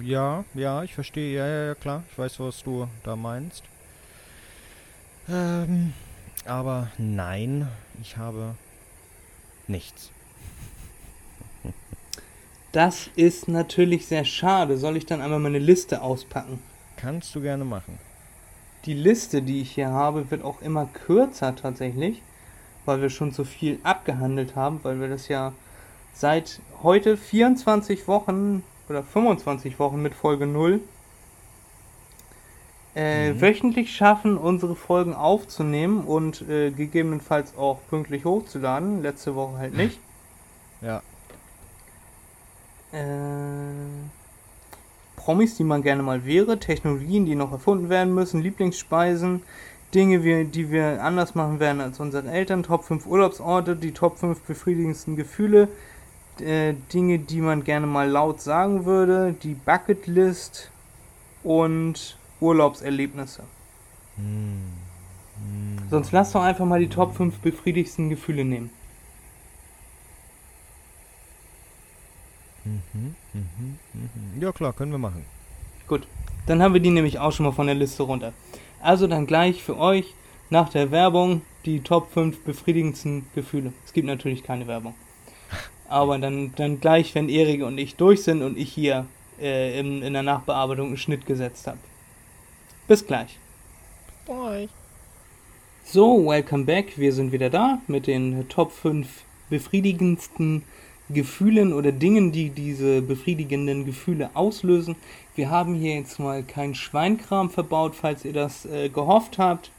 Ja, 0.02 0.44
ja, 0.55 0.82
ich 0.82 0.94
verstehe. 0.94 1.36
Ja, 1.36 1.46
ja, 1.46 1.66
ja, 1.68 1.74
klar. 1.74 2.05
Ich 2.12 2.18
weiß, 2.18 2.38
was 2.40 2.62
du 2.62 2.86
da 3.02 3.16
meinst. 3.16 3.64
Ähm, 5.29 5.93
aber 6.45 6.91
nein, 6.99 7.68
ich 8.03 8.16
habe 8.16 8.55
nichts. 9.66 10.11
Das 12.72 13.09
ist 13.14 13.49
natürlich 13.49 14.07
sehr 14.07 14.25
schade. 14.25 14.77
Soll 14.77 14.97
ich 14.97 15.07
dann 15.07 15.20
einmal 15.20 15.39
meine 15.39 15.61
Liste 15.61 16.03
auspacken? 16.03 16.59
Kannst 16.97 17.35
du 17.35 17.41
gerne 17.41 17.64
machen. 17.64 17.99
Die 18.85 18.95
Liste, 18.95 19.43
die 19.43 19.62
ich 19.62 19.70
hier 19.70 19.91
habe, 19.91 20.31
wird 20.31 20.43
auch 20.43 20.61
immer 20.61 20.87
kürzer 20.87 21.55
tatsächlich, 21.57 22.20
weil 22.85 23.01
wir 23.01 23.11
schon 23.11 23.31
so 23.31 23.45
viel 23.45 23.79
abgehandelt 23.83 24.57
haben, 24.57 24.81
weil 24.83 25.01
wir 25.01 25.09
das 25.09 25.29
ja 25.29 25.53
seit 26.12 26.61
heute 26.83 27.16
24 27.16 28.09
Wochen 28.09 28.62
oder 28.89 29.03
25 29.03 29.79
Wochen 29.79 30.03
mit 30.03 30.14
Folge 30.14 30.47
0 30.47 30.81
äh, 32.95 33.32
mhm. 33.32 33.40
wöchentlich 33.40 33.95
schaffen, 33.95 34.36
unsere 34.36 34.76
Folgen 34.76 35.14
aufzunehmen 35.14 36.05
und 36.05 36.42
äh, 36.49 36.70
gegebenenfalls 36.70 37.57
auch 37.57 37.80
pünktlich 37.88 38.24
hochzuladen. 38.24 39.03
Letzte 39.03 39.34
Woche 39.34 39.59
halt 39.59 39.76
nicht. 39.76 39.99
Ja. 40.82 41.01
Äh, 42.92 43.01
Promis, 45.16 45.57
die 45.57 45.64
man 45.64 45.82
gerne 45.82 46.03
mal 46.03 46.26
wäre, 46.26 46.59
Technologien, 46.59 47.24
die 47.24 47.34
noch 47.34 47.53
erfunden 47.53 47.88
werden 47.88 48.12
müssen, 48.12 48.42
Lieblingsspeisen, 48.42 49.40
Dinge, 49.95 50.45
die 50.45 50.70
wir 50.70 51.03
anders 51.03 51.34
machen 51.34 51.59
werden 51.59 51.80
als 51.80 52.01
unsere 52.01 52.28
Eltern, 52.28 52.62
Top 52.62 52.84
5 52.84 53.07
Urlaubsorte, 53.07 53.76
die 53.76 53.92
Top 53.92 54.18
5 54.18 54.42
befriedigendsten 54.42 55.16
Gefühle, 55.16 55.68
äh, 56.40 56.74
Dinge, 56.92 57.18
die 57.18 57.40
man 57.40 57.64
gerne 57.64 57.86
mal 57.86 58.11
laut 58.11 58.42
sagen 58.42 58.84
würde, 58.84 59.34
die 59.42 59.55
Bucketlist 59.55 60.70
und 61.42 62.18
Urlaubserlebnisse. 62.45 63.42
Hm. 64.16 64.61
Hm. 65.36 65.88
Sonst 65.90 66.12
lass 66.12 66.32
doch 66.32 66.42
einfach 66.42 66.66
mal 66.66 66.80
die 66.80 66.88
Top 66.88 67.16
5 67.16 67.38
befriedigsten 67.38 68.09
Gefühle 68.09 68.45
nehmen. 68.45 68.70
Mhm, 72.64 73.14
mhm, 73.34 73.78
mhm. 73.92 74.42
Ja 74.42 74.53
klar, 74.53 74.72
können 74.72 74.92
wir 74.92 74.99
machen. 74.99 75.24
Gut, 75.86 76.07
dann 76.47 76.62
haben 76.62 76.72
wir 76.72 76.80
die 76.80 76.90
nämlich 76.90 77.18
auch 77.18 77.32
schon 77.32 77.45
mal 77.45 77.53
von 77.53 77.66
der 77.66 77.74
Liste 77.74 78.03
runter. 78.03 78.32
Also 78.80 79.07
dann 79.07 79.26
gleich 79.26 79.62
für 79.62 79.78
euch 79.78 80.14
nach 80.51 80.68
der 80.68 80.90
Werbung 80.90 81.42
die 81.64 81.80
Top 81.80 82.11
5 82.12 82.45
befriedigendsten 82.45 83.26
Gefühle. 83.34 83.72
Es 83.84 83.92
gibt 83.92 84.07
natürlich 84.07 84.45
keine 84.45 84.66
Werbung. 84.66 84.95
Aber 85.88 86.18
dann, 86.18 86.55
dann 86.57 86.80
gleich, 86.80 87.14
wenn 87.14 87.28
Erik 87.28 87.62
und 87.62 87.78
ich 87.78 87.97
durch 87.97 88.22
sind 88.22 88.42
und 88.42 88.57
ich 88.57 88.72
hier 88.72 89.07
äh, 89.40 89.78
in, 89.78 90.03
in 90.03 90.12
der 90.12 90.22
Nachbearbeitung 90.22 90.88
einen 90.88 90.97
Schnitt 90.97 91.26
gesetzt 91.26 91.66
habe. 91.66 91.78
Bis 92.87 93.07
gleich. 93.07 93.39
Bye. 94.26 94.68
So, 95.87 96.26
welcome 96.26 96.64
back. 96.64 96.99
Wir 96.99 97.14
sind 97.14 97.32
wieder 97.32 97.49
da 97.49 97.78
mit 97.87 98.07
den 98.07 98.47
Top 98.51 98.72
5 98.72 99.09
befriedigendsten 99.49 100.64
Gefühlen 101.09 101.72
oder 101.72 101.93
Dingen, 101.93 102.30
die 102.30 102.51
diese 102.51 103.01
befriedigenden 103.01 103.87
Gefühle 103.87 104.30
auslösen. 104.35 104.97
Wir 105.35 105.49
haben 105.49 105.74
hier 105.74 105.95
jetzt 105.95 106.18
mal 106.18 106.43
keinen 106.43 106.74
Schweinkram 106.74 107.49
verbaut, 107.49 107.95
falls 107.95 108.22
ihr 108.26 108.35
das 108.35 108.66
äh, 108.66 108.91
gehofft 108.91 109.39
habt. 109.39 109.70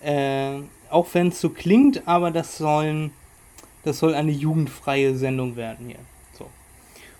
Äh, 0.00 0.60
auch 0.88 1.08
wenn 1.12 1.28
es 1.28 1.40
so 1.40 1.50
klingt, 1.50 2.06
aber 2.06 2.30
das 2.30 2.58
sollen, 2.58 3.10
das 3.82 3.98
soll 3.98 4.14
eine 4.14 4.30
jugendfreie 4.30 5.16
Sendung 5.16 5.56
werden 5.56 5.88
hier. 5.88 5.98
So. 6.38 6.46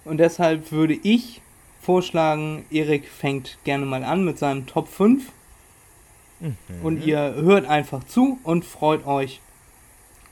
Und 0.04 0.18
deshalb 0.18 0.70
würde 0.70 0.94
ich 0.94 1.40
vorschlagen, 1.80 2.64
Erik 2.70 3.08
fängt 3.08 3.58
gerne 3.64 3.86
mal 3.86 4.04
an 4.04 4.24
mit 4.24 4.38
seinem 4.38 4.66
Top 4.66 4.88
5. 4.88 5.32
Mhm. 6.40 6.56
Und 6.82 7.04
ihr 7.04 7.34
hört 7.36 7.66
einfach 7.66 8.04
zu 8.04 8.38
und 8.44 8.64
freut 8.64 9.06
euch 9.06 9.40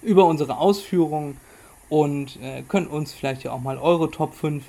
über 0.03 0.27
unsere 0.27 0.59
Ausführungen 0.59 1.39
und 1.89 2.41
äh, 2.43 2.63
könnt 2.69 2.91
uns 2.91 3.13
vielleicht 3.13 3.43
ja 3.43 3.53
auch 3.53 3.61
mal 3.61 3.79
eure 3.79 4.11
Top 4.11 4.35
5 4.35 4.65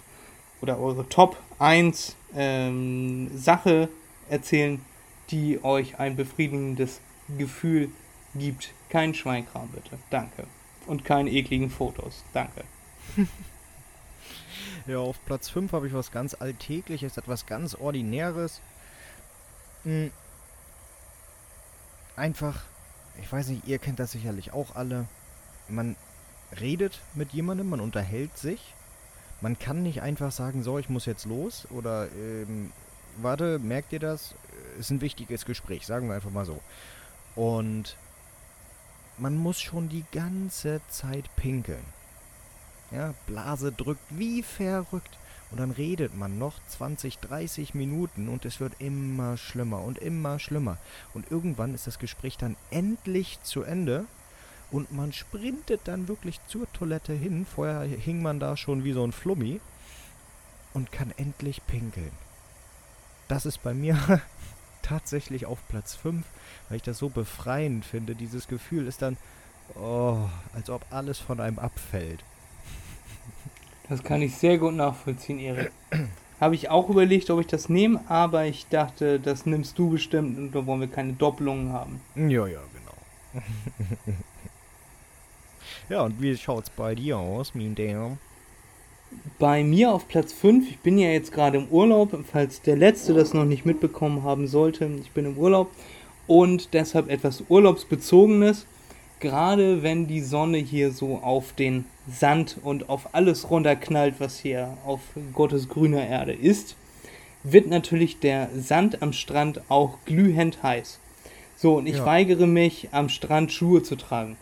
oder 0.62 0.80
eure 0.80 1.08
Top 1.08 1.38
1 1.60 2.16
ähm, 2.36 3.30
Sache 3.36 3.90
erzählen, 4.30 4.84
die 5.30 5.64
euch 5.64 6.00
ein 6.00 6.16
befriedigendes 6.16 7.02
Gefühl 7.38 7.90
gibt. 8.36 8.74
Kein 8.90 9.14
Schweinkram 9.14 9.70
bitte. 9.70 9.98
Danke. 10.10 10.46
Und 10.88 11.06
keine 11.06 11.30
ekligen 11.30 11.70
Fotos. 11.70 12.24
Danke. 12.34 12.64
ja, 14.90 15.00
auf 15.00 15.24
Platz 15.26 15.50
5 15.50 15.72
habe 15.72 15.88
ich 15.88 15.94
was 15.94 16.12
ganz 16.12 16.34
Alltägliches, 16.34 17.18
etwas 17.18 17.46
ganz 17.46 17.76
Ordinäres. 17.76 18.62
Hm. 19.84 20.12
Einfach, 22.16 22.64
ich 23.22 23.32
weiß 23.32 23.48
nicht, 23.50 23.68
ihr 23.68 23.80
kennt 23.80 24.00
das 24.00 24.12
sicherlich 24.12 24.52
auch 24.52 24.76
alle. 24.76 25.08
Man 25.68 25.96
redet 26.60 27.00
mit 27.14 27.32
jemandem, 27.32 27.70
man 27.70 27.80
unterhält 27.80 28.38
sich. 28.38 28.74
Man 29.42 29.58
kann 29.58 29.84
nicht 29.84 30.02
einfach 30.02 30.32
sagen, 30.32 30.64
so, 30.64 30.80
ich 30.80 30.90
muss 30.90 31.06
jetzt 31.06 31.26
los 31.26 31.68
oder 31.72 32.12
ähm, 32.12 32.74
warte, 33.18 33.60
merkt 33.60 33.94
ihr 33.94 34.00
das? 34.00 34.36
Ist 34.78 34.90
ein 34.90 35.02
wichtiges 35.02 35.46
Gespräch, 35.46 35.86
sagen 35.86 36.10
wir 36.10 36.16
einfach 36.16 36.32
mal 36.32 36.46
so. 36.46 36.60
Und 37.36 37.96
man 39.18 39.38
muss 39.38 39.62
schon 39.62 39.88
die 39.88 40.04
ganze 40.12 40.82
Zeit 40.90 41.34
pinkeln. 41.36 41.99
Ja, 42.92 43.14
Blase 43.28 43.72
drückt 43.72 44.04
wie 44.10 44.44
verrückt. 44.44 45.18
Und 45.52 45.60
dann 45.60 45.72
redet 45.72 46.16
man 46.16 46.38
noch 46.38 46.60
20, 46.68 47.18
30 47.20 47.74
Minuten 47.74 48.30
und 48.30 48.46
es 48.46 48.60
wird 48.60 48.74
immer 48.80 49.36
schlimmer 49.36 49.82
und 49.82 49.98
immer 49.98 50.38
schlimmer. 50.38 50.78
Und 51.14 51.32
irgendwann 51.32 51.74
ist 51.74 51.88
das 51.88 51.98
Gespräch 51.98 52.38
dann 52.38 52.56
endlich 52.70 53.40
zu 53.42 53.64
Ende 53.64 54.06
und 54.70 54.92
man 54.92 55.12
sprintet 55.12 55.82
dann 55.86 56.08
wirklich 56.08 56.40
zur 56.48 56.72
Toilette 56.74 57.14
hin. 57.14 57.48
Vorher 57.48 57.82
hing 57.82 58.22
man 58.22 58.40
da 58.40 58.56
schon 58.58 58.84
wie 58.84 58.94
so 58.94 59.04
ein 59.04 59.12
Flummi 59.12 59.60
und 60.74 60.92
kann 60.92 61.12
endlich 61.18 61.66
pinkeln. 61.66 62.12
Das 63.28 63.48
ist 63.48 63.64
bei 63.64 63.74
mir 63.74 63.98
tatsächlich 64.84 65.48
auf 65.48 65.60
Platz 65.68 65.96
5, 65.96 66.26
weil 66.68 66.78
ich 66.78 66.84
das 66.84 67.00
so 67.00 67.10
befreiend 67.10 67.86
finde. 67.86 68.14
Dieses 68.14 68.48
Gefühl 68.48 68.86
ist 68.86 69.02
dann, 69.02 69.18
oh, 69.76 70.30
als 70.54 70.70
ob 70.70 70.86
alles 70.92 71.18
von 71.18 71.40
einem 71.40 71.58
abfällt. 71.58 72.24
Das 73.90 74.04
kann 74.04 74.22
ich 74.22 74.36
sehr 74.36 74.60
gut 74.60 74.76
nachvollziehen, 74.76 75.40
Erik. 75.40 75.72
Habe 76.40 76.56
ich 76.56 76.70
auch 76.70 76.90
überlegt, 76.90 77.30
ob 77.32 77.42
ich 77.42 77.48
das 77.48 77.68
nehme, 77.68 78.00
aber 78.08 78.46
ich 78.46 78.68
dachte, 78.68 79.20
das 79.20 79.46
nimmst 79.46 79.78
du 79.78 79.90
bestimmt 79.90 80.38
und 80.38 80.56
da 80.56 80.66
wollen 80.66 80.80
wir 80.80 80.88
keine 80.88 81.14
Doppelungen 81.14 81.74
haben. 81.74 82.00
Ja, 82.16 82.48
ja, 82.48 82.62
genau. 82.74 83.44
ja, 85.90 86.02
und 86.04 86.22
wie 86.22 86.38
schaut's 86.38 86.70
bei 86.70 86.96
dir 86.96 87.18
aus, 87.18 87.56
Mean 87.56 87.76
Damn? 87.76 88.20
Bei 89.40 89.64
mir 89.64 89.92
auf 89.92 90.08
Platz 90.08 90.32
5, 90.34 90.70
ich 90.70 90.80
bin 90.80 91.00
ja 91.00 91.10
jetzt 91.10 91.32
gerade 91.34 91.58
im 91.58 91.68
Urlaub, 91.70 92.16
falls 92.32 92.62
der 92.62 92.78
Letzte 92.78 93.16
das 93.16 93.34
noch 93.34 93.46
nicht 93.46 93.66
mitbekommen 93.66 94.24
haben 94.24 94.48
sollte, 94.48 94.86
ich 95.02 95.12
bin 95.12 95.26
im 95.26 95.38
Urlaub 95.38 95.72
und 96.28 96.74
deshalb 96.76 97.10
etwas 97.10 97.44
Urlaubsbezogenes 97.50 98.68
gerade 99.20 99.84
wenn 99.84 100.08
die 100.08 100.22
Sonne 100.22 100.58
hier 100.58 100.92
so 100.92 101.18
auf 101.18 101.54
den 101.54 101.86
Sand 102.12 102.58
und 102.64 102.90
auf 102.90 103.14
alles 103.14 103.50
runterknallt, 103.50 104.16
was 104.20 104.40
hier 104.40 104.78
auf 104.86 105.02
Gottes 105.34 105.70
grüner 105.70 106.06
Erde 106.06 106.34
ist, 106.34 106.76
wird 107.44 107.68
natürlich 107.68 108.20
der 108.20 108.50
Sand 108.56 109.02
am 109.02 109.14
Strand 109.14 109.62
auch 109.70 109.98
glühend 110.06 110.62
heiß. 110.64 111.00
So, 111.56 111.78
und 111.78 111.88
ich 111.88 111.98
ja. 111.98 112.06
weigere 112.06 112.48
mich, 112.48 112.90
am 112.92 113.10
Strand 113.10 113.52
Schuhe 113.52 113.84
zu 113.84 113.96
tragen. 113.96 114.38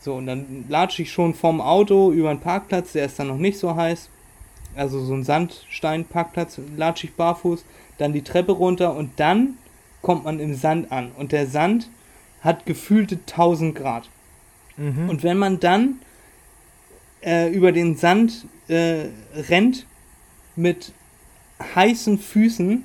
So, 0.00 0.14
und 0.14 0.26
dann 0.26 0.64
latsche 0.68 1.02
ich 1.02 1.12
schon 1.12 1.34
vom 1.34 1.60
Auto 1.60 2.12
über 2.12 2.30
einen 2.30 2.40
Parkplatz, 2.40 2.92
der 2.92 3.06
ist 3.06 3.18
dann 3.18 3.28
noch 3.28 3.36
nicht 3.36 3.58
so 3.58 3.74
heiß. 3.74 4.08
Also 4.76 5.00
so 5.00 5.14
ein 5.14 5.24
Sandsteinparkplatz, 5.24 6.60
latsche 6.76 7.06
ich 7.06 7.14
barfuß, 7.14 7.64
dann 7.96 8.12
die 8.12 8.22
Treppe 8.22 8.52
runter 8.52 8.94
und 8.94 9.10
dann 9.16 9.54
kommt 10.02 10.24
man 10.24 10.38
im 10.40 10.54
Sand 10.54 10.92
an. 10.92 11.10
Und 11.16 11.32
der 11.32 11.46
Sand 11.46 11.90
hat 12.42 12.66
gefühlte 12.66 13.16
1000 13.16 13.74
Grad. 13.74 14.08
Mhm. 14.76 15.08
Und 15.08 15.22
wenn 15.22 15.38
man 15.38 15.58
dann 15.58 16.00
äh, 17.22 17.52
über 17.52 17.72
den 17.72 17.96
Sand 17.96 18.46
äh, 18.68 19.06
rennt 19.34 19.86
mit 20.56 20.92
heißen 21.74 22.18
Füßen 22.18 22.84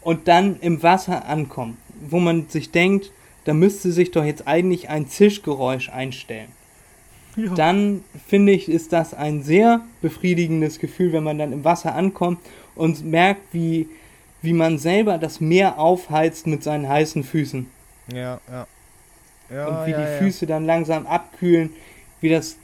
und 0.00 0.28
dann 0.28 0.58
im 0.60 0.82
Wasser 0.82 1.28
ankommt, 1.28 1.76
wo 2.08 2.18
man 2.18 2.48
sich 2.48 2.70
denkt, 2.70 3.10
da 3.44 3.54
müsste 3.54 3.92
sich 3.92 4.10
doch 4.10 4.24
jetzt 4.24 4.46
eigentlich 4.46 4.88
ein 4.88 5.08
Zischgeräusch 5.08 5.88
einstellen. 5.88 6.48
Ja. 7.36 7.54
Dann 7.54 8.02
finde 8.26 8.52
ich, 8.52 8.68
ist 8.68 8.92
das 8.92 9.12
ein 9.12 9.42
sehr 9.42 9.82
befriedigendes 10.00 10.78
Gefühl, 10.78 11.12
wenn 11.12 11.22
man 11.22 11.38
dann 11.38 11.52
im 11.52 11.64
Wasser 11.64 11.94
ankommt 11.94 12.38
und 12.74 13.04
merkt, 13.04 13.42
wie, 13.52 13.88
wie 14.42 14.54
man 14.54 14.78
selber 14.78 15.18
das 15.18 15.40
Meer 15.40 15.78
aufheizt 15.78 16.46
mit 16.46 16.62
seinen 16.62 16.88
heißen 16.88 17.24
Füßen. 17.24 17.66
Ja, 18.12 18.40
ja. 18.50 18.66
ja 19.50 19.66
und 19.66 19.86
wie 19.86 19.90
ja, 19.90 20.00
die. 20.00 20.18
Füße 20.18 20.46
dann 20.46 20.64
langsam 20.64 21.06
abkühlen, 21.06 21.70
wie 22.20 22.30
das 22.30 22.56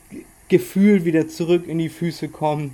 Gefühl 0.53 1.07
wieder 1.07 1.29
zurück 1.29 1.67
in 1.67 1.79
die 1.79 1.89
Füße 1.89 2.29
kommt. 2.29 2.73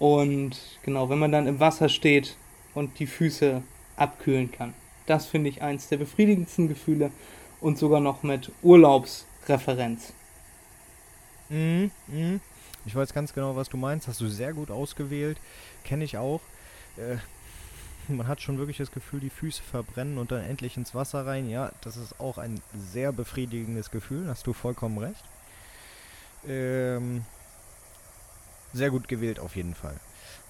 Und 0.00 0.58
genau, 0.82 1.08
wenn 1.08 1.20
man 1.20 1.30
dann 1.30 1.46
im 1.46 1.60
Wasser 1.60 1.88
steht 1.88 2.36
und 2.74 2.98
die 2.98 3.06
Füße 3.06 3.62
abkühlen 3.96 4.50
kann. 4.50 4.74
Das 5.06 5.26
finde 5.26 5.48
ich 5.48 5.62
eins 5.62 5.88
der 5.88 5.98
befriedigendsten 5.98 6.66
Gefühle 6.66 7.12
und 7.60 7.78
sogar 7.78 8.00
noch 8.00 8.24
mit 8.24 8.50
Urlaubsreferenz. 8.62 10.12
Mhm, 11.50 11.92
mhm. 12.08 12.40
Ich 12.84 12.96
weiß 12.96 13.14
ganz 13.14 13.32
genau, 13.32 13.54
was 13.54 13.68
du 13.68 13.76
meinst. 13.76 14.08
Hast 14.08 14.20
du 14.20 14.26
sehr 14.26 14.52
gut 14.52 14.72
ausgewählt. 14.72 15.38
Kenne 15.84 16.02
ich 16.02 16.18
auch. 16.18 16.40
Äh, 16.96 17.18
man 18.12 18.26
hat 18.26 18.40
schon 18.40 18.58
wirklich 18.58 18.78
das 18.78 18.90
Gefühl, 18.90 19.20
die 19.20 19.30
Füße 19.30 19.62
verbrennen 19.62 20.18
und 20.18 20.32
dann 20.32 20.42
endlich 20.42 20.76
ins 20.76 20.96
Wasser 20.96 21.24
rein. 21.24 21.48
Ja, 21.48 21.70
das 21.82 21.96
ist 21.96 22.18
auch 22.18 22.38
ein 22.38 22.60
sehr 22.76 23.12
befriedigendes 23.12 23.92
Gefühl. 23.92 24.26
Hast 24.26 24.48
du 24.48 24.52
vollkommen 24.52 24.98
recht. 24.98 25.24
Ähm, 26.48 27.24
sehr 28.72 28.90
gut 28.90 29.08
gewählt 29.08 29.38
auf 29.38 29.56
jeden 29.56 29.74
Fall. 29.74 29.94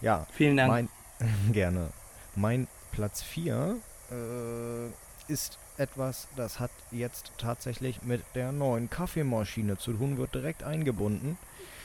Ja. 0.00 0.26
Vielen 0.32 0.56
Dank. 0.56 0.70
Mein, 0.70 0.88
gerne. 1.52 1.90
Mein 2.36 2.66
Platz 2.92 3.22
4 3.22 3.76
äh, 4.10 5.32
ist 5.32 5.58
etwas, 5.76 6.28
das 6.36 6.60
hat 6.60 6.70
jetzt 6.90 7.32
tatsächlich 7.38 8.02
mit 8.02 8.22
der 8.34 8.52
neuen 8.52 8.90
Kaffeemaschine 8.90 9.78
zu 9.78 9.92
tun, 9.92 10.18
wird 10.18 10.34
direkt 10.34 10.62
eingebunden. 10.62 11.36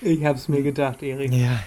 Ich 0.01 0.23
hab's 0.23 0.47
mir 0.47 0.63
gedacht, 0.63 1.01
Erik. 1.01 1.31
Ja. 1.33 1.59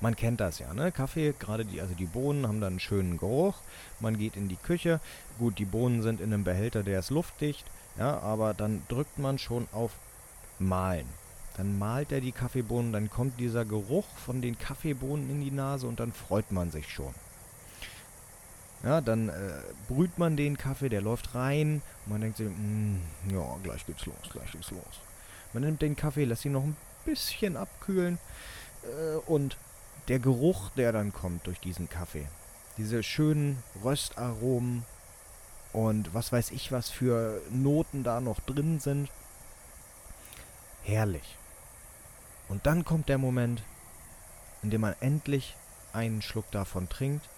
Man 0.00 0.16
kennt 0.16 0.40
das 0.40 0.58
ja, 0.58 0.74
ne? 0.74 0.92
Kaffee, 0.92 1.34
gerade 1.38 1.64
die, 1.64 1.80
also 1.80 1.94
die 1.94 2.06
Bohnen 2.06 2.46
haben 2.46 2.60
dann 2.60 2.74
einen 2.74 2.80
schönen 2.80 3.18
Geruch. 3.18 3.54
Man 4.00 4.18
geht 4.18 4.36
in 4.36 4.48
die 4.48 4.56
Küche. 4.56 5.00
Gut, 5.38 5.58
die 5.58 5.64
Bohnen 5.64 6.02
sind 6.02 6.20
in 6.20 6.32
einem 6.32 6.44
Behälter, 6.44 6.82
der 6.82 6.98
ist 6.98 7.10
luftdicht, 7.10 7.64
ja, 7.98 8.18
aber 8.20 8.52
dann 8.52 8.82
drückt 8.88 9.18
man 9.18 9.38
schon 9.38 9.68
auf 9.72 9.92
Malen. 10.58 11.08
Dann 11.56 11.78
malt 11.78 12.12
er 12.12 12.20
die 12.20 12.32
Kaffeebohnen, 12.32 12.92
dann 12.92 13.08
kommt 13.08 13.40
dieser 13.40 13.64
Geruch 13.64 14.06
von 14.24 14.42
den 14.42 14.58
Kaffeebohnen 14.58 15.30
in 15.30 15.40
die 15.40 15.50
Nase 15.50 15.86
und 15.86 16.00
dann 16.00 16.12
freut 16.12 16.52
man 16.52 16.70
sich 16.70 16.92
schon. 16.92 17.14
Ja, 18.82 19.00
dann 19.00 19.30
äh, 19.30 19.32
brüht 19.88 20.18
man 20.18 20.36
den 20.36 20.58
Kaffee, 20.58 20.90
der 20.90 21.00
läuft 21.00 21.34
rein 21.34 21.80
und 22.04 22.12
man 22.12 22.20
denkt 22.20 22.36
sich, 22.36 22.48
mm, 22.48 23.00
ja, 23.30 23.56
gleich 23.62 23.86
geht's 23.86 24.04
los, 24.04 24.16
gleich 24.30 24.52
geht's 24.52 24.70
los. 24.70 25.00
Man 25.54 25.62
nimmt 25.62 25.80
den 25.80 25.96
Kaffee, 25.96 26.24
lässt 26.24 26.44
ihn 26.44 26.52
noch 26.52 26.62
ein 26.62 26.76
bisschen 27.06 27.56
abkühlen 27.56 28.18
äh, 28.82 29.16
und 29.26 29.56
der 30.08 30.18
Geruch, 30.18 30.70
der 30.76 30.92
dann 30.92 31.12
kommt 31.12 31.46
durch 31.46 31.58
diesen 31.58 31.88
Kaffee, 31.88 32.26
diese 32.76 33.02
schönen 33.02 33.62
Röstaromen 33.82 34.84
und 35.72 36.14
was 36.14 36.30
weiß 36.32 36.50
ich, 36.52 36.70
was 36.70 36.90
für 36.90 37.40
Noten 37.50 38.04
da 38.04 38.20
noch 38.20 38.40
drin 38.40 38.78
sind. 38.78 39.08
Herrlich. 40.86 41.36
Und 42.48 42.64
dann 42.66 42.84
kommt 42.84 43.08
der 43.08 43.18
Moment, 43.18 43.60
in 44.62 44.70
dem 44.70 44.82
man 44.82 44.94
endlich 45.00 45.56
einen 45.92 46.22
Schluck 46.22 46.48
davon 46.52 46.88
trinkt. 46.88 47.28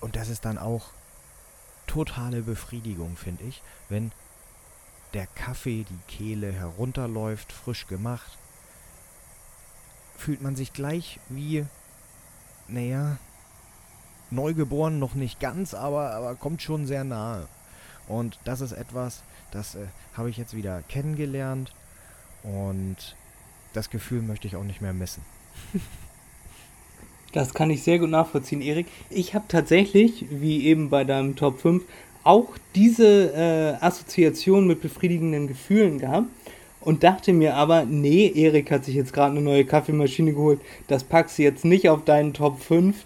Und 0.00 0.16
das 0.16 0.30
ist 0.30 0.46
dann 0.46 0.56
auch 0.56 0.86
totale 1.86 2.40
Befriedigung, 2.40 3.18
finde 3.18 3.44
ich, 3.44 3.60
wenn 3.90 4.10
der 5.12 5.26
Kaffee 5.26 5.84
die 5.84 6.00
Kehle 6.08 6.50
herunterläuft, 6.50 7.52
frisch 7.52 7.86
gemacht. 7.88 8.38
Fühlt 10.16 10.40
man 10.40 10.56
sich 10.56 10.72
gleich 10.72 11.20
wie, 11.28 11.66
naja, 12.68 13.18
neugeboren 14.30 14.98
noch 14.98 15.12
nicht 15.12 15.40
ganz, 15.40 15.74
aber, 15.74 16.12
aber 16.12 16.36
kommt 16.36 16.62
schon 16.62 16.86
sehr 16.86 17.04
nahe. 17.04 17.48
Und 18.08 18.38
das 18.44 18.62
ist 18.62 18.72
etwas, 18.72 19.22
das 19.54 19.76
äh, 19.76 19.86
habe 20.14 20.30
ich 20.30 20.36
jetzt 20.36 20.54
wieder 20.54 20.82
kennengelernt 20.88 21.72
und 22.42 22.96
das 23.72 23.88
Gefühl 23.90 24.20
möchte 24.22 24.46
ich 24.46 24.56
auch 24.56 24.64
nicht 24.64 24.80
mehr 24.80 24.92
missen. 24.92 25.22
Das 27.32 27.52
kann 27.52 27.68
ich 27.68 27.82
sehr 27.82 27.98
gut 27.98 28.10
nachvollziehen, 28.10 28.60
Erik. 28.60 28.86
Ich 29.10 29.34
habe 29.34 29.46
tatsächlich, 29.48 30.26
wie 30.30 30.66
eben 30.66 30.88
bei 30.88 31.02
deinem 31.02 31.34
Top 31.34 31.58
5, 31.58 31.82
auch 32.22 32.50
diese 32.76 33.32
äh, 33.34 33.84
Assoziation 33.84 34.68
mit 34.68 34.80
befriedigenden 34.80 35.48
Gefühlen 35.48 35.98
gehabt 35.98 36.28
und 36.80 37.02
dachte 37.02 37.32
mir 37.32 37.56
aber, 37.56 37.86
nee, 37.86 38.30
Erik 38.32 38.70
hat 38.70 38.84
sich 38.84 38.94
jetzt 38.94 39.12
gerade 39.12 39.32
eine 39.32 39.40
neue 39.40 39.64
Kaffeemaschine 39.64 40.32
geholt, 40.32 40.60
das 40.86 41.02
packst 41.02 41.38
du 41.38 41.42
jetzt 41.42 41.64
nicht 41.64 41.88
auf 41.88 42.04
deinen 42.04 42.34
Top 42.34 42.60
5 42.60 43.04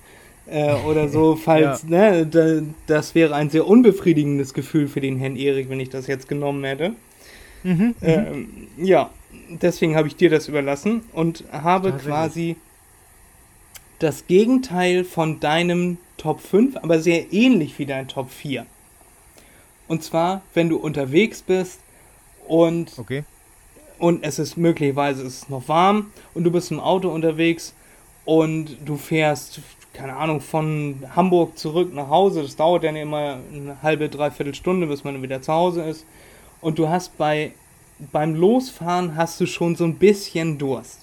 äh, 0.50 0.74
oder 0.86 1.08
so, 1.08 1.36
falls, 1.42 1.84
ja. 1.88 1.88
ne, 1.88 2.26
da, 2.26 2.62
das 2.86 3.14
wäre 3.14 3.34
ein 3.34 3.50
sehr 3.50 3.66
unbefriedigendes 3.66 4.54
Gefühl 4.54 4.88
für 4.88 5.00
den 5.00 5.18
Herrn 5.18 5.36
Erik, 5.36 5.68
wenn 5.70 5.80
ich 5.80 5.90
das 5.90 6.06
jetzt 6.06 6.28
genommen 6.28 6.64
hätte. 6.64 6.94
Mhm, 7.62 7.94
ähm, 8.02 8.48
ja, 8.76 9.10
deswegen 9.48 9.96
habe 9.96 10.08
ich 10.08 10.16
dir 10.16 10.30
das 10.30 10.48
überlassen 10.48 11.02
und 11.12 11.44
habe 11.50 11.92
quasi 11.92 12.56
das 13.98 14.26
Gegenteil 14.26 15.04
von 15.04 15.40
deinem 15.40 15.98
Top 16.16 16.40
5, 16.40 16.76
aber 16.76 17.00
sehr 17.00 17.32
ähnlich 17.32 17.78
wie 17.78 17.86
dein 17.86 18.08
Top 18.08 18.30
4. 18.30 18.66
Und 19.88 20.02
zwar, 20.04 20.42
wenn 20.54 20.68
du 20.68 20.76
unterwegs 20.76 21.42
bist 21.42 21.80
und, 22.46 22.98
okay. 22.98 23.24
und 23.98 24.22
es 24.22 24.38
ist 24.38 24.56
möglicherweise 24.56 25.22
es 25.22 25.42
ist 25.42 25.50
noch 25.50 25.66
warm 25.68 26.12
und 26.34 26.44
du 26.44 26.50
bist 26.50 26.70
im 26.70 26.78
Auto 26.78 27.08
unterwegs 27.08 27.74
und 28.24 28.76
du 28.84 28.96
fährst, 28.96 29.60
keine 29.98 30.16
Ahnung, 30.16 30.40
von 30.40 31.02
Hamburg 31.16 31.58
zurück 31.58 31.92
nach 31.92 32.08
Hause. 32.08 32.42
Das 32.42 32.54
dauert 32.54 32.84
dann 32.84 32.94
immer 32.94 33.38
eine 33.52 33.82
halbe, 33.82 34.08
dreiviertel 34.08 34.54
Stunde, 34.54 34.86
bis 34.86 35.02
man 35.02 35.20
wieder 35.22 35.42
zu 35.42 35.52
Hause 35.52 35.82
ist. 35.82 36.06
Und 36.60 36.78
du 36.78 36.88
hast 36.88 37.18
bei 37.18 37.52
beim 38.12 38.36
Losfahren 38.36 39.16
hast 39.16 39.40
du 39.40 39.46
schon 39.46 39.74
so 39.74 39.82
ein 39.82 39.96
bisschen 39.96 40.56
Durst. 40.56 41.00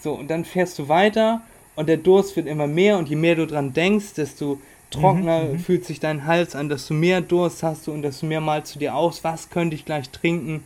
So, 0.00 0.14
und 0.14 0.28
dann 0.28 0.46
fährst 0.46 0.78
du 0.78 0.88
weiter 0.88 1.42
und 1.74 1.90
der 1.90 1.98
Durst 1.98 2.36
wird 2.36 2.46
immer 2.46 2.66
mehr 2.66 2.96
und 2.96 3.10
je 3.10 3.16
mehr 3.16 3.34
du 3.34 3.46
dran 3.46 3.74
denkst, 3.74 4.14
desto 4.14 4.58
trockener 4.90 5.44
mhm, 5.44 5.52
mhm, 5.52 5.58
fühlt 5.58 5.84
sich 5.84 6.00
dein 6.00 6.26
Hals 6.26 6.56
an, 6.56 6.70
desto 6.70 6.94
mehr 6.94 7.20
Durst 7.20 7.62
hast 7.62 7.86
du 7.86 7.92
und 7.92 8.00
desto 8.00 8.24
mehr 8.24 8.40
malst 8.40 8.74
du 8.74 8.78
dir 8.78 8.94
aus, 8.94 9.24
was 9.24 9.50
könnte 9.50 9.76
ich 9.76 9.84
gleich 9.84 10.08
trinken? 10.08 10.64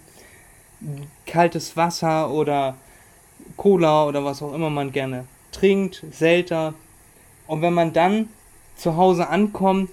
Kaltes 1.26 1.76
Wasser 1.76 2.30
oder 2.30 2.76
Cola 3.56 4.06
oder 4.06 4.24
was 4.24 4.40
auch 4.40 4.54
immer 4.54 4.70
man 4.70 4.92
gerne 4.92 5.24
trinkt, 5.50 6.04
Selter. 6.12 6.74
Und 7.50 7.62
wenn 7.62 7.74
man 7.74 7.92
dann 7.92 8.28
zu 8.76 8.96
Hause 8.96 9.28
ankommt, 9.28 9.90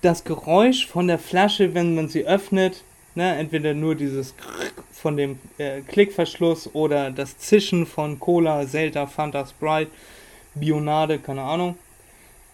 das 0.00 0.22
Geräusch 0.22 0.86
von 0.86 1.08
der 1.08 1.18
Flasche, 1.18 1.74
wenn 1.74 1.96
man 1.96 2.08
sie 2.08 2.24
öffnet, 2.24 2.84
ne, 3.16 3.34
entweder 3.34 3.74
nur 3.74 3.96
dieses 3.96 4.32
von 4.92 5.16
dem 5.16 5.40
äh, 5.58 5.80
Klickverschluss 5.80 6.72
oder 6.72 7.10
das 7.10 7.36
Zischen 7.36 7.84
von 7.84 8.20
Cola, 8.20 8.64
Zelda, 8.64 9.08
Fanta, 9.08 9.44
Sprite, 9.44 9.90
Bionade, 10.54 11.18
keine 11.18 11.42
Ahnung. 11.42 11.76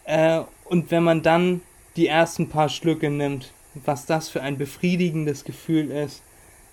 Äh, 0.05 0.41
und 0.65 0.91
wenn 0.91 1.05
man 1.05 1.23
dann 1.23 1.61
die 1.97 2.07
ersten 2.07 2.49
paar 2.49 2.71
Schlücke 2.71 3.11
nimmt, 3.11 3.53
was 3.75 4.07
das 4.07 4.31
für 4.31 4.41
ein 4.41 4.57
befriedigendes 4.57 5.45
Gefühl 5.45 5.91
ist, 5.91 6.23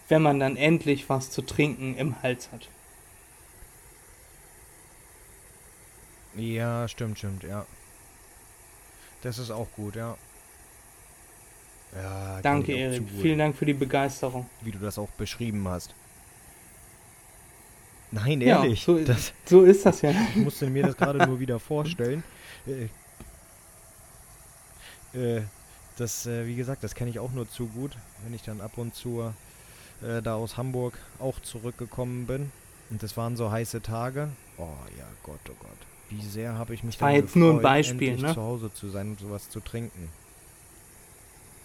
wenn 0.08 0.22
man 0.22 0.40
dann 0.40 0.56
endlich 0.56 1.10
was 1.10 1.32
zu 1.32 1.42
trinken 1.42 1.98
im 1.98 2.24
Hals 2.24 2.48
hat. 2.54 2.70
Ja, 6.36 6.88
stimmt, 6.88 7.20
stimmt, 7.20 7.44
ja. 7.44 7.66
Das 9.22 9.38
ist 9.38 9.52
auch 9.52 9.68
gut, 9.76 9.96
ja. 9.96 10.18
Ja, 11.96 12.42
Danke, 12.42 12.74
Erik. 12.74 13.04
Vielen 13.22 13.38
Dank 13.38 13.56
für 13.56 13.66
die 13.66 13.74
Begeisterung. 13.74 14.50
Wie 14.62 14.72
du 14.72 14.80
das 14.80 14.98
auch 14.98 15.10
beschrieben 15.12 15.68
hast. 15.68 15.94
Nein, 18.12 18.42
ehrlich. 18.42 18.86
Ja, 18.86 18.94
so, 18.94 19.04
das, 19.04 19.34
so 19.46 19.64
ist 19.64 19.86
das 19.86 20.02
ja. 20.02 20.12
Ich 20.30 20.36
musste 20.36 20.70
mir 20.70 20.84
das 20.84 20.98
gerade 20.98 21.26
nur 21.26 21.40
wieder 21.40 21.60
vorstellen. 21.60 22.24
Äh, 25.14 25.38
äh, 25.38 25.42
das, 25.98 26.26
äh, 26.26 26.48
wie 26.48 26.56
gesagt, 26.56 26.82
das 26.82 26.96
kenne 26.96 27.10
ich 27.10 27.20
auch 27.20 27.34
nur 27.34 27.50
zu 27.50 27.68
gut, 27.68 27.92
wenn 28.24 28.34
ich 28.34 28.42
dann 28.42 28.62
ab 28.62 28.78
und 28.78 28.96
zu 28.96 29.34
äh, 30.02 30.22
da 30.22 30.36
aus 30.36 30.56
Hamburg 30.56 30.98
auch 31.20 31.42
zurückgekommen 31.42 32.26
bin. 32.26 32.54
Und 32.90 33.04
das 33.04 33.18
waren 33.18 33.36
so 33.36 33.52
heiße 33.52 33.82
Tage. 33.82 34.30
Oh 34.58 34.70
ja, 34.98 35.06
Gott, 35.24 35.42
oh 35.50 35.56
Gott. 35.60 35.93
Wie 36.16 36.22
sehr 36.22 36.57
habe 36.57 36.74
ich 36.74 36.84
mich 36.84 36.99
war 37.01 37.11
jetzt 37.11 37.34
gefreut, 37.34 37.39
nur 37.39 37.53
ein 37.55 37.61
Beispiel, 37.61 38.18
ne? 38.18 38.34
zu 38.34 38.41
Hause 38.41 38.74
zu 38.74 38.89
sein 38.89 39.09
und 39.11 39.20
sowas 39.20 39.49
zu 39.49 39.59
trinken. 39.59 40.09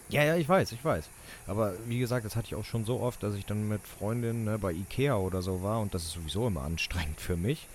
Ja, 0.09 0.23
ja, 0.23 0.35
ich 0.35 0.49
weiß, 0.49 0.71
ich 0.71 0.83
weiß. 0.83 1.07
Aber 1.45 1.73
wie 1.85 1.99
gesagt, 1.99 2.25
das 2.25 2.35
hatte 2.35 2.47
ich 2.47 2.55
auch 2.55 2.65
schon 2.65 2.83
so 2.83 2.99
oft, 2.99 3.21
dass 3.21 3.35
ich 3.35 3.45
dann 3.45 3.67
mit 3.67 3.81
Freundinnen 3.85 4.43
ne, 4.43 4.57
bei 4.57 4.71
Ikea 4.71 5.15
oder 5.15 5.43
so 5.43 5.61
war 5.61 5.79
und 5.79 5.93
das 5.93 6.03
ist 6.03 6.13
sowieso 6.13 6.47
immer 6.47 6.63
anstrengend 6.63 7.21
für 7.21 7.37
mich. 7.37 7.67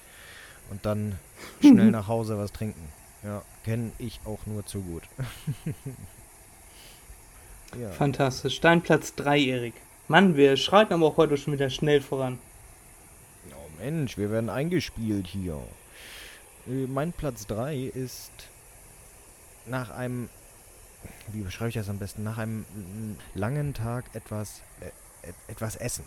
Und 0.71 0.85
dann 0.85 1.19
schnell 1.61 1.91
nach 1.91 2.09
Hause 2.09 2.37
was 2.39 2.53
trinken. 2.53 2.89
Ja, 3.23 3.43
kenne 3.65 3.93
ich 3.99 4.21
auch 4.25 4.41
nur 4.47 4.67
zu 4.67 4.81
gut. 4.81 5.05
ja. 7.81 7.91
Fantastisch. 7.91 8.57
Steinplatz 8.57 9.15
3, 9.15 9.39
Erik. 9.41 9.75
Mann, 10.09 10.37
wir 10.37 10.57
schreiten 10.57 10.93
aber 10.93 11.07
auch 11.07 11.17
heute 11.17 11.37
schon 11.37 11.55
wieder 11.55 11.71
schnell 11.71 12.01
voran. 12.01 12.39
Oh 13.53 13.83
Mensch, 13.83 14.19
wir 14.19 14.31
werden 14.31 14.51
eingespielt 14.51 15.27
hier. 15.29 15.59
Äh, 16.67 16.87
mein 16.87 17.13
Platz 17.13 17.47
3 17.47 17.77
ist 17.77 18.33
nach 19.67 19.91
einem 19.91 20.29
wie 21.29 21.43
beschreibe 21.43 21.69
ich 21.69 21.75
das 21.75 21.89
am 21.89 21.99
besten, 21.99 22.23
nach 22.23 22.39
einem 22.39 22.65
langen 23.35 23.75
Tag 23.75 24.05
etwas, 24.15 24.61
äh, 24.81 25.33
etwas 25.49 25.77
essen. 25.77 26.05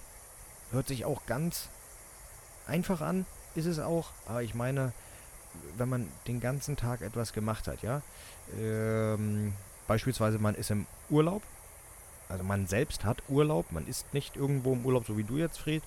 Hört 0.72 0.88
sich 0.88 1.06
auch 1.06 1.26
ganz 1.26 1.70
einfach 2.68 3.02
an, 3.02 3.26
ist 3.56 3.66
es 3.66 3.80
auch, 3.80 4.10
aber 4.26 4.44
ich 4.44 4.54
meine, 4.54 4.94
wenn 5.78 5.90
man 5.90 6.08
den 6.28 6.40
ganzen 6.40 6.76
Tag 6.76 7.02
etwas 7.02 7.34
gemacht 7.34 7.68
hat, 7.68 7.82
ja, 7.82 8.02
ähm, 8.60 9.54
beispielsweise 9.88 10.38
man 10.40 10.56
ist 10.56 10.72
im 10.72 10.86
Urlaub, 11.10 11.42
also 12.30 12.44
man 12.44 12.68
selbst 12.68 13.06
hat 13.06 13.24
Urlaub, 13.30 13.72
man 13.72 13.88
ist 13.88 14.14
nicht 14.14 14.36
irgendwo 14.36 14.74
im 14.74 14.86
Urlaub, 14.86 15.06
so 15.08 15.18
wie 15.18 15.24
du 15.24 15.38
jetzt, 15.38 15.60
Fred, 15.60 15.82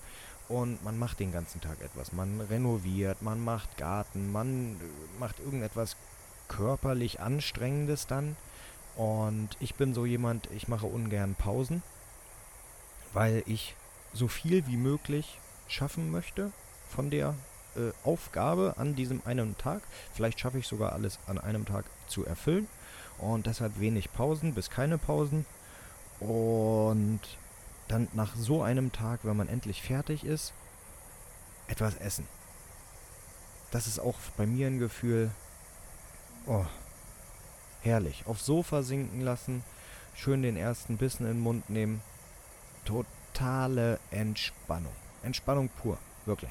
und 0.50 0.84
man 0.84 0.98
macht 0.98 1.20
den 1.20 1.32
ganzen 1.32 1.60
Tag 1.60 1.80
etwas. 1.80 2.12
Man 2.12 2.40
renoviert, 2.42 3.22
man 3.22 3.42
macht 3.42 3.78
Garten, 3.78 4.30
man 4.32 4.74
äh, 4.74 5.18
macht 5.20 5.38
irgendetwas 5.40 5.96
körperlich 6.48 7.20
Anstrengendes 7.20 8.06
dann 8.06 8.36
und 8.96 9.48
ich 9.60 9.76
bin 9.76 9.94
so 9.94 10.04
jemand, 10.04 10.48
ich 10.50 10.68
mache 10.68 10.86
ungern 10.86 11.36
Pausen, 11.36 11.82
weil 13.12 13.42
ich 13.46 13.74
so 14.12 14.28
viel 14.28 14.66
wie 14.66 14.76
möglich 14.76 15.38
schaffen 15.68 16.10
möchte 16.10 16.50
von 16.88 17.10
der 17.10 17.34
äh, 17.76 17.92
Aufgabe 18.04 18.74
an 18.76 18.96
diesem 18.96 19.22
einen 19.24 19.56
Tag. 19.56 19.82
Vielleicht 20.12 20.40
schaffe 20.40 20.58
ich 20.58 20.66
sogar 20.66 20.92
alles 20.92 21.20
an 21.28 21.38
einem 21.38 21.64
Tag 21.64 21.84
zu 22.08 22.26
erfüllen. 22.26 22.66
Und 23.18 23.46
deshalb 23.46 23.78
wenig 23.78 24.12
Pausen 24.12 24.54
bis 24.54 24.70
keine 24.70 24.98
Pausen. 24.98 25.46
Und 26.18 27.20
dann 27.90 28.08
nach 28.12 28.34
so 28.36 28.62
einem 28.62 28.92
Tag, 28.92 29.20
wenn 29.24 29.36
man 29.36 29.48
endlich 29.48 29.82
fertig 29.82 30.24
ist, 30.24 30.52
etwas 31.68 31.96
essen. 31.96 32.26
Das 33.70 33.86
ist 33.86 33.98
auch 33.98 34.16
bei 34.36 34.46
mir 34.46 34.66
ein 34.66 34.78
Gefühl, 34.78 35.30
oh, 36.46 36.64
Herrlich. 37.82 38.24
Aufs 38.26 38.44
Sofa 38.44 38.82
sinken 38.82 39.22
lassen, 39.22 39.64
schön 40.14 40.42
den 40.42 40.56
ersten 40.56 40.98
Bissen 40.98 41.24
in 41.24 41.34
den 41.34 41.40
Mund 41.40 41.70
nehmen. 41.70 42.02
Totale 42.84 43.98
Entspannung. 44.10 44.92
Entspannung 45.22 45.70
pur, 45.80 45.96
wirklich. 46.26 46.50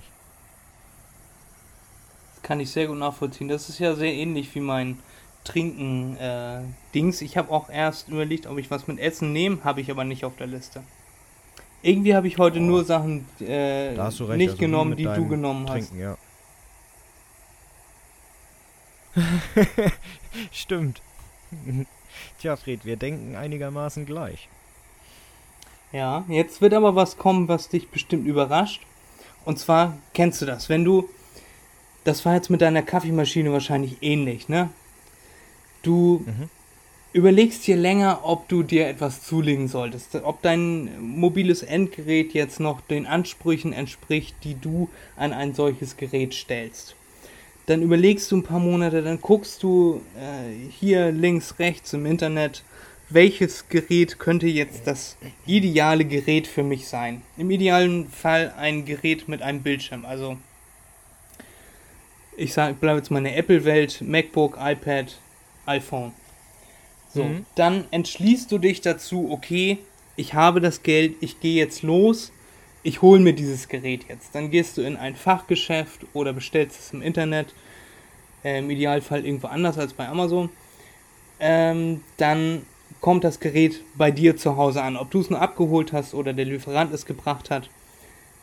Das 2.33 2.43
kann 2.43 2.59
ich 2.59 2.71
sehr 2.71 2.87
gut 2.87 2.97
nachvollziehen. 2.97 3.47
Das 3.47 3.69
ist 3.69 3.79
ja 3.79 3.95
sehr 3.95 4.13
ähnlich 4.13 4.53
wie 4.55 4.59
mein 4.59 4.99
Trinken 5.43 6.17
äh. 6.17 6.61
Ich 6.93 7.37
habe 7.37 7.51
auch 7.51 7.69
erst 7.69 8.09
überlegt, 8.09 8.47
ob 8.47 8.57
ich 8.57 8.71
was 8.71 8.87
mit 8.87 8.99
Essen 8.99 9.31
nehme, 9.31 9.63
habe 9.63 9.81
ich 9.81 9.91
aber 9.91 10.03
nicht 10.03 10.25
auf 10.25 10.35
der 10.35 10.47
Liste. 10.47 10.83
Irgendwie 11.81 12.15
habe 12.15 12.27
ich 12.27 12.37
heute 12.37 12.59
oh. 12.59 12.63
nur 12.63 12.83
Sachen 12.83 13.25
äh, 13.39 13.91
nicht 13.91 13.99
also 13.99 14.25
genommen, 14.57 14.95
die 14.95 15.05
du 15.05 15.27
genommen 15.27 15.65
Trinken, 15.65 15.91
hast. 15.91 15.99
Ja. 15.99 16.17
Stimmt. 20.51 21.01
Tja, 22.39 22.55
Fred, 22.55 22.85
wir 22.85 22.97
denken 22.97 23.35
einigermaßen 23.35 24.05
gleich. 24.05 24.49
Ja, 25.91 26.23
jetzt 26.27 26.61
wird 26.61 26.73
aber 26.73 26.95
was 26.95 27.17
kommen, 27.17 27.47
was 27.47 27.69
dich 27.69 27.89
bestimmt 27.89 28.27
überrascht. 28.27 28.81
Und 29.45 29.57
zwar 29.57 29.97
kennst 30.13 30.41
du 30.41 30.45
das, 30.45 30.69
wenn 30.69 30.83
du. 30.83 31.09
Das 32.03 32.25
war 32.25 32.35
jetzt 32.35 32.49
mit 32.49 32.61
deiner 32.61 32.81
Kaffeemaschine 32.81 33.51
wahrscheinlich 33.51 33.97
ähnlich, 34.01 34.47
ne? 34.47 34.69
Du 35.81 36.23
mhm. 36.25 36.49
Überlegst 37.13 37.65
dir 37.65 37.75
länger, 37.75 38.21
ob 38.23 38.47
du 38.47 38.63
dir 38.63 38.87
etwas 38.87 39.23
zulegen 39.23 39.67
solltest, 39.67 40.15
ob 40.15 40.41
dein 40.41 40.89
mobiles 41.01 41.63
Endgerät 41.63 42.33
jetzt 42.33 42.59
noch 42.59 42.81
den 42.81 43.05
Ansprüchen 43.07 43.73
entspricht, 43.73 44.35
die 44.43 44.59
du 44.59 44.89
an 45.15 45.33
ein 45.33 45.53
solches 45.53 45.97
Gerät 45.97 46.33
stellst 46.33 46.95
dann 47.69 47.83
überlegst 47.83 48.31
du 48.31 48.37
ein 48.37 48.43
paar 48.43 48.59
Monate, 48.59 49.03
dann 49.03 49.21
guckst 49.21 49.61
du 49.61 50.01
äh, 50.17 50.69
hier 50.71 51.11
links, 51.11 51.59
rechts 51.59 51.93
im 51.93 52.07
Internet, 52.07 52.63
welches 53.09 53.69
Gerät 53.69 54.17
könnte 54.17 54.47
jetzt 54.47 54.87
das 54.87 55.17
ideale 55.45 56.03
Gerät 56.05 56.47
für 56.47 56.63
mich 56.63 56.87
sein. 56.87 57.21
Im 57.37 57.51
idealen 57.51 58.09
Fall 58.09 58.53
ein 58.57 58.85
Gerät 58.85 59.27
mit 59.27 59.43
einem 59.43 59.61
Bildschirm. 59.61 60.03
Also 60.03 60.37
ich 62.37 62.55
bleibe 62.55 62.97
jetzt 62.97 63.11
mal 63.11 63.19
in 63.19 63.25
der 63.25 63.37
Apple-Welt, 63.37 64.01
MacBook, 64.01 64.57
iPad, 64.59 65.15
iPhone. 65.67 66.13
So, 67.19 67.25
mhm. 67.25 67.45
dann 67.55 67.83
entschließt 67.91 68.49
du 68.51 68.57
dich 68.57 68.79
dazu, 68.79 69.29
okay, 69.29 69.79
ich 70.15 70.33
habe 70.33 70.61
das 70.61 70.83
Geld, 70.83 71.15
ich 71.19 71.39
gehe 71.41 71.55
jetzt 71.55 71.83
los, 71.83 72.31
ich 72.81 73.01
hole 73.01 73.19
mir 73.19 73.33
dieses 73.33 73.67
Gerät 73.67 74.05
jetzt. 74.07 74.33
Dann 74.33 74.51
gehst 74.51 74.77
du 74.77 74.81
in 74.81 74.95
ein 74.95 75.15
Fachgeschäft 75.15 76.05
oder 76.13 76.31
bestellst 76.31 76.79
es 76.79 76.93
im 76.93 77.01
Internet, 77.01 77.53
äh, 78.43 78.59
im 78.59 78.69
Idealfall 78.69 79.25
irgendwo 79.25 79.47
anders 79.47 79.77
als 79.77 79.93
bei 79.93 80.07
Amazon. 80.07 80.49
Ähm, 81.41 82.01
dann 82.17 82.63
kommt 83.01 83.25
das 83.25 83.39
Gerät 83.39 83.81
bei 83.95 84.11
dir 84.11 84.37
zu 84.37 84.55
Hause 84.55 84.81
an. 84.81 84.95
Ob 84.95 85.11
du 85.11 85.19
es 85.19 85.29
nur 85.29 85.41
abgeholt 85.41 85.91
hast 85.91 86.13
oder 86.13 86.31
der 86.31 86.45
Lieferant 86.45 86.93
es 86.93 87.05
gebracht 87.05 87.49
hat. 87.49 87.69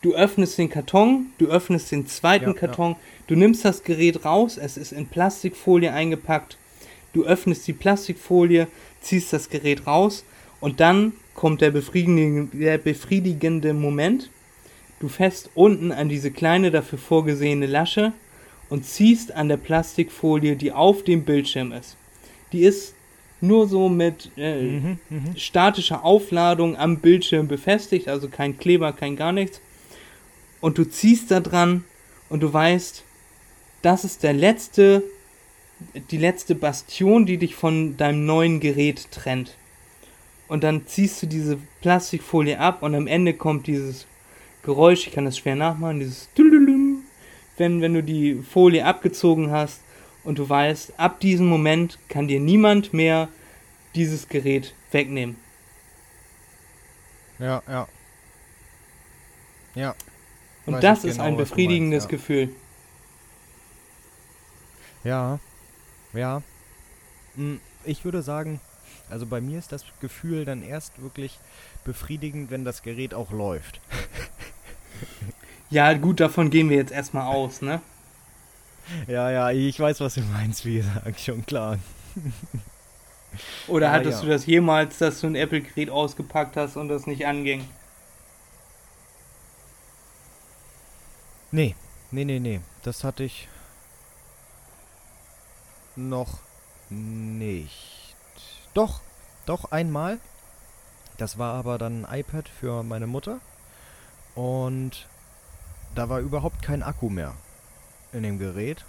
Du 0.02 0.14
öffnest 0.14 0.58
den 0.58 0.68
Karton, 0.68 1.28
du 1.38 1.46
öffnest 1.46 1.90
den 1.90 2.06
zweiten 2.06 2.50
ja, 2.50 2.52
Karton, 2.52 2.92
ja. 2.92 2.98
du 3.28 3.36
nimmst 3.36 3.64
das 3.64 3.82
Gerät 3.82 4.24
raus, 4.24 4.58
es 4.58 4.76
ist 4.76 4.92
in 4.92 5.06
Plastikfolie 5.06 5.92
eingepackt. 5.92 6.58
Du 7.16 7.24
öffnest 7.24 7.66
die 7.66 7.72
Plastikfolie, 7.72 8.66
ziehst 9.00 9.32
das 9.32 9.48
Gerät 9.48 9.86
raus 9.86 10.22
und 10.60 10.80
dann 10.80 11.14
kommt 11.32 11.62
der 11.62 11.70
befriedigende, 11.70 12.54
der 12.54 12.76
befriedigende 12.76 13.72
Moment. 13.72 14.28
Du 15.00 15.08
fährst 15.08 15.48
unten 15.54 15.92
an 15.92 16.10
diese 16.10 16.30
kleine 16.30 16.70
dafür 16.70 16.98
vorgesehene 16.98 17.64
Lasche 17.64 18.12
und 18.68 18.84
ziehst 18.84 19.32
an 19.32 19.48
der 19.48 19.56
Plastikfolie, 19.56 20.56
die 20.56 20.72
auf 20.72 21.04
dem 21.04 21.22
Bildschirm 21.22 21.72
ist. 21.72 21.96
Die 22.52 22.64
ist 22.64 22.92
nur 23.40 23.66
so 23.66 23.88
mit 23.88 24.30
äh, 24.36 24.62
mhm, 24.62 24.98
mh. 25.08 25.36
statischer 25.36 26.04
Aufladung 26.04 26.76
am 26.76 26.98
Bildschirm 26.98 27.48
befestigt, 27.48 28.08
also 28.08 28.28
kein 28.28 28.58
Kleber, 28.58 28.92
kein 28.92 29.16
gar 29.16 29.32
nichts. 29.32 29.62
Und 30.60 30.76
du 30.76 30.84
ziehst 30.84 31.30
da 31.30 31.40
dran 31.40 31.82
und 32.28 32.42
du 32.42 32.52
weißt, 32.52 33.04
das 33.80 34.04
ist 34.04 34.22
der 34.22 34.34
letzte, 34.34 35.02
die 36.10 36.18
letzte 36.18 36.54
Bastion, 36.54 37.26
die 37.26 37.38
dich 37.38 37.54
von 37.54 37.96
deinem 37.96 38.26
neuen 38.26 38.60
Gerät 38.60 39.10
trennt 39.10 39.56
und 40.48 40.64
dann 40.64 40.86
ziehst 40.86 41.22
du 41.22 41.26
diese 41.26 41.58
Plastikfolie 41.80 42.58
ab 42.58 42.82
und 42.82 42.94
am 42.94 43.06
Ende 43.06 43.34
kommt 43.34 43.66
dieses 43.66 44.06
Geräusch, 44.62 45.06
ich 45.06 45.12
kann 45.12 45.24
das 45.24 45.38
schwer 45.38 45.56
nachmachen, 45.56 46.00
dieses 46.00 46.28
wenn, 47.56 47.80
wenn 47.80 47.94
du 47.94 48.02
die 48.02 48.42
Folie 48.42 48.84
abgezogen 48.84 49.50
hast 49.50 49.80
und 50.24 50.38
du 50.38 50.48
weißt, 50.48 50.98
ab 50.98 51.20
diesem 51.20 51.46
Moment 51.46 51.98
kann 52.08 52.28
dir 52.28 52.40
niemand 52.40 52.92
mehr 52.92 53.28
dieses 53.94 54.28
Gerät 54.28 54.74
wegnehmen. 54.92 55.36
Ja, 57.38 57.62
ja. 57.68 57.88
Ja. 59.74 59.94
Und 60.64 60.82
das 60.82 61.04
ist 61.04 61.16
genau, 61.16 61.28
ein 61.28 61.36
befriedigendes 61.36 62.04
meinst, 62.04 62.12
ja. 62.12 62.18
Gefühl. 62.18 62.48
Ja. 65.04 65.38
Ja. 66.16 66.42
Hm, 67.36 67.60
ich 67.84 68.04
würde 68.04 68.22
sagen, 68.22 68.60
also 69.10 69.26
bei 69.26 69.40
mir 69.40 69.58
ist 69.58 69.72
das 69.72 69.84
Gefühl 70.00 70.44
dann 70.44 70.62
erst 70.62 71.00
wirklich 71.00 71.38
befriedigend, 71.84 72.50
wenn 72.50 72.64
das 72.64 72.82
Gerät 72.82 73.14
auch 73.14 73.30
läuft. 73.30 73.80
ja, 75.70 75.92
gut, 75.92 76.20
davon 76.20 76.50
gehen 76.50 76.70
wir 76.70 76.76
jetzt 76.76 76.92
erstmal 76.92 77.26
aus, 77.26 77.62
ne? 77.62 77.80
Ja, 79.06 79.30
ja, 79.30 79.50
ich 79.50 79.78
weiß, 79.78 80.00
was 80.00 80.14
du 80.14 80.22
meinst, 80.22 80.64
wie 80.64 80.76
gesagt, 80.76 81.20
schon 81.20 81.44
klar. 81.44 81.78
Oder 83.68 83.92
hattest 83.92 84.20
ja. 84.20 84.24
du 84.24 84.32
das 84.32 84.46
jemals, 84.46 84.98
dass 84.98 85.20
du 85.20 85.26
ein 85.26 85.34
Apple-Gerät 85.34 85.90
ausgepackt 85.90 86.56
hast 86.56 86.76
und 86.76 86.88
das 86.88 87.06
nicht 87.06 87.26
anging? 87.26 87.68
Nee, 91.52 91.74
nee, 92.10 92.24
nee, 92.24 92.38
nee. 92.38 92.60
Das 92.82 93.04
hatte 93.04 93.24
ich 93.24 93.48
noch 95.96 96.38
nicht. 96.90 98.14
Doch, 98.74 99.00
doch 99.46 99.72
einmal. 99.72 100.18
Das 101.18 101.38
war 101.38 101.54
aber 101.54 101.78
dann 101.78 102.04
ein 102.04 102.20
iPad 102.20 102.48
für 102.48 102.82
meine 102.82 103.06
Mutter. 103.06 103.40
Und 104.34 105.06
da 105.94 106.08
war 106.08 106.20
überhaupt 106.20 106.62
kein 106.62 106.82
Akku 106.82 107.08
mehr 107.08 107.34
in 108.12 108.22
dem 108.22 108.38
Gerät. 108.38 108.84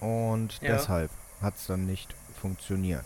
Und 0.00 0.60
ja. 0.62 0.72
deshalb 0.72 1.10
hat 1.40 1.56
es 1.56 1.66
dann 1.66 1.86
nicht 1.86 2.14
funktioniert. 2.40 3.04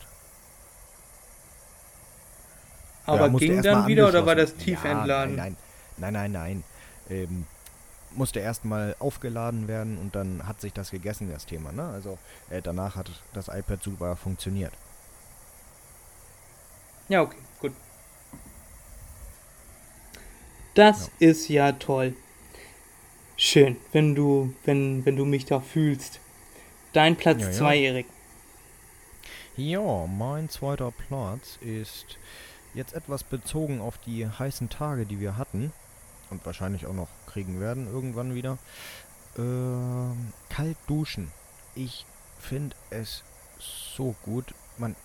Aber 3.07 3.29
musste 3.29 3.49
ging 3.49 3.63
dann 3.63 3.87
wieder 3.87 4.09
oder 4.09 4.27
war 4.27 4.35
das 4.35 4.57
tief 4.57 4.85
ja, 4.85 4.91
entladen? 4.93 5.37
Nein, 5.37 5.57
nein, 5.97 6.13
nein, 6.13 6.33
nein. 6.33 6.65
nein. 7.09 7.19
Ähm, 7.19 7.47
musste 8.17 8.41
erstmal 8.41 8.97
aufgeladen 8.99 9.69
werden 9.69 9.99
und 9.99 10.15
dann 10.15 10.47
hat 10.47 10.61
sich 10.61 10.73
das 10.73 10.91
gegessen, 10.91 11.31
das 11.31 11.47
Thema. 11.47 11.73
Ne? 11.73 11.85
Also 11.85 12.19
äh, 12.51 12.63
danach 12.63 12.97
hat 12.97 13.11
das 13.33 13.49
iPad 13.49 13.83
super 13.83 14.17
funktioniert. 14.17 14.73
Ja, 17.09 17.23
okay, 17.23 17.39
gut. 17.61 17.73
Das 20.75 21.11
ist 21.19 21.49
ja 21.49 21.73
toll. 21.73 22.15
Schön, 23.37 23.77
wenn 23.93 24.15
du, 24.15 24.55
wenn, 24.65 25.05
wenn 25.05 25.17
du 25.17 25.25
mich 25.25 25.45
da 25.45 25.61
fühlst. 25.61 26.21
Dein 26.93 27.17
Platz 27.17 27.43
Ja, 27.43 27.49
ja. 27.49 27.53
2, 27.53 27.79
Erik. 27.79 28.07
Ja, 29.57 30.07
mein 30.07 30.49
zweiter 30.49 30.91
Platz 30.91 31.59
ist 31.61 32.19
jetzt 32.75 32.93
etwas 32.93 33.25
bezogen 33.25 33.81
auf 33.81 33.99
die 33.99 34.29
heißen 34.29 34.69
Tage, 34.69 35.07
die 35.07 35.19
wir 35.21 35.37
hatten 35.37 35.73
und 36.31 36.45
wahrscheinlich 36.45 36.87
auch 36.87 36.93
noch 36.93 37.09
kriegen 37.37 37.61
werden 37.61 37.87
irgendwann 37.87 38.35
wieder. 38.35 38.57
Ähm, 39.37 40.33
kalt 40.49 40.79
duschen. 40.87 41.31
Ich 41.75 42.07
finde 42.41 42.75
es 42.89 43.23
so 43.59 44.15
gut. 44.25 44.55
Man 44.79 44.97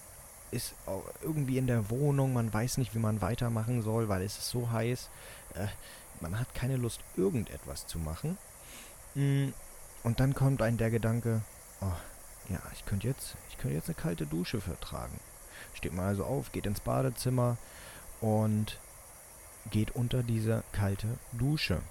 ist 0.51 0.73
irgendwie 1.21 1.57
in 1.57 1.67
der 1.67 1.89
Wohnung, 1.89 2.32
man 2.32 2.53
weiß 2.53 2.77
nicht, 2.77 2.95
wie 2.95 2.99
man 2.99 3.21
weitermachen 3.21 3.82
soll, 3.82 4.07
weil 4.07 4.21
es 4.21 4.38
ist 4.38 4.49
so 4.49 4.71
heiß. 4.71 5.09
Äh, 5.55 5.67
man 6.21 6.39
hat 6.39 6.55
keine 6.55 6.77
Lust, 6.77 7.01
irgendetwas 7.17 7.86
zu 7.86 7.99
machen. 7.99 8.38
Mm, 9.15 9.49
Und 10.03 10.21
dann 10.21 10.34
kommt 10.34 10.61
ein 10.61 10.77
der 10.77 10.89
Gedanke, 10.89 11.41
oh, 11.82 11.97
ja, 12.47 12.61
ich 12.73 12.86
könnte 12.86 13.07
jetzt, 13.07 13.36
ich 13.49 13.57
könnte 13.57 13.75
jetzt 13.75 13.89
eine 13.89 13.95
kalte 13.95 14.25
Dusche 14.25 14.61
vertragen. 14.61 15.19
Steht 15.73 15.93
man 15.93 16.05
also 16.05 16.23
auf, 16.23 16.53
geht 16.53 16.65
ins 16.65 16.79
Badezimmer 16.79 17.57
und 18.21 18.77
geht 19.69 19.91
unter 19.95 20.23
diese 20.23 20.63
kalte 20.71 21.07
Dusche. 21.34 21.82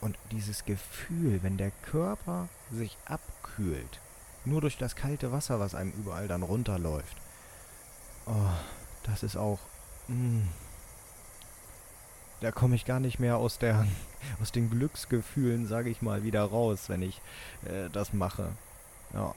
Und 0.00 0.16
dieses 0.30 0.64
Gefühl, 0.64 1.42
wenn 1.42 1.56
der 1.56 1.70
Körper 1.70 2.48
sich 2.70 2.96
abkühlt, 3.04 4.00
nur 4.44 4.60
durch 4.60 4.78
das 4.78 4.96
kalte 4.96 5.32
Wasser, 5.32 5.58
was 5.60 5.74
einem 5.74 5.92
überall 5.92 6.28
dann 6.28 6.42
runterläuft, 6.42 7.16
oh, 8.26 8.50
das 9.04 9.22
ist 9.22 9.36
auch, 9.36 9.58
mm, 10.06 10.42
da 12.40 12.52
komme 12.52 12.76
ich 12.76 12.84
gar 12.84 13.00
nicht 13.00 13.18
mehr 13.18 13.36
aus 13.36 13.58
der, 13.58 13.86
aus 14.40 14.52
den 14.52 14.70
Glücksgefühlen, 14.70 15.66
sage 15.66 15.90
ich 15.90 16.02
mal, 16.02 16.22
wieder 16.22 16.44
raus, 16.44 16.88
wenn 16.88 17.02
ich 17.02 17.20
äh, 17.64 17.90
das 17.90 18.12
mache. 18.12 18.50
Ja. 19.12 19.34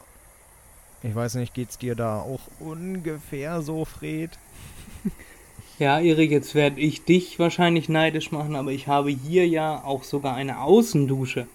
Ich 1.04 1.16
weiß 1.16 1.36
nicht, 1.36 1.56
geht's 1.56 1.80
dir 1.80 1.96
da 1.96 2.20
auch 2.20 2.42
ungefähr 2.60 3.64
so, 3.64 3.86
Fred? 3.86 4.38
Ja, 5.82 6.00
Erik, 6.00 6.30
jetzt 6.30 6.54
werde 6.54 6.80
ich 6.80 7.06
dich 7.06 7.40
wahrscheinlich 7.40 7.90
neidisch 7.90 8.32
machen, 8.32 8.56
aber 8.56 8.70
ich 8.70 8.88
habe 8.88 9.10
hier 9.10 9.48
ja 9.48 9.84
auch 9.84 10.04
sogar 10.04 10.36
eine 10.36 10.62
Außendusche. 10.62 11.48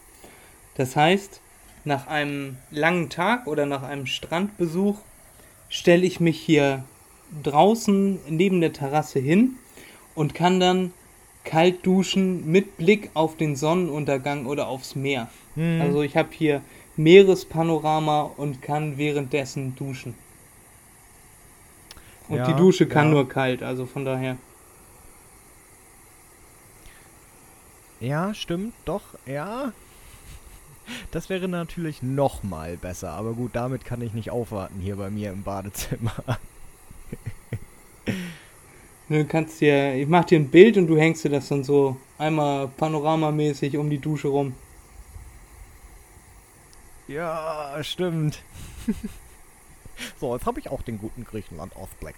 Das 0.75 0.97
heißt, 0.97 1.41
nach 1.85 2.09
einem 2.09 2.57
langen 2.73 3.09
Tag 3.09 3.47
oder 3.47 3.67
nach 3.67 3.85
einem 3.85 4.07
Strandbesuch 4.07 4.97
stelle 5.69 6.05
ich 6.05 6.19
mich 6.19 6.41
hier 6.41 6.83
draußen 7.45 8.19
neben 8.29 8.61
der 8.61 8.73
Terrasse 8.73 9.21
hin 9.21 9.53
und 10.17 10.35
kann 10.35 10.59
dann 10.59 10.93
kalt 11.45 11.87
duschen 11.87 12.51
mit 12.51 12.79
Blick 12.79 13.11
auf 13.15 13.37
den 13.37 13.55
Sonnenuntergang 13.55 14.47
oder 14.47 14.67
aufs 14.67 14.97
Meer. 14.97 15.31
Hm. 15.55 15.81
Also 15.81 16.03
ich 16.03 16.17
habe 16.17 16.31
hier 16.33 16.63
Meerespanorama 16.97 18.23
und 18.37 18.61
kann 18.61 18.99
währenddessen 18.99 19.77
duschen. 19.77 20.17
Und 22.29 22.39
Ja, 22.39 22.47
die 22.47 22.55
Dusche 22.55 22.87
kann 22.87 23.07
ja. 23.07 23.13
nur 23.13 23.29
kalt, 23.29 23.63
also 23.63 23.87
von 23.87 24.05
daher. 24.05 24.37
Ja, 28.01 28.35
stimmt, 28.35 28.75
doch, 28.85 29.03
ja. 29.27 29.73
Das 31.11 31.31
wäre 31.31 31.49
natürlich 31.49 32.03
noch 32.03 32.43
mal 32.43 32.77
besser, 32.77 33.11
aber 33.11 33.33
gut, 33.33 33.51
damit 33.55 33.85
kann 33.85 34.03
ich 34.03 34.13
nicht 34.13 34.31
aufwarten 34.31 34.81
hier 34.81 34.97
bei 34.97 35.11
mir 35.11 35.33
im 35.33 35.43
Badezimmer. 35.43 36.13
Du 39.09 39.25
kannst 39.25 39.61
dir, 39.61 39.95
ich 39.95 40.09
mach 40.09 40.25
dir 40.25 40.41
ein 40.41 40.51
Bild 40.51 40.77
und 40.77 40.89
du 40.89 40.97
hängst 40.99 41.25
dir 41.25 41.29
das 41.31 41.49
dann 41.49 41.63
so 41.63 41.97
einmal 42.19 42.67
panoramamäßig 42.67 43.77
um 43.77 43.89
die 43.89 44.01
Dusche 44.01 44.29
rum. 44.29 44.55
Ja, 47.07 47.79
stimmt. 47.83 48.43
so, 50.21 50.35
jetzt 50.35 50.47
habe 50.47 50.61
ich 50.61 50.71
auch 50.71 50.83
den 50.83 50.99
guten 50.99 51.25
Griechenland-Ausblick. 51.25 52.15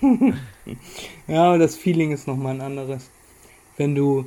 Ja, 1.26 1.44
aber 1.44 1.58
das 1.58 1.76
Feeling 1.76 2.10
ist 2.12 2.26
nochmal 2.26 2.54
ein 2.54 2.60
anderes. 2.60 3.10
Wenn 3.76 3.94
du 3.94 4.26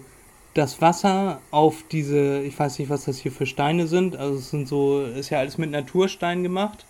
das 0.53 0.81
Wasser 0.81 1.41
auf 1.51 1.83
diese, 1.91 2.41
ich 2.41 2.57
weiß 2.57 2.79
nicht, 2.79 2.89
was 2.89 3.05
das 3.05 3.17
hier 3.17 3.31
für 3.31 3.45
Steine 3.45 3.87
sind, 3.87 4.15
also 4.15 4.37
es 4.37 4.49
sind 4.49 4.67
so, 4.67 5.01
ist 5.01 5.29
ja 5.29 5.39
alles 5.39 5.57
mit 5.57 5.71
Naturstein 5.71 6.43
gemacht. 6.43 6.85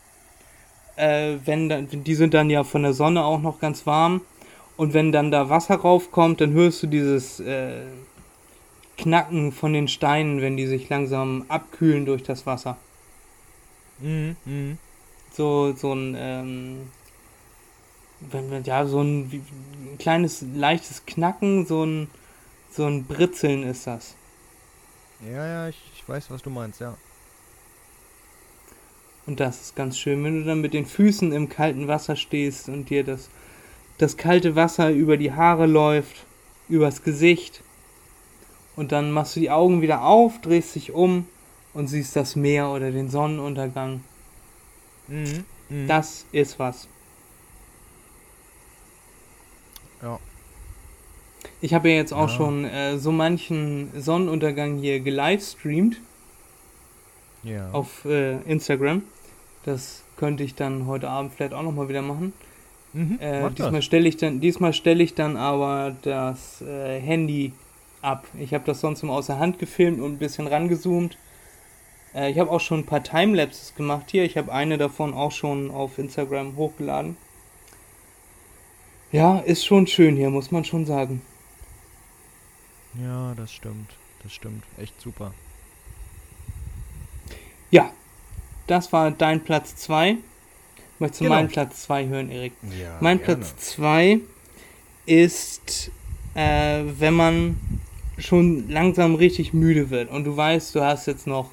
Äh, 0.97 1.38
wenn 1.45 1.69
dann, 1.69 1.88
die 1.89 2.15
sind 2.15 2.34
dann 2.34 2.49
ja 2.49 2.63
von 2.63 2.84
der 2.84 2.93
Sonne 2.93 3.26
auch 3.26 3.41
noch 3.41 3.59
ganz 3.59 3.86
warm. 3.86 4.21
Und 4.78 4.93
wenn 4.93 5.11
dann 5.11 5.32
da 5.32 5.49
Wasser 5.49 5.76
raufkommt, 5.76 6.41
dann 6.41 6.51
hörst 6.51 6.84
du 6.84 6.88
dieses 6.88 7.39
äh, 7.39 7.86
Knacken 8.97 9.51
von 9.51 9.73
den 9.73 9.88
Steinen, 9.88 10.41
wenn 10.41 10.57
die 10.57 10.67
sich 10.67 10.89
langsam 10.89 11.45
abkühlen 11.47 12.05
durch 12.05 12.23
das 12.23 12.45
Wasser. 12.45 12.78
Mhm, 13.99 14.36
mhm. 14.45 14.78
So, 15.36 15.73
so 15.73 15.93
ein, 15.93 16.15
ähm, 16.17 16.91
wenn 18.19 18.49
wir, 18.51 18.61
ja, 18.61 18.86
so 18.86 19.01
ein, 19.01 19.31
wie, 19.31 19.38
ein 19.38 19.97
kleines, 19.97 20.43
leichtes 20.53 21.05
Knacken, 21.05 21.65
so 21.65 21.86
ein, 21.86 22.09
so 22.71 22.86
ein 22.86 23.05
Britzeln 23.05 23.63
ist 23.63 23.88
das. 23.88 24.15
Ja, 25.21 25.45
ja, 25.45 25.69
ich, 25.69 25.81
ich 25.95 26.07
weiß, 26.07 26.29
was 26.31 26.41
du 26.41 26.49
meinst, 26.49 26.79
ja. 26.79 26.95
Und 29.25 29.39
das 29.39 29.61
ist 29.61 29.75
ganz 29.75 29.97
schön, 29.97 30.23
wenn 30.23 30.39
du 30.39 30.45
dann 30.45 30.61
mit 30.61 30.73
den 30.73 30.86
Füßen 30.86 31.31
im 31.31 31.49
kalten 31.49 31.88
Wasser 31.88 32.15
stehst 32.15 32.69
und 32.69 32.89
dir 32.89 33.03
das, 33.03 33.29
das 33.97 34.17
kalte 34.17 34.55
Wasser 34.55 34.91
über 34.91 35.17
die 35.17 35.33
Haare 35.33 35.65
läuft, 35.65 36.25
übers 36.69 37.03
Gesicht. 37.03 37.61
Und 38.75 38.91
dann 38.91 39.11
machst 39.11 39.36
du 39.36 39.39
die 39.39 39.49
Augen 39.49 39.81
wieder 39.81 40.03
auf, 40.03 40.41
drehst 40.41 40.75
dich 40.75 40.91
um 40.91 41.27
und 41.73 41.88
siehst 41.88 42.15
das 42.15 42.36
Meer 42.36 42.69
oder 42.69 42.91
den 42.91 43.09
Sonnenuntergang. 43.09 44.01
Mhm, 45.08 45.43
mhm. 45.70 45.88
Das 45.88 46.26
ist 46.32 46.58
was. 46.60 46.88
Ja. 50.01 50.20
Ich 51.62 51.74
habe 51.74 51.89
ja 51.89 51.95
jetzt 51.95 52.14
auch 52.14 52.30
Ja. 52.30 52.36
schon 52.36 52.66
äh, 52.66 52.97
so 52.97 53.12
manchen 53.12 53.89
Sonnenuntergang 53.99 54.78
hier 54.78 54.99
gelivestreamt 54.99 55.97
Ja. 57.43 57.70
auf 57.72 58.06
äh, 58.06 58.38
Instagram. 58.43 59.03
Das 59.64 60.03
könnte 60.18 60.43
ich 60.43 60.56
dann 60.56 60.86
heute 60.86 61.10
Abend 61.10 61.34
vielleicht 61.34 61.53
auch 61.53 61.64
nochmal 61.64 61.89
wieder 61.89 62.01
machen. 62.01 62.34
Mhm, 62.93 63.18
Äh, 63.20 63.49
diesmal 63.51 63.82
stelle 63.82 64.08
ich 64.08 64.18
dann, 64.18 64.39
diesmal 64.39 64.74
stelle 64.74 65.03
ich 65.03 65.14
dann 65.16 65.38
aber 65.38 65.95
das 66.03 66.62
äh, 66.62 66.99
Handy 66.99 67.51
ab. 68.01 68.26
Ich 68.39 68.53
habe 68.53 68.64
das 68.66 68.80
sonst 68.82 69.03
immer 69.03 69.14
außer 69.14 69.39
Hand 69.39 69.60
gefilmt 69.60 69.99
und 69.99 70.14
ein 70.14 70.18
bisschen 70.18 70.47
rangezoomt. 70.47 71.18
Äh, 72.16 72.32
ich 72.32 72.39
habe 72.39 72.49
auch 72.49 72.61
schon 72.61 72.80
ein 72.80 72.86
paar 72.86 73.03
Timelapses 73.03 73.76
gemacht 73.76 74.05
hier. 74.09 74.24
Ich 74.24 74.38
habe 74.38 74.51
eine 74.51 74.78
davon 74.78 75.13
auch 75.13 75.32
schon 75.32 75.70
auf 75.72 75.97
Instagram 75.97 76.55
hochgeladen. 76.55 77.18
Ja, 79.11 79.39
ist 79.39 79.66
schon 79.66 79.88
schön 79.88 80.16
hier, 80.16 80.30
muss 80.30 80.51
man 80.51 80.66
schon 80.66 80.86
sagen. 80.86 81.22
Ja, 83.01 83.34
das 83.36 83.51
stimmt. 83.51 83.91
Das 84.24 84.34
stimmt. 84.34 84.63
Echt 84.78 84.99
super. 84.99 85.34
Ja, 87.70 87.91
das 88.68 88.91
war 88.93 89.11
dein 89.11 89.43
Platz 89.43 89.76
2. 89.78 90.18
Möchtest 90.99 91.22
du 91.22 91.26
Genau. 91.26 91.36
meinen 91.36 91.49
Platz 91.49 91.84
2 91.84 92.07
hören, 92.07 92.32
Erik? 92.32 92.53
Ja, 92.82 92.97
mein 93.01 93.20
Platz 93.20 93.55
2 93.57 94.20
ist, 95.05 95.91
äh, 96.36 96.84
wenn 96.97 97.13
man 97.13 97.59
schon 98.18 98.70
langsam 98.70 99.16
richtig 99.16 99.53
müde 99.53 99.89
wird 99.89 100.09
und 100.09 100.24
du 100.24 100.36
weißt, 100.38 100.74
du 100.74 100.82
hast 100.82 101.05
jetzt 101.05 101.28
noch, 101.28 101.51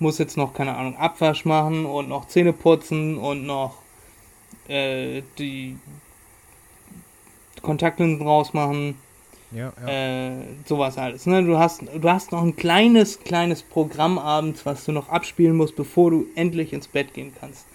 musst 0.00 0.18
jetzt 0.18 0.36
noch, 0.36 0.54
keine 0.54 0.76
Ahnung, 0.76 0.96
Abwasch 0.96 1.44
machen 1.44 1.84
und 1.86 2.08
noch 2.08 2.28
Zähne 2.28 2.52
putzen 2.52 3.18
und 3.18 3.44
noch 3.46 3.74
äh, 4.68 5.22
die 5.38 5.76
Kontaktlinsen 7.62 8.26
rausmachen, 8.26 8.96
Ja, 9.52 9.72
ja. 9.84 9.88
äh, 9.88 10.32
sowas 10.66 10.96
alles. 10.96 11.26
Ne? 11.26 11.44
Du, 11.44 11.58
hast, 11.58 11.82
du 11.82 12.08
hast 12.08 12.32
noch 12.32 12.42
ein 12.42 12.56
kleines, 12.56 13.20
kleines 13.20 13.62
Programm 13.62 14.18
abends, 14.18 14.64
was 14.64 14.84
du 14.84 14.92
noch 14.92 15.08
abspielen 15.08 15.56
musst, 15.56 15.76
bevor 15.76 16.10
du 16.10 16.26
endlich 16.34 16.72
ins 16.72 16.88
Bett 16.88 17.12
gehen 17.14 17.32
kannst. 17.38 17.66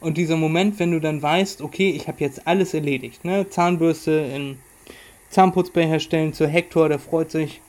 Und 0.00 0.18
dieser 0.18 0.36
Moment, 0.36 0.78
wenn 0.78 0.92
du 0.92 1.00
dann 1.00 1.22
weißt, 1.22 1.62
okay, 1.62 1.90
ich 1.90 2.06
habe 2.06 2.20
jetzt 2.20 2.46
alles 2.46 2.74
erledigt, 2.74 3.24
ne? 3.24 3.48
Zahnbürste 3.48 4.12
in 4.12 4.58
Zahnputzbecher 5.30 5.98
stellen 6.00 6.34
zu 6.34 6.46
Hector, 6.46 6.88
der 6.88 6.98
freut 6.98 7.30
sich, 7.30 7.60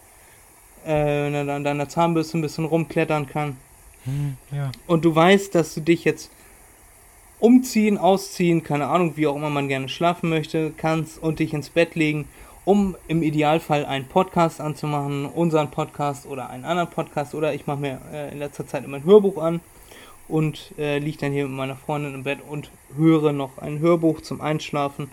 äh, 0.85 1.23
wenn 1.23 1.33
er 1.33 1.45
dann 1.45 1.55
an 1.57 1.63
deiner 1.63 1.89
Zahnbürste 1.89 2.37
ein 2.37 2.41
bisschen 2.41 2.65
rumklettern 2.65 3.27
kann. 3.27 3.57
Ja. 4.51 4.71
Und 4.87 5.05
du 5.05 5.15
weißt, 5.15 5.53
dass 5.55 5.73
du 5.73 5.81
dich 5.81 6.03
jetzt 6.03 6.31
umziehen, 7.39 7.97
ausziehen, 7.97 8.63
keine 8.63 8.87
Ahnung, 8.87 9.15
wie 9.15 9.27
auch 9.27 9.35
immer 9.35 9.49
man 9.49 9.67
gerne 9.67 9.89
schlafen 9.89 10.29
möchte, 10.29 10.71
kannst 10.75 11.21
und 11.21 11.39
dich 11.39 11.53
ins 11.53 11.69
Bett 11.69 11.95
legen, 11.95 12.27
um 12.65 12.95
im 13.07 13.23
Idealfall 13.23 13.85
einen 13.85 14.05
Podcast 14.05 14.59
anzumachen, 14.59 15.25
unseren 15.25 15.71
Podcast 15.71 16.25
oder 16.25 16.49
einen 16.49 16.65
anderen 16.65 16.89
Podcast 16.89 17.35
oder 17.35 17.53
ich 17.53 17.67
mache 17.67 17.79
mir 17.79 18.01
äh, 18.11 18.31
in 18.31 18.39
letzter 18.39 18.65
Zeit 18.65 18.83
immer 18.83 18.97
ein 18.97 19.05
Hörbuch 19.05 19.41
an 19.41 19.61
und 20.27 20.73
äh, 20.77 20.97
liege 20.99 21.19
dann 21.19 21.31
hier 21.31 21.47
mit 21.47 21.55
meiner 21.55 21.75
Freundin 21.75 22.15
im 22.15 22.23
Bett 22.23 22.39
und 22.47 22.69
höre 22.95 23.31
noch 23.31 23.59
ein 23.59 23.79
Hörbuch 23.79 24.21
zum 24.21 24.41
Einschlafen 24.41 25.09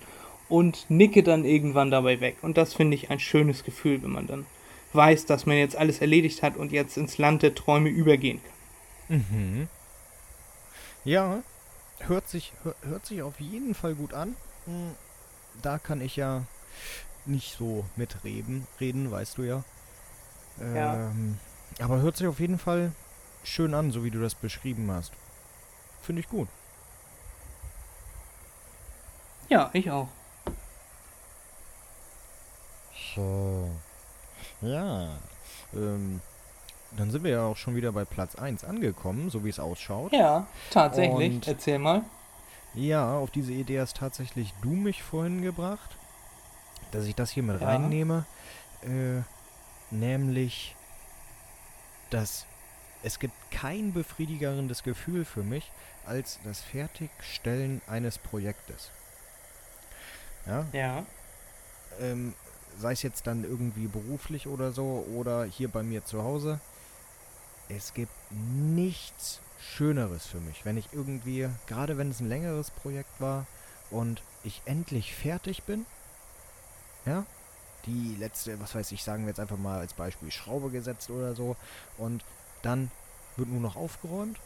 und 0.49 0.87
nicke 0.89 1.23
dann 1.23 1.45
irgendwann 1.45 1.91
dabei 1.91 2.21
weg. 2.21 2.37
Und 2.43 2.57
das 2.57 2.75
finde 2.75 2.97
ich 2.97 3.11
ein 3.11 3.21
schönes 3.21 3.65
Gefühl, 3.65 4.03
wenn 4.03 4.13
man 4.13 4.27
dann 4.27 4.47
weiß, 4.93 5.27
dass 5.27 5.47
man 5.47 5.57
jetzt 5.57 5.77
alles 5.77 6.01
erledigt 6.01 6.43
hat 6.43 6.57
und 6.57 6.73
jetzt 6.73 6.97
ins 6.97 7.19
Land 7.19 7.43
der 7.43 7.55
Träume 7.55 7.89
übergehen 7.89 8.41
kann. 8.43 8.54
Mhm. 9.09 9.69
Ja, 11.05 11.43
hört 12.01 12.29
sich, 12.29 12.53
hör, 12.63 12.75
hört 12.83 13.07
sich 13.07 13.23
auf 13.23 13.41
jeden 13.41 13.75
Fall 13.75 13.95
gut 13.95 14.15
an. 14.15 14.37
Hm, 14.65 14.95
da 15.63 15.79
kann 15.79 16.01
ich 16.01 16.17
ja 16.17 16.45
nicht 17.27 17.57
so 17.57 17.85
mitreden, 17.97 18.67
reden, 18.81 19.11
weißt 19.11 19.39
du 19.39 19.43
ja. 19.43 19.65
Ja. 20.59 20.95
Ähm, 21.11 21.39
aber 21.79 21.99
hört 21.99 22.17
sich 22.17 22.27
auf 22.27 22.41
jeden 22.41 22.59
Fall 22.59 22.93
schön 23.43 23.75
an, 23.75 23.91
so 23.91 24.05
wie 24.05 24.11
du 24.11 24.21
das 24.21 24.35
beschrieben 24.35 24.91
hast. 24.91 25.13
Finde 26.03 26.21
ich 26.21 26.29
gut. 26.29 26.49
Ja, 29.49 29.71
ich 29.73 29.91
auch. 29.91 30.09
So. 33.15 33.71
Ja. 34.61 35.19
Ähm, 35.75 36.21
dann 36.97 37.11
sind 37.11 37.25
wir 37.25 37.31
ja 37.33 37.43
auch 37.47 37.57
schon 37.57 37.75
wieder 37.77 37.93
bei 37.93 38.05
Platz 38.05 38.35
1 38.37 38.65
angekommen, 38.65 39.31
so 39.31 39.45
wie 39.45 39.49
es 39.51 39.59
ausschaut. 39.61 40.13
Ja, 40.13 40.47
tatsächlich. 40.71 41.35
Und- 41.35 41.49
Erzähl 41.49 41.79
mal. 41.79 42.03
Ja, 42.75 43.17
auf 43.19 43.31
diese 43.31 43.53
Idee 43.53 43.81
hast 43.81 43.97
tatsächlich 43.97 44.53
du 44.63 44.71
mich 44.71 45.03
vorhin 45.03 45.43
gebracht, 45.43 45.97
dass 46.91 47.05
ich 47.07 47.15
das 47.15 47.31
hier 47.31 47.43
mit 47.43 47.61
Ja. 47.61 47.69
reinnehme. 47.69 48.25
Äh, 48.83 49.23
nämlich, 49.91 50.75
dass 52.11 52.47
es 53.03 53.19
gibt 53.19 53.35
kein 53.51 53.93
befriedigerendes 53.93 54.83
Gefühl 54.83 55.25
für 55.25 55.43
mich 55.43 55.71
als 56.07 56.39
das 56.45 56.61
Fertigstellen 56.61 57.81
eines 57.87 58.19
Projektes. 58.19 58.91
Ja, 60.47 60.67
Ja. 60.73 61.07
ähm, 62.01 62.35
sei 62.79 62.93
es 62.93 63.03
jetzt 63.03 63.27
dann 63.27 63.45
irgendwie 63.45 63.87
beruflich 63.87 64.47
oder 64.49 64.73
so 64.73 65.07
oder 65.15 65.45
hier 65.45 65.69
bei 65.69 65.83
mir 65.83 66.05
zu 66.05 66.23
Hause. 66.23 66.61
Es 67.69 67.95
gibt 67.95 68.13
nichts 68.31 69.41
Schöneres 69.59 70.27
für 70.27 70.41
mich, 70.41 70.65
wenn 70.65 70.77
ich 70.77 70.89
irgendwie, 70.93 71.49
gerade 71.67 71.97
wenn 71.97 72.11
es 72.11 72.21
ein 72.21 72.29
längeres 72.29 72.71
Projekt 72.71 73.21
war 73.21 73.47
und 73.91 74.23
ich 74.43 74.63
endlich 74.67 75.15
fertig 75.15 75.63
bin, 75.63 75.87
ja, 77.07 77.25
die 77.87 78.17
letzte, 78.19 78.61
was 78.61 78.75
weiß 78.75 78.93
ich, 78.93 79.03
sagen 79.03 79.25
wir 79.25 79.29
jetzt 79.29 79.41
einfach 79.41 79.59
mal 79.59 79.79
als 79.79 79.95
Beispiel 79.95 80.31
Schraube 80.31 80.71
gesetzt 80.71 81.11
oder 81.11 81.35
so 81.35 81.57
und 81.99 82.25
dann 82.63 82.91
wird 83.37 83.49
nur 83.49 83.61
noch 83.61 83.77
aufgeräumt 83.77 84.39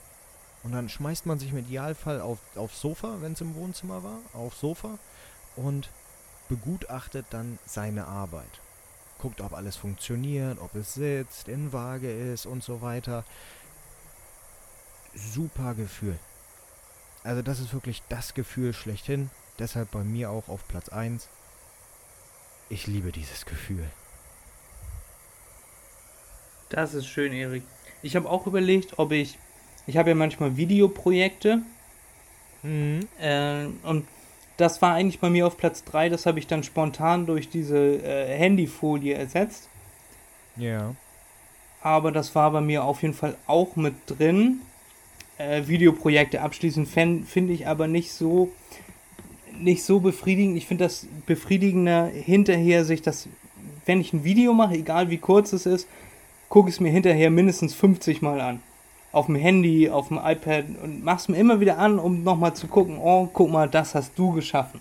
und 0.62 0.72
dann 0.72 0.88
schmeißt 0.88 1.26
man 1.26 1.38
sich 1.38 1.50
im 1.50 1.58
Idealfall 1.58 2.20
auf, 2.20 2.38
aufs 2.56 2.80
Sofa, 2.80 3.20
wenn 3.20 3.32
es 3.32 3.40
im 3.40 3.54
Wohnzimmer 3.54 4.02
war, 4.02 4.18
aufs 4.32 4.60
Sofa 4.60 4.98
und 5.56 5.90
begutachtet 6.48 7.26
dann 7.30 7.58
seine 7.66 8.06
Arbeit. 8.06 8.60
Guckt, 9.18 9.40
ob 9.40 9.52
alles 9.52 9.76
funktioniert, 9.76 10.58
ob 10.60 10.74
es 10.74 10.94
sitzt, 10.94 11.48
in 11.48 11.72
Waage 11.72 12.10
ist 12.32 12.46
und 12.46 12.62
so 12.62 12.82
weiter. 12.82 13.24
Super 15.14 15.74
Gefühl. 15.74 16.18
Also 17.24 17.42
das 17.42 17.58
ist 17.58 17.72
wirklich 17.72 18.02
das 18.08 18.34
Gefühl 18.34 18.72
schlechthin. 18.72 19.30
Deshalb 19.58 19.90
bei 19.90 20.04
mir 20.04 20.30
auch 20.30 20.48
auf 20.48 20.66
Platz 20.68 20.88
1. 20.88 21.28
Ich 22.68 22.86
liebe 22.86 23.10
dieses 23.10 23.44
Gefühl. 23.44 23.84
Das 26.68 26.94
ist 26.94 27.06
schön, 27.06 27.32
Erik. 27.32 27.64
Ich 28.02 28.14
habe 28.14 28.28
auch 28.28 28.46
überlegt, 28.46 28.98
ob 28.98 29.10
ich. 29.12 29.38
Ich 29.86 29.96
habe 29.96 30.10
ja 30.10 30.14
manchmal 30.14 30.56
Videoprojekte 30.56 31.62
Mhm. 32.62 33.06
äh, 33.20 33.66
und 33.84 34.06
das 34.58 34.82
war 34.82 34.92
eigentlich 34.94 35.20
bei 35.20 35.30
mir 35.30 35.46
auf 35.46 35.56
Platz 35.56 35.84
3. 35.84 36.10
Das 36.10 36.26
habe 36.26 36.38
ich 36.38 36.46
dann 36.46 36.62
spontan 36.62 37.24
durch 37.24 37.48
diese 37.48 37.78
äh, 37.78 38.36
Handyfolie 38.36 39.14
ersetzt. 39.14 39.68
Ja. 40.56 40.94
Aber 41.80 42.12
das 42.12 42.34
war 42.34 42.50
bei 42.50 42.60
mir 42.60 42.84
auf 42.84 43.02
jeden 43.02 43.14
Fall 43.14 43.36
auch 43.46 43.76
mit 43.76 43.94
drin. 44.06 44.60
Äh, 45.38 45.68
Videoprojekte 45.68 46.42
abschließen 46.42 46.86
fän- 46.86 47.24
finde 47.24 47.52
ich 47.54 47.66
aber 47.66 47.86
nicht 47.86 48.12
so 48.12 48.50
nicht 49.60 49.82
so 49.84 50.00
befriedigend. 50.00 50.56
Ich 50.56 50.66
finde 50.66 50.84
das 50.84 51.06
befriedigender 51.26 52.06
hinterher 52.06 52.84
sich 52.84 53.02
das, 53.02 53.28
wenn 53.86 54.00
ich 54.00 54.12
ein 54.12 54.22
Video 54.22 54.52
mache, 54.52 54.74
egal 54.74 55.10
wie 55.10 55.18
kurz 55.18 55.52
es 55.52 55.66
ist, 55.66 55.88
gucke 56.48 56.68
ich 56.68 56.76
es 56.76 56.80
mir 56.80 56.92
hinterher 56.92 57.30
mindestens 57.30 57.74
50 57.74 58.22
Mal 58.22 58.40
an. 58.40 58.60
Auf 59.10 59.26
dem 59.26 59.36
Handy, 59.36 59.88
auf 59.90 60.08
dem 60.08 60.18
iPad 60.22 60.64
und 60.82 61.02
mach's 61.02 61.28
mir 61.28 61.38
immer 61.38 61.60
wieder 61.60 61.78
an, 61.78 61.98
um 61.98 62.22
nochmal 62.22 62.54
zu 62.54 62.68
gucken, 62.68 62.98
oh, 62.98 63.28
guck 63.32 63.50
mal, 63.50 63.68
das 63.68 63.94
hast 63.94 64.18
du 64.18 64.32
geschaffen. 64.32 64.80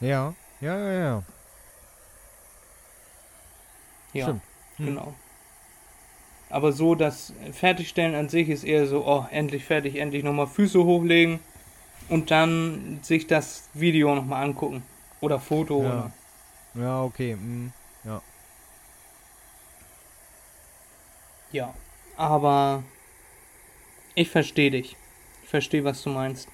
Ja. 0.00 0.34
Ja, 0.60 0.78
ja, 0.78 0.92
ja. 0.92 1.22
Ja. 4.12 4.24
Stimmt. 4.24 4.42
Hm. 4.76 4.86
Genau. 4.86 5.14
Aber 6.48 6.72
so, 6.72 6.94
das 6.94 7.32
Fertigstellen 7.52 8.14
an 8.14 8.28
sich 8.28 8.48
ist 8.48 8.64
eher 8.64 8.86
so, 8.86 9.04
oh, 9.06 9.26
endlich 9.30 9.64
fertig, 9.64 9.96
endlich 9.96 10.22
nochmal 10.22 10.46
Füße 10.46 10.82
hochlegen 10.82 11.40
und 12.08 12.30
dann 12.30 13.00
sich 13.02 13.26
das 13.26 13.68
Video 13.74 14.14
nochmal 14.14 14.44
angucken. 14.44 14.82
Oder 15.20 15.40
Foto. 15.40 15.82
Ja. 15.82 15.88
Oder. 15.88 16.12
Ja, 16.82 17.02
okay. 17.02 17.36
mm, 17.36 17.72
Ja. 18.04 18.22
Ja. 21.56 21.74
Aber 22.16 22.84
ich 24.14 24.30
verstehe 24.30 24.70
dich. 24.70 24.96
Ich 25.42 25.48
verstehe, 25.48 25.84
was 25.84 26.02
du 26.02 26.10
meinst. 26.10 26.48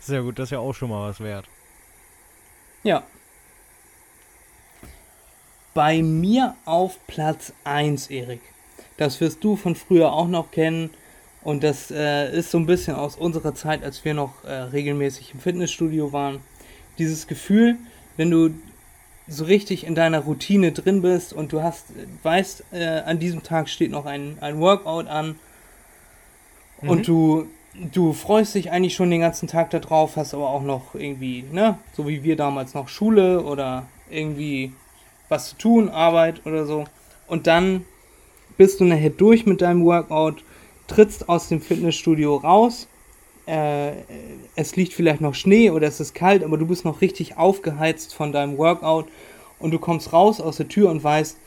Sehr 0.00 0.22
gut, 0.22 0.38
das 0.38 0.48
ist 0.48 0.50
ja 0.52 0.58
auch 0.58 0.72
schon 0.74 0.90
mal 0.90 1.08
was 1.08 1.20
wert. 1.20 1.46
Ja. 2.82 3.02
Bei 5.74 6.02
mir 6.02 6.56
auf 6.64 6.98
Platz 7.06 7.52
1, 7.64 8.08
Erik. 8.10 8.40
Das 8.96 9.20
wirst 9.20 9.44
du 9.44 9.56
von 9.56 9.76
früher 9.76 10.12
auch 10.12 10.28
noch 10.28 10.50
kennen. 10.50 10.90
Und 11.42 11.62
das 11.62 11.90
äh, 11.90 12.36
ist 12.36 12.50
so 12.50 12.58
ein 12.58 12.66
bisschen 12.66 12.96
aus 12.96 13.16
unserer 13.16 13.54
Zeit, 13.54 13.84
als 13.84 14.04
wir 14.04 14.12
noch 14.12 14.44
äh, 14.44 14.52
regelmäßig 14.52 15.34
im 15.34 15.40
Fitnessstudio 15.40 16.12
waren. 16.12 16.40
Dieses 16.98 17.26
Gefühl, 17.28 17.76
wenn 18.16 18.30
du 18.30 18.50
so 19.28 19.44
richtig 19.44 19.84
in 19.84 19.94
deiner 19.94 20.20
Routine 20.20 20.72
drin 20.72 21.02
bist 21.02 21.32
und 21.32 21.52
du 21.52 21.62
hast, 21.62 21.86
weißt, 22.22 22.64
äh, 22.72 23.02
an 23.04 23.18
diesem 23.18 23.42
Tag 23.42 23.68
steht 23.68 23.90
noch 23.90 24.06
ein, 24.06 24.38
ein 24.40 24.58
Workout 24.58 25.06
an 25.06 25.36
Mhm. 26.80 26.88
und 26.88 27.08
du, 27.08 27.46
du 27.92 28.12
freust 28.12 28.54
dich 28.54 28.70
eigentlich 28.70 28.94
schon 28.94 29.10
den 29.10 29.20
ganzen 29.20 29.48
Tag 29.48 29.70
darauf, 29.70 30.16
hast 30.16 30.34
aber 30.34 30.50
auch 30.50 30.62
noch 30.62 30.94
irgendwie, 30.94 31.44
ne, 31.50 31.78
so 31.92 32.06
wie 32.06 32.22
wir 32.22 32.36
damals 32.36 32.74
noch 32.74 32.88
Schule 32.88 33.42
oder 33.42 33.86
irgendwie 34.10 34.72
was 35.28 35.50
zu 35.50 35.58
tun, 35.58 35.88
Arbeit 35.88 36.46
oder 36.46 36.66
so. 36.66 36.84
Und 37.26 37.46
dann 37.46 37.84
bist 38.56 38.80
du 38.80 38.84
nachher 38.84 39.10
durch 39.10 39.44
mit 39.44 39.60
deinem 39.60 39.84
Workout, 39.84 40.42
trittst 40.86 41.28
aus 41.28 41.48
dem 41.48 41.60
Fitnessstudio 41.60 42.36
raus. 42.36 42.88
Äh, 43.48 43.92
es 44.56 44.76
liegt 44.76 44.92
vielleicht 44.92 45.20
noch 45.20 45.34
Schnee 45.34 45.70
oder 45.70 45.86
es 45.86 46.00
ist 46.00 46.14
kalt, 46.14 46.44
aber 46.44 46.58
du 46.58 46.66
bist 46.66 46.84
noch 46.84 47.00
richtig 47.00 47.38
aufgeheizt 47.38 48.14
von 48.14 48.30
deinem 48.30 48.58
Workout 48.58 49.06
und 49.58 49.70
du 49.70 49.78
kommst 49.78 50.12
raus 50.12 50.40
aus 50.40 50.58
der 50.58 50.68
Tür 50.68 50.90
und 50.90 51.02
weißt, 51.02 51.38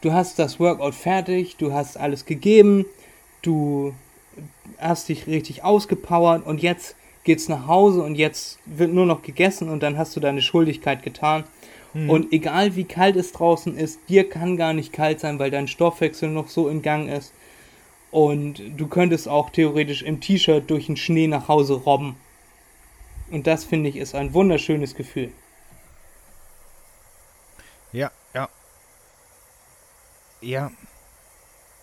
du 0.00 0.12
hast 0.12 0.38
das 0.38 0.58
Workout 0.58 0.94
fertig, 0.94 1.56
du 1.56 1.72
hast 1.72 1.98
alles 1.98 2.24
gegeben, 2.24 2.86
du 3.42 3.92
hast 4.78 5.08
dich 5.10 5.26
richtig 5.26 5.62
ausgepowert 5.62 6.46
und 6.46 6.62
jetzt 6.62 6.96
geht's 7.24 7.48
nach 7.48 7.66
Hause 7.66 8.02
und 8.02 8.14
jetzt 8.14 8.58
wird 8.64 8.94
nur 8.94 9.04
noch 9.04 9.22
gegessen 9.22 9.68
und 9.68 9.82
dann 9.82 9.98
hast 9.98 10.16
du 10.16 10.20
deine 10.20 10.40
Schuldigkeit 10.40 11.02
getan. 11.02 11.44
Und 11.92 12.32
egal 12.32 12.76
wie 12.76 12.84
kalt 12.84 13.16
es 13.16 13.32
draußen 13.32 13.76
ist, 13.76 13.98
dir 14.08 14.28
kann 14.28 14.56
gar 14.56 14.72
nicht 14.72 14.92
kalt 14.92 15.18
sein, 15.18 15.40
weil 15.40 15.50
dein 15.50 15.66
Stoffwechsel 15.66 16.30
noch 16.30 16.48
so 16.48 16.68
in 16.68 16.82
Gang 16.82 17.08
ist. 17.08 17.32
Und 18.10 18.60
du 18.76 18.88
könntest 18.88 19.28
auch 19.28 19.50
theoretisch 19.50 20.02
im 20.02 20.20
T-Shirt 20.20 20.68
durch 20.68 20.86
den 20.86 20.96
Schnee 20.96 21.28
nach 21.28 21.48
Hause 21.48 21.74
robben. 21.74 22.16
Und 23.30 23.46
das 23.46 23.64
finde 23.64 23.88
ich 23.88 23.96
ist 23.96 24.14
ein 24.14 24.34
wunderschönes 24.34 24.94
Gefühl. 24.96 25.32
Ja, 27.92 28.10
ja. 28.34 28.48
Ja, 30.40 30.70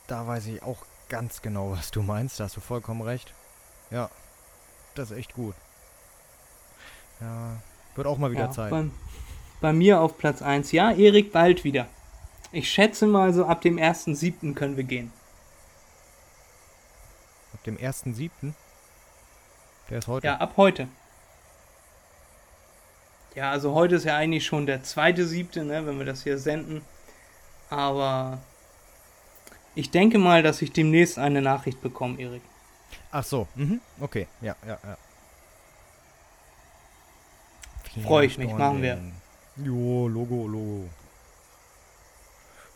da 0.08 0.28
weiß 0.28 0.48
ich 0.48 0.64
auch 0.64 0.86
ganz 1.10 1.42
genau, 1.42 1.72
was 1.72 1.92
du 1.92 2.02
meinst. 2.02 2.40
Da 2.40 2.46
hast 2.46 2.58
du 2.58 2.62
vollkommen 2.62 3.02
recht. 3.02 3.34
Ja, 3.92 4.10
das 4.96 5.12
ist 5.12 5.18
echt 5.18 5.34
gut. 5.34 5.56
Ja, 7.22 7.62
wird 7.96 8.08
auch 8.08 8.18
mal 8.18 8.32
wieder 8.32 8.46
Ja, 8.46 8.52
Zeit. 8.52 8.72
Bei, 8.72 8.86
bei 9.62 9.74
mir 9.74 10.02
auf 10.02 10.18
Platz 10.18 10.42
1. 10.42 10.72
Ja, 10.72 10.92
Erik, 10.92 11.32
bald 11.32 11.64
wieder. 11.64 11.88
Ich 12.52 12.70
schätze 12.70 13.08
mal 13.08 13.34
so 13.34 13.46
ab 13.46 13.62
dem 13.62 13.78
1.7. 13.78 14.54
können 14.54 14.78
wir 14.78 14.84
gehen. 14.84 15.12
Ab 17.58 17.64
Dem 17.64 17.78
1.7.? 17.78 18.54
Der 19.90 19.98
ist 19.98 20.08
heute. 20.08 20.28
Ja, 20.28 20.38
ab 20.38 20.54
heute. 20.58 20.88
Ja, 23.34 23.50
also 23.50 23.74
heute 23.74 23.96
ist 23.96 24.04
ja 24.04 24.16
eigentlich 24.16 24.46
schon 24.46 24.68
der 24.68 24.84
zweite 24.84 25.26
siebte, 25.26 25.64
ne, 25.64 25.86
wenn 25.88 25.98
wir 25.98 26.06
das 26.06 26.22
hier 26.24 26.38
senden. 26.38 26.84
Aber 27.72 28.38
ich 29.74 29.90
denke 29.90 30.20
mal, 30.20 30.44
dass 30.44 30.62
ich 30.62 30.72
demnächst 30.72 31.18
eine 31.18 31.42
Nachricht 31.42 31.82
bekomme, 31.82 32.20
Erik. 32.20 32.44
Ach 33.12 33.24
so, 33.24 33.48
mhm. 33.56 33.82
okay, 34.00 34.28
ja, 34.42 34.56
ja, 34.66 34.78
ja. 34.84 34.98
Freue 38.04 38.28
ich 38.28 38.38
mich, 38.38 38.54
machen 38.54 38.84
wir. 38.84 39.00
Jo, 39.56 40.08
Logo, 40.08 40.48
Logo. 40.48 40.90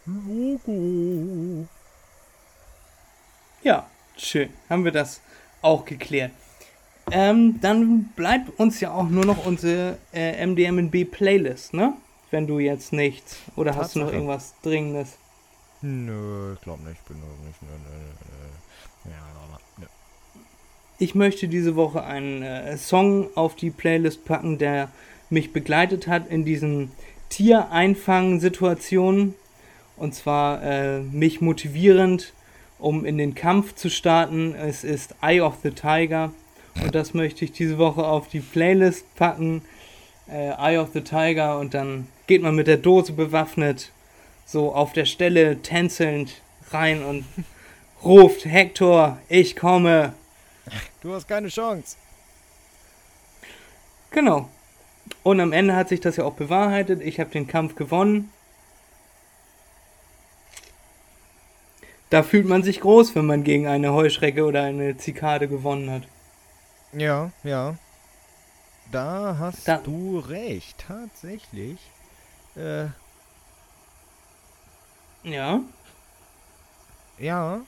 Logo. 0.07 1.67
Ja, 3.61 3.87
schön. 4.23 4.49
Haben 4.69 4.85
wir 4.85 4.91
das 4.91 5.21
auch 5.61 5.85
geklärt. 5.85 6.31
Ähm, 7.11 7.59
dann 7.61 8.03
bleibt 8.15 8.59
uns 8.59 8.79
ja 8.79 8.93
auch 8.93 9.09
nur 9.09 9.25
noch 9.25 9.45
unsere 9.45 9.97
äh, 10.13 10.45
MDMB 10.45 11.11
Playlist, 11.11 11.73
ne? 11.73 11.95
Wenn 12.29 12.45
du 12.47 12.59
jetzt 12.59 12.93
nichts. 12.93 13.37
Oder 13.55 13.75
hast 13.75 13.95
du 13.95 13.99
noch 13.99 14.13
irgendwas 14.13 14.53
Dringendes? 14.61 15.17
Nö, 15.81 16.53
ich 16.53 16.61
glaube 16.61 16.83
nicht. 16.83 17.03
Bin 17.05 17.19
noch 17.19 17.25
nicht. 17.45 17.59
Nö, 17.61 17.67
nö, 17.67 17.75
nö. 19.05 19.11
Ja, 19.11 19.17
nö. 19.77 19.85
Ich 20.99 21.15
möchte 21.15 21.47
diese 21.47 21.75
Woche 21.75 22.03
einen 22.03 22.43
äh, 22.43 22.77
Song 22.77 23.35
auf 23.35 23.55
die 23.55 23.71
Playlist 23.71 24.23
packen, 24.23 24.59
der 24.59 24.89
mich 25.29 25.51
begleitet 25.51 26.07
hat 26.07 26.29
in 26.29 26.45
diesen 26.45 26.91
Tiereinfang-Situationen. 27.29 29.33
Und 29.97 30.15
zwar 30.15 30.63
äh, 30.63 31.01
mich 31.01 31.41
motivierend, 31.41 32.33
um 32.81 33.05
in 33.05 33.17
den 33.17 33.35
Kampf 33.35 33.75
zu 33.75 33.89
starten. 33.89 34.55
Es 34.55 34.83
ist 34.83 35.15
Eye 35.21 35.41
of 35.41 35.57
the 35.63 35.71
Tiger. 35.71 36.33
Und 36.81 36.95
das 36.95 37.13
möchte 37.13 37.45
ich 37.45 37.51
diese 37.51 37.77
Woche 37.77 38.03
auf 38.03 38.27
die 38.27 38.39
Playlist 38.39 39.05
packen. 39.15 39.61
Äh, 40.27 40.49
Eye 40.57 40.79
of 40.79 40.89
the 40.93 41.01
Tiger. 41.01 41.59
Und 41.59 41.73
dann 41.73 42.07
geht 42.27 42.41
man 42.41 42.55
mit 42.55 42.67
der 42.67 42.77
Dose 42.77 43.13
bewaffnet 43.13 43.91
so 44.45 44.73
auf 44.73 44.93
der 44.93 45.05
Stelle 45.05 45.61
tänzelnd 45.61 46.41
rein 46.71 47.03
und 47.03 47.25
ruft: 48.03 48.45
Hector, 48.45 49.19
ich 49.29 49.55
komme. 49.55 50.13
Du 51.01 51.13
hast 51.13 51.27
keine 51.27 51.49
Chance. 51.49 51.97
Genau. 54.09 54.49
Und 55.23 55.39
am 55.39 55.53
Ende 55.53 55.75
hat 55.75 55.89
sich 55.89 55.99
das 55.99 56.17
ja 56.17 56.23
auch 56.23 56.33
bewahrheitet. 56.33 57.01
Ich 57.01 57.19
habe 57.19 57.29
den 57.29 57.47
Kampf 57.47 57.75
gewonnen. 57.75 58.31
Da 62.11 62.23
fühlt 62.23 62.45
man 62.45 62.61
sich 62.61 62.81
groß, 62.81 63.15
wenn 63.15 63.25
man 63.25 63.45
gegen 63.45 63.67
eine 63.67 63.93
Heuschrecke 63.93 64.43
oder 64.45 64.63
eine 64.63 64.97
Zikade 64.97 65.47
gewonnen 65.47 65.89
hat. 65.89 66.03
Ja, 66.91 67.31
ja. 67.43 67.77
Da 68.91 69.37
hast 69.39 69.65
da, 69.65 69.77
du 69.77 70.19
recht, 70.19 70.77
tatsächlich. 70.85 71.79
Äh, 72.57 72.87
ja. 75.23 75.61
Ja, 77.17 77.61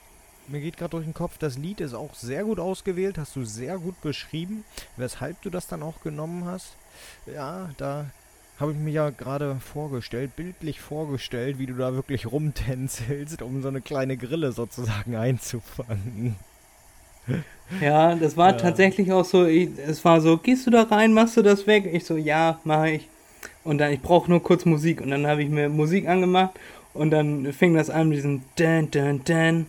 mir 0.48 0.60
geht 0.60 0.76
gerade 0.76 0.90
durch 0.90 1.04
den 1.04 1.14
Kopf, 1.14 1.38
das 1.38 1.56
Lied 1.56 1.80
ist 1.80 1.94
auch 1.94 2.12
sehr 2.12 2.44
gut 2.44 2.60
ausgewählt, 2.60 3.16
hast 3.16 3.34
du 3.36 3.46
sehr 3.46 3.78
gut 3.78 3.98
beschrieben, 4.02 4.66
weshalb 4.98 5.40
du 5.40 5.48
das 5.48 5.68
dann 5.68 5.82
auch 5.82 6.02
genommen 6.02 6.44
hast. 6.44 6.76
Ja, 7.24 7.70
da 7.78 8.10
habe 8.60 8.72
ich 8.72 8.78
mir 8.78 8.92
ja 8.92 9.10
gerade 9.10 9.56
vorgestellt, 9.56 10.36
bildlich 10.36 10.80
vorgestellt, 10.80 11.58
wie 11.58 11.66
du 11.66 11.74
da 11.74 11.94
wirklich 11.94 12.30
rumtänzelst, 12.30 13.42
um 13.42 13.62
so 13.62 13.68
eine 13.68 13.80
kleine 13.80 14.16
Grille 14.16 14.52
sozusagen 14.52 15.16
einzufangen. 15.16 16.36
Ja, 17.80 18.14
das 18.14 18.36
war 18.36 18.50
ja. 18.50 18.56
tatsächlich 18.56 19.10
auch 19.12 19.24
so, 19.24 19.46
ich, 19.46 19.70
es 19.78 20.04
war 20.04 20.20
so, 20.20 20.36
gehst 20.36 20.66
du 20.66 20.70
da 20.70 20.82
rein, 20.82 21.14
machst 21.14 21.36
du 21.36 21.42
das 21.42 21.66
weg? 21.66 21.88
Ich 21.92 22.04
so, 22.04 22.16
ja, 22.16 22.60
mache 22.64 22.90
ich. 22.90 23.08
Und 23.64 23.78
dann, 23.78 23.92
ich 23.92 24.00
brauche 24.00 24.30
nur 24.30 24.42
kurz 24.42 24.64
Musik. 24.64 25.00
Und 25.00 25.10
dann 25.10 25.26
habe 25.26 25.42
ich 25.42 25.48
mir 25.48 25.68
Musik 25.68 26.06
angemacht 26.06 26.52
und 26.92 27.10
dann 27.10 27.52
fing 27.52 27.74
das 27.74 27.90
an 27.90 28.08
mit 28.08 28.18
diesem 28.18 28.42
Dan, 28.56 28.90
Dan, 28.90 29.22
Dan, 29.24 29.66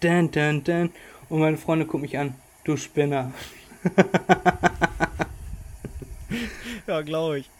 Dan, 0.00 0.30
Dan, 0.30 0.64
Dan. 0.64 0.90
Und 1.28 1.40
meine 1.40 1.56
Freunde 1.56 1.86
gucken 1.86 2.02
mich 2.02 2.18
an. 2.18 2.34
Du 2.64 2.76
Spinner. 2.76 3.32
ja, 6.86 7.00
glaube 7.00 7.40
ich. 7.40 7.50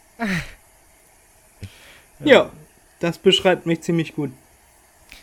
Ja. 2.19 2.27
ja, 2.27 2.51
das 2.99 3.17
beschreibt 3.17 3.65
mich 3.65 3.81
ziemlich 3.81 4.15
gut. 4.15 4.31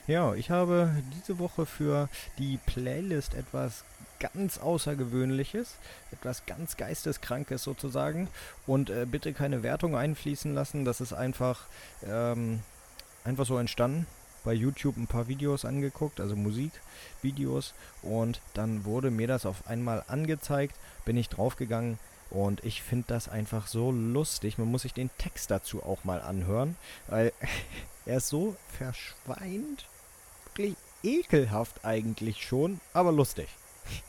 Ja, 0.07 0.35
ich 0.35 0.51
habe 0.51 0.91
diese 1.17 1.39
Woche 1.39 1.67
für 1.67 2.09
die 2.39 2.59
Playlist 2.65 3.35
etwas 3.35 3.85
ganz 4.21 4.59
Außergewöhnliches, 4.59 5.77
etwas 6.13 6.47
ganz 6.47 6.77
Geisteskrankes 6.77 7.63
sozusagen. 7.63 8.29
Und 8.67 8.91
äh, 8.91 9.07
bitte 9.11 9.33
keine 9.33 9.63
Wertung 9.63 9.97
einfließen 9.97 10.55
lassen. 10.55 10.85
Das 10.85 11.01
ist 11.01 11.13
einfach 11.13 11.67
ähm, 12.07 12.61
einfach 13.25 13.47
so 13.47 13.59
entstanden. 13.59 14.07
Bei 14.45 14.53
YouTube 14.53 14.97
ein 14.97 15.09
paar 15.09 15.27
Videos 15.27 15.65
angeguckt, 15.65 16.21
also 16.21 16.37
Musikvideos. 16.37 17.75
Und 18.03 18.41
dann 18.55 18.85
wurde 18.85 19.11
mir 19.11 19.27
das 19.27 19.45
auf 19.45 19.67
einmal 19.67 20.05
angezeigt, 20.07 20.77
bin 21.05 21.17
ich 21.17 21.29
draufgegangen 21.29 21.99
und 22.31 22.65
ich 22.65 22.83
finde 22.83 23.07
das 23.09 23.29
einfach 23.29 23.67
so 23.67 23.91
lustig. 23.91 24.59
Man 24.59 24.71
muss 24.71 24.83
sich 24.83 24.95
den 24.95 25.11
Text 25.19 25.51
dazu 25.51 25.83
auch 25.83 26.05
mal 26.05 26.21
anhören, 26.21 26.77
weil 27.07 27.33
er 28.07 28.19
ist 28.19 28.29
so 28.29 28.57
verschweint. 28.77 29.87
Wirklich 30.45 30.77
ekelhaft 31.03 31.85
eigentlich 31.85 32.45
schon, 32.45 32.81
aber 32.93 33.13
lustig. 33.13 33.49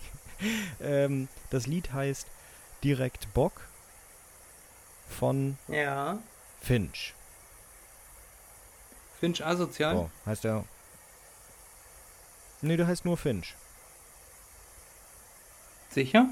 ähm, 0.82 1.28
das 1.50 1.68
Lied 1.68 1.94
heißt 1.94 2.28
Direkt 2.84 3.34
Bock 3.34 3.68
von 5.10 5.58
ja. 5.68 6.20
Finch. 6.62 7.14
Finch 9.20 9.44
asozial? 9.44 9.96
Oh, 9.96 10.10
heißt 10.26 10.44
der. 10.44 10.64
Nee, 12.62 12.78
der 12.78 12.88
heißt 12.88 13.06
nur 13.06 13.18
Finch. 13.18 13.56
Sicher? 15.90 16.30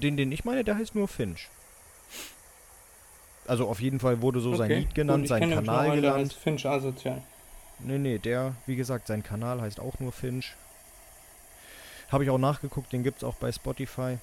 Den, 0.00 0.16
den 0.16 0.32
ich 0.32 0.44
meine, 0.44 0.64
der 0.64 0.76
heißt 0.76 0.94
nur 0.94 1.08
Finch. 1.08 1.48
Also 3.46 3.68
auf 3.68 3.80
jeden 3.80 4.00
Fall 4.00 4.22
wurde 4.22 4.40
so 4.40 4.50
okay. 4.50 4.58
sein 4.58 4.70
Lied 4.70 4.94
genannt, 4.94 5.24
Gut, 5.24 5.28
sein 5.28 5.50
Kanal 5.50 5.84
genannt. 5.96 6.02
Der 6.02 6.14
heißt 6.14 6.32
Finch 6.34 6.66
asozial. 6.66 7.22
Nee, 7.80 7.98
nee, 7.98 8.18
der, 8.18 8.54
wie 8.66 8.76
gesagt, 8.76 9.06
sein 9.06 9.22
Kanal 9.22 9.60
heißt 9.60 9.80
auch 9.80 9.98
nur 9.98 10.12
Finch. 10.12 10.54
Habe 12.10 12.24
ich 12.24 12.30
auch 12.30 12.38
nachgeguckt, 12.38 12.92
den 12.92 13.02
gibt 13.02 13.18
es 13.18 13.24
auch 13.24 13.34
bei 13.36 13.50
Spotify. 13.52 14.18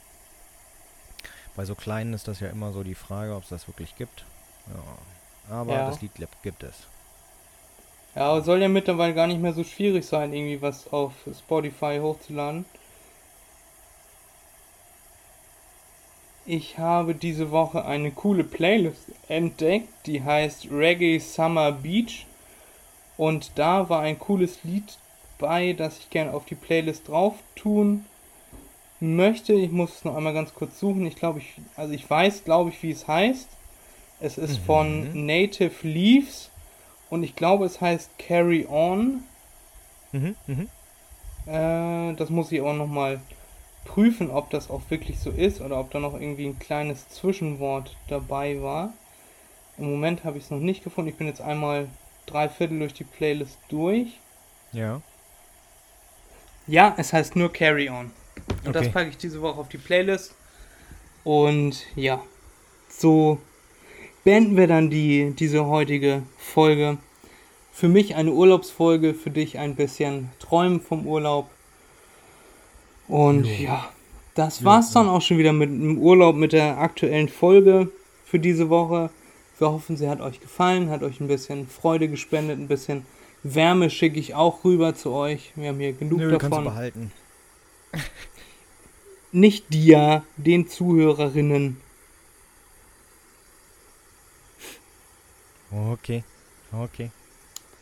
Bei 1.55 1.65
so 1.65 1.75
kleinen 1.75 2.13
ist 2.13 2.27
das 2.27 2.39
ja 2.39 2.49
immer 2.49 2.71
so 2.71 2.83
die 2.83 2.95
Frage, 2.95 3.35
ob 3.35 3.43
es 3.43 3.49
das 3.49 3.67
wirklich 3.67 3.95
gibt. 3.97 4.25
Ja. 4.67 5.55
Aber 5.55 5.73
ja. 5.73 5.87
das 5.87 6.01
Lied 6.01 6.11
gibt 6.43 6.63
es. 6.63 6.87
Ja, 8.15 8.23
aber 8.27 8.41
soll 8.41 8.61
ja 8.61 8.67
mittlerweile 8.67 9.13
gar 9.13 9.27
nicht 9.27 9.41
mehr 9.41 9.53
so 9.53 9.63
schwierig 9.63 10.05
sein, 10.05 10.33
irgendwie 10.33 10.61
was 10.61 10.91
auf 10.91 11.13
Spotify 11.37 11.99
hochzuladen. 12.01 12.65
Ich 16.45 16.77
habe 16.79 17.13
diese 17.13 17.51
Woche 17.51 17.85
eine 17.85 18.11
coole 18.11 18.43
Playlist 18.43 19.11
entdeckt, 19.27 19.89
die 20.07 20.23
heißt 20.23 20.71
Reggae 20.71 21.19
Summer 21.19 21.71
Beach. 21.71 22.25
Und 23.17 23.51
da 23.55 23.89
war 23.89 24.01
ein 24.01 24.17
cooles 24.17 24.63
Lied 24.63 24.97
bei, 25.37 25.73
das 25.73 25.99
ich 25.99 26.09
gerne 26.09 26.33
auf 26.33 26.45
die 26.45 26.55
Playlist 26.55 27.07
drauf 27.07 27.35
tun 27.55 28.05
möchte. 28.99 29.53
Ich 29.53 29.71
muss 29.71 29.97
es 29.97 30.05
noch 30.05 30.15
einmal 30.15 30.33
ganz 30.33 30.53
kurz 30.53 30.79
suchen. 30.79 31.05
Ich 31.05 31.15
glaube, 31.15 31.39
ich, 31.39 31.53
also 31.75 31.93
ich 31.93 32.09
weiß, 32.09 32.43
glaube 32.43 32.69
ich, 32.69 32.81
wie 32.81 32.91
es 32.91 33.07
heißt. 33.07 33.47
Es 34.19 34.37
ist 34.37 34.59
mhm. 34.59 34.65
von 34.65 35.25
Native 35.25 35.87
Leaves 35.87 36.49
und 37.09 37.23
ich 37.23 37.35
glaube, 37.35 37.65
es 37.65 37.81
heißt 37.81 38.17
Carry 38.17 38.67
On. 38.69 39.23
Mhm, 40.11 40.35
mhm. 40.47 40.67
Äh, 41.47 42.13
das 42.15 42.29
muss 42.29 42.51
ich 42.51 42.61
auch 42.61 42.73
nochmal 42.73 43.19
prüfen, 43.85 44.29
ob 44.29 44.49
das 44.49 44.69
auch 44.69 44.81
wirklich 44.89 45.19
so 45.19 45.31
ist 45.31 45.61
oder 45.61 45.79
ob 45.79 45.91
da 45.91 45.99
noch 45.99 46.13
irgendwie 46.13 46.47
ein 46.47 46.59
kleines 46.59 47.09
Zwischenwort 47.09 47.95
dabei 48.07 48.61
war. 48.61 48.93
Im 49.77 49.89
Moment 49.89 50.23
habe 50.23 50.37
ich 50.37 50.45
es 50.45 50.51
noch 50.51 50.59
nicht 50.59 50.83
gefunden. 50.83 51.09
Ich 51.09 51.17
bin 51.17 51.27
jetzt 51.27 51.41
einmal 51.41 51.87
drei 52.25 52.49
Viertel 52.49 52.79
durch 52.79 52.93
die 52.93 53.03
Playlist 53.03 53.57
durch. 53.69 54.19
Ja. 54.71 55.01
Ja, 56.67 56.93
es 56.97 57.11
heißt 57.11 57.35
nur 57.35 57.51
Carry 57.51 57.89
On. 57.89 58.11
Und 58.63 58.69
okay. 58.69 58.71
das 58.71 58.91
packe 58.91 59.09
ich 59.09 59.17
diese 59.17 59.41
Woche 59.41 59.59
auf 59.59 59.69
die 59.69 59.77
Playlist. 59.77 60.35
Und 61.23 61.85
ja, 61.95 62.21
so 62.89 63.39
beenden 64.23 64.57
wir 64.57 64.67
dann 64.67 64.89
die, 64.89 65.33
diese 65.37 65.65
heutige 65.65 66.23
Folge. 66.37 66.97
Für 67.71 67.87
mich 67.87 68.15
eine 68.15 68.31
Urlaubsfolge, 68.31 69.13
für 69.13 69.31
dich 69.31 69.57
ein 69.57 69.75
bisschen 69.75 70.29
Träumen 70.39 70.81
vom 70.81 71.07
Urlaub. 71.07 71.49
Und 73.11 73.43
jo. 73.45 73.65
ja, 73.65 73.89
das 74.35 74.63
war's 74.63 74.91
dann 74.93 75.09
auch 75.09 75.21
schon 75.21 75.37
wieder 75.37 75.51
mit 75.51 75.69
dem 75.69 75.97
Urlaub, 75.97 76.35
mit 76.37 76.53
der 76.53 76.77
aktuellen 76.77 77.27
Folge 77.27 77.91
für 78.25 78.39
diese 78.39 78.69
Woche. 78.69 79.09
Wir 79.59 79.69
hoffen, 79.69 79.97
sie 79.97 80.07
hat 80.07 80.21
euch 80.21 80.39
gefallen, 80.39 80.89
hat 80.89 81.03
euch 81.03 81.19
ein 81.19 81.27
bisschen 81.27 81.67
Freude 81.67 82.07
gespendet, 82.07 82.57
ein 82.57 82.69
bisschen 82.69 83.05
Wärme 83.43 83.89
schicke 83.89 84.17
ich 84.19 84.33
auch 84.33 84.63
rüber 84.63 84.95
zu 84.95 85.11
euch. 85.11 85.51
Wir 85.55 85.69
haben 85.69 85.79
hier 85.79 85.91
genug 85.93 86.19
Nö, 86.19 86.31
davon. 86.31 86.39
Kannst 86.49 86.57
du 86.59 86.63
behalten. 86.63 87.11
Nicht 89.33 89.73
dir, 89.73 90.23
den 90.37 90.67
Zuhörerinnen. 90.69 91.77
Okay, 95.71 96.23
okay. 96.71 97.11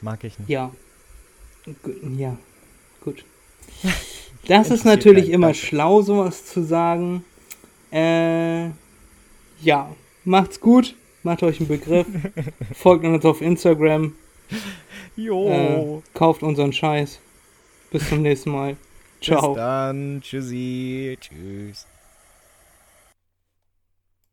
Mag 0.01 0.23
ich 0.23 0.39
nicht. 0.39 0.49
Ja. 0.49 0.71
Gu- 1.83 2.07
Ja, 2.17 2.35
gut. 3.03 3.23
Das 4.47 4.71
ist 4.71 4.85
natürlich 4.85 5.29
immer 5.29 5.53
schlau, 5.53 6.01
sowas 6.01 6.45
zu 6.45 6.63
sagen. 6.63 7.23
Äh, 7.91 8.67
ja, 9.61 9.89
macht's 10.25 10.59
gut, 10.59 10.95
macht 11.23 11.43
euch 11.43 11.59
einen 11.59 11.67
Begriff, 11.67 12.07
folgt 12.73 13.05
uns 13.05 13.25
auf 13.25 13.41
Instagram, 13.41 14.13
Jo. 15.15 15.49
äh, 15.49 16.01
kauft 16.17 16.43
unseren 16.43 16.73
Scheiß. 16.73 17.19
Bis 17.91 18.07
zum 18.07 18.21
nächsten 18.21 18.51
Mal. 18.51 18.77
Ciao. 19.21 19.53
Bis 19.53 19.57
dann. 19.57 20.21
Tschüssi. 20.21 21.17
Tschüss. 21.19 21.87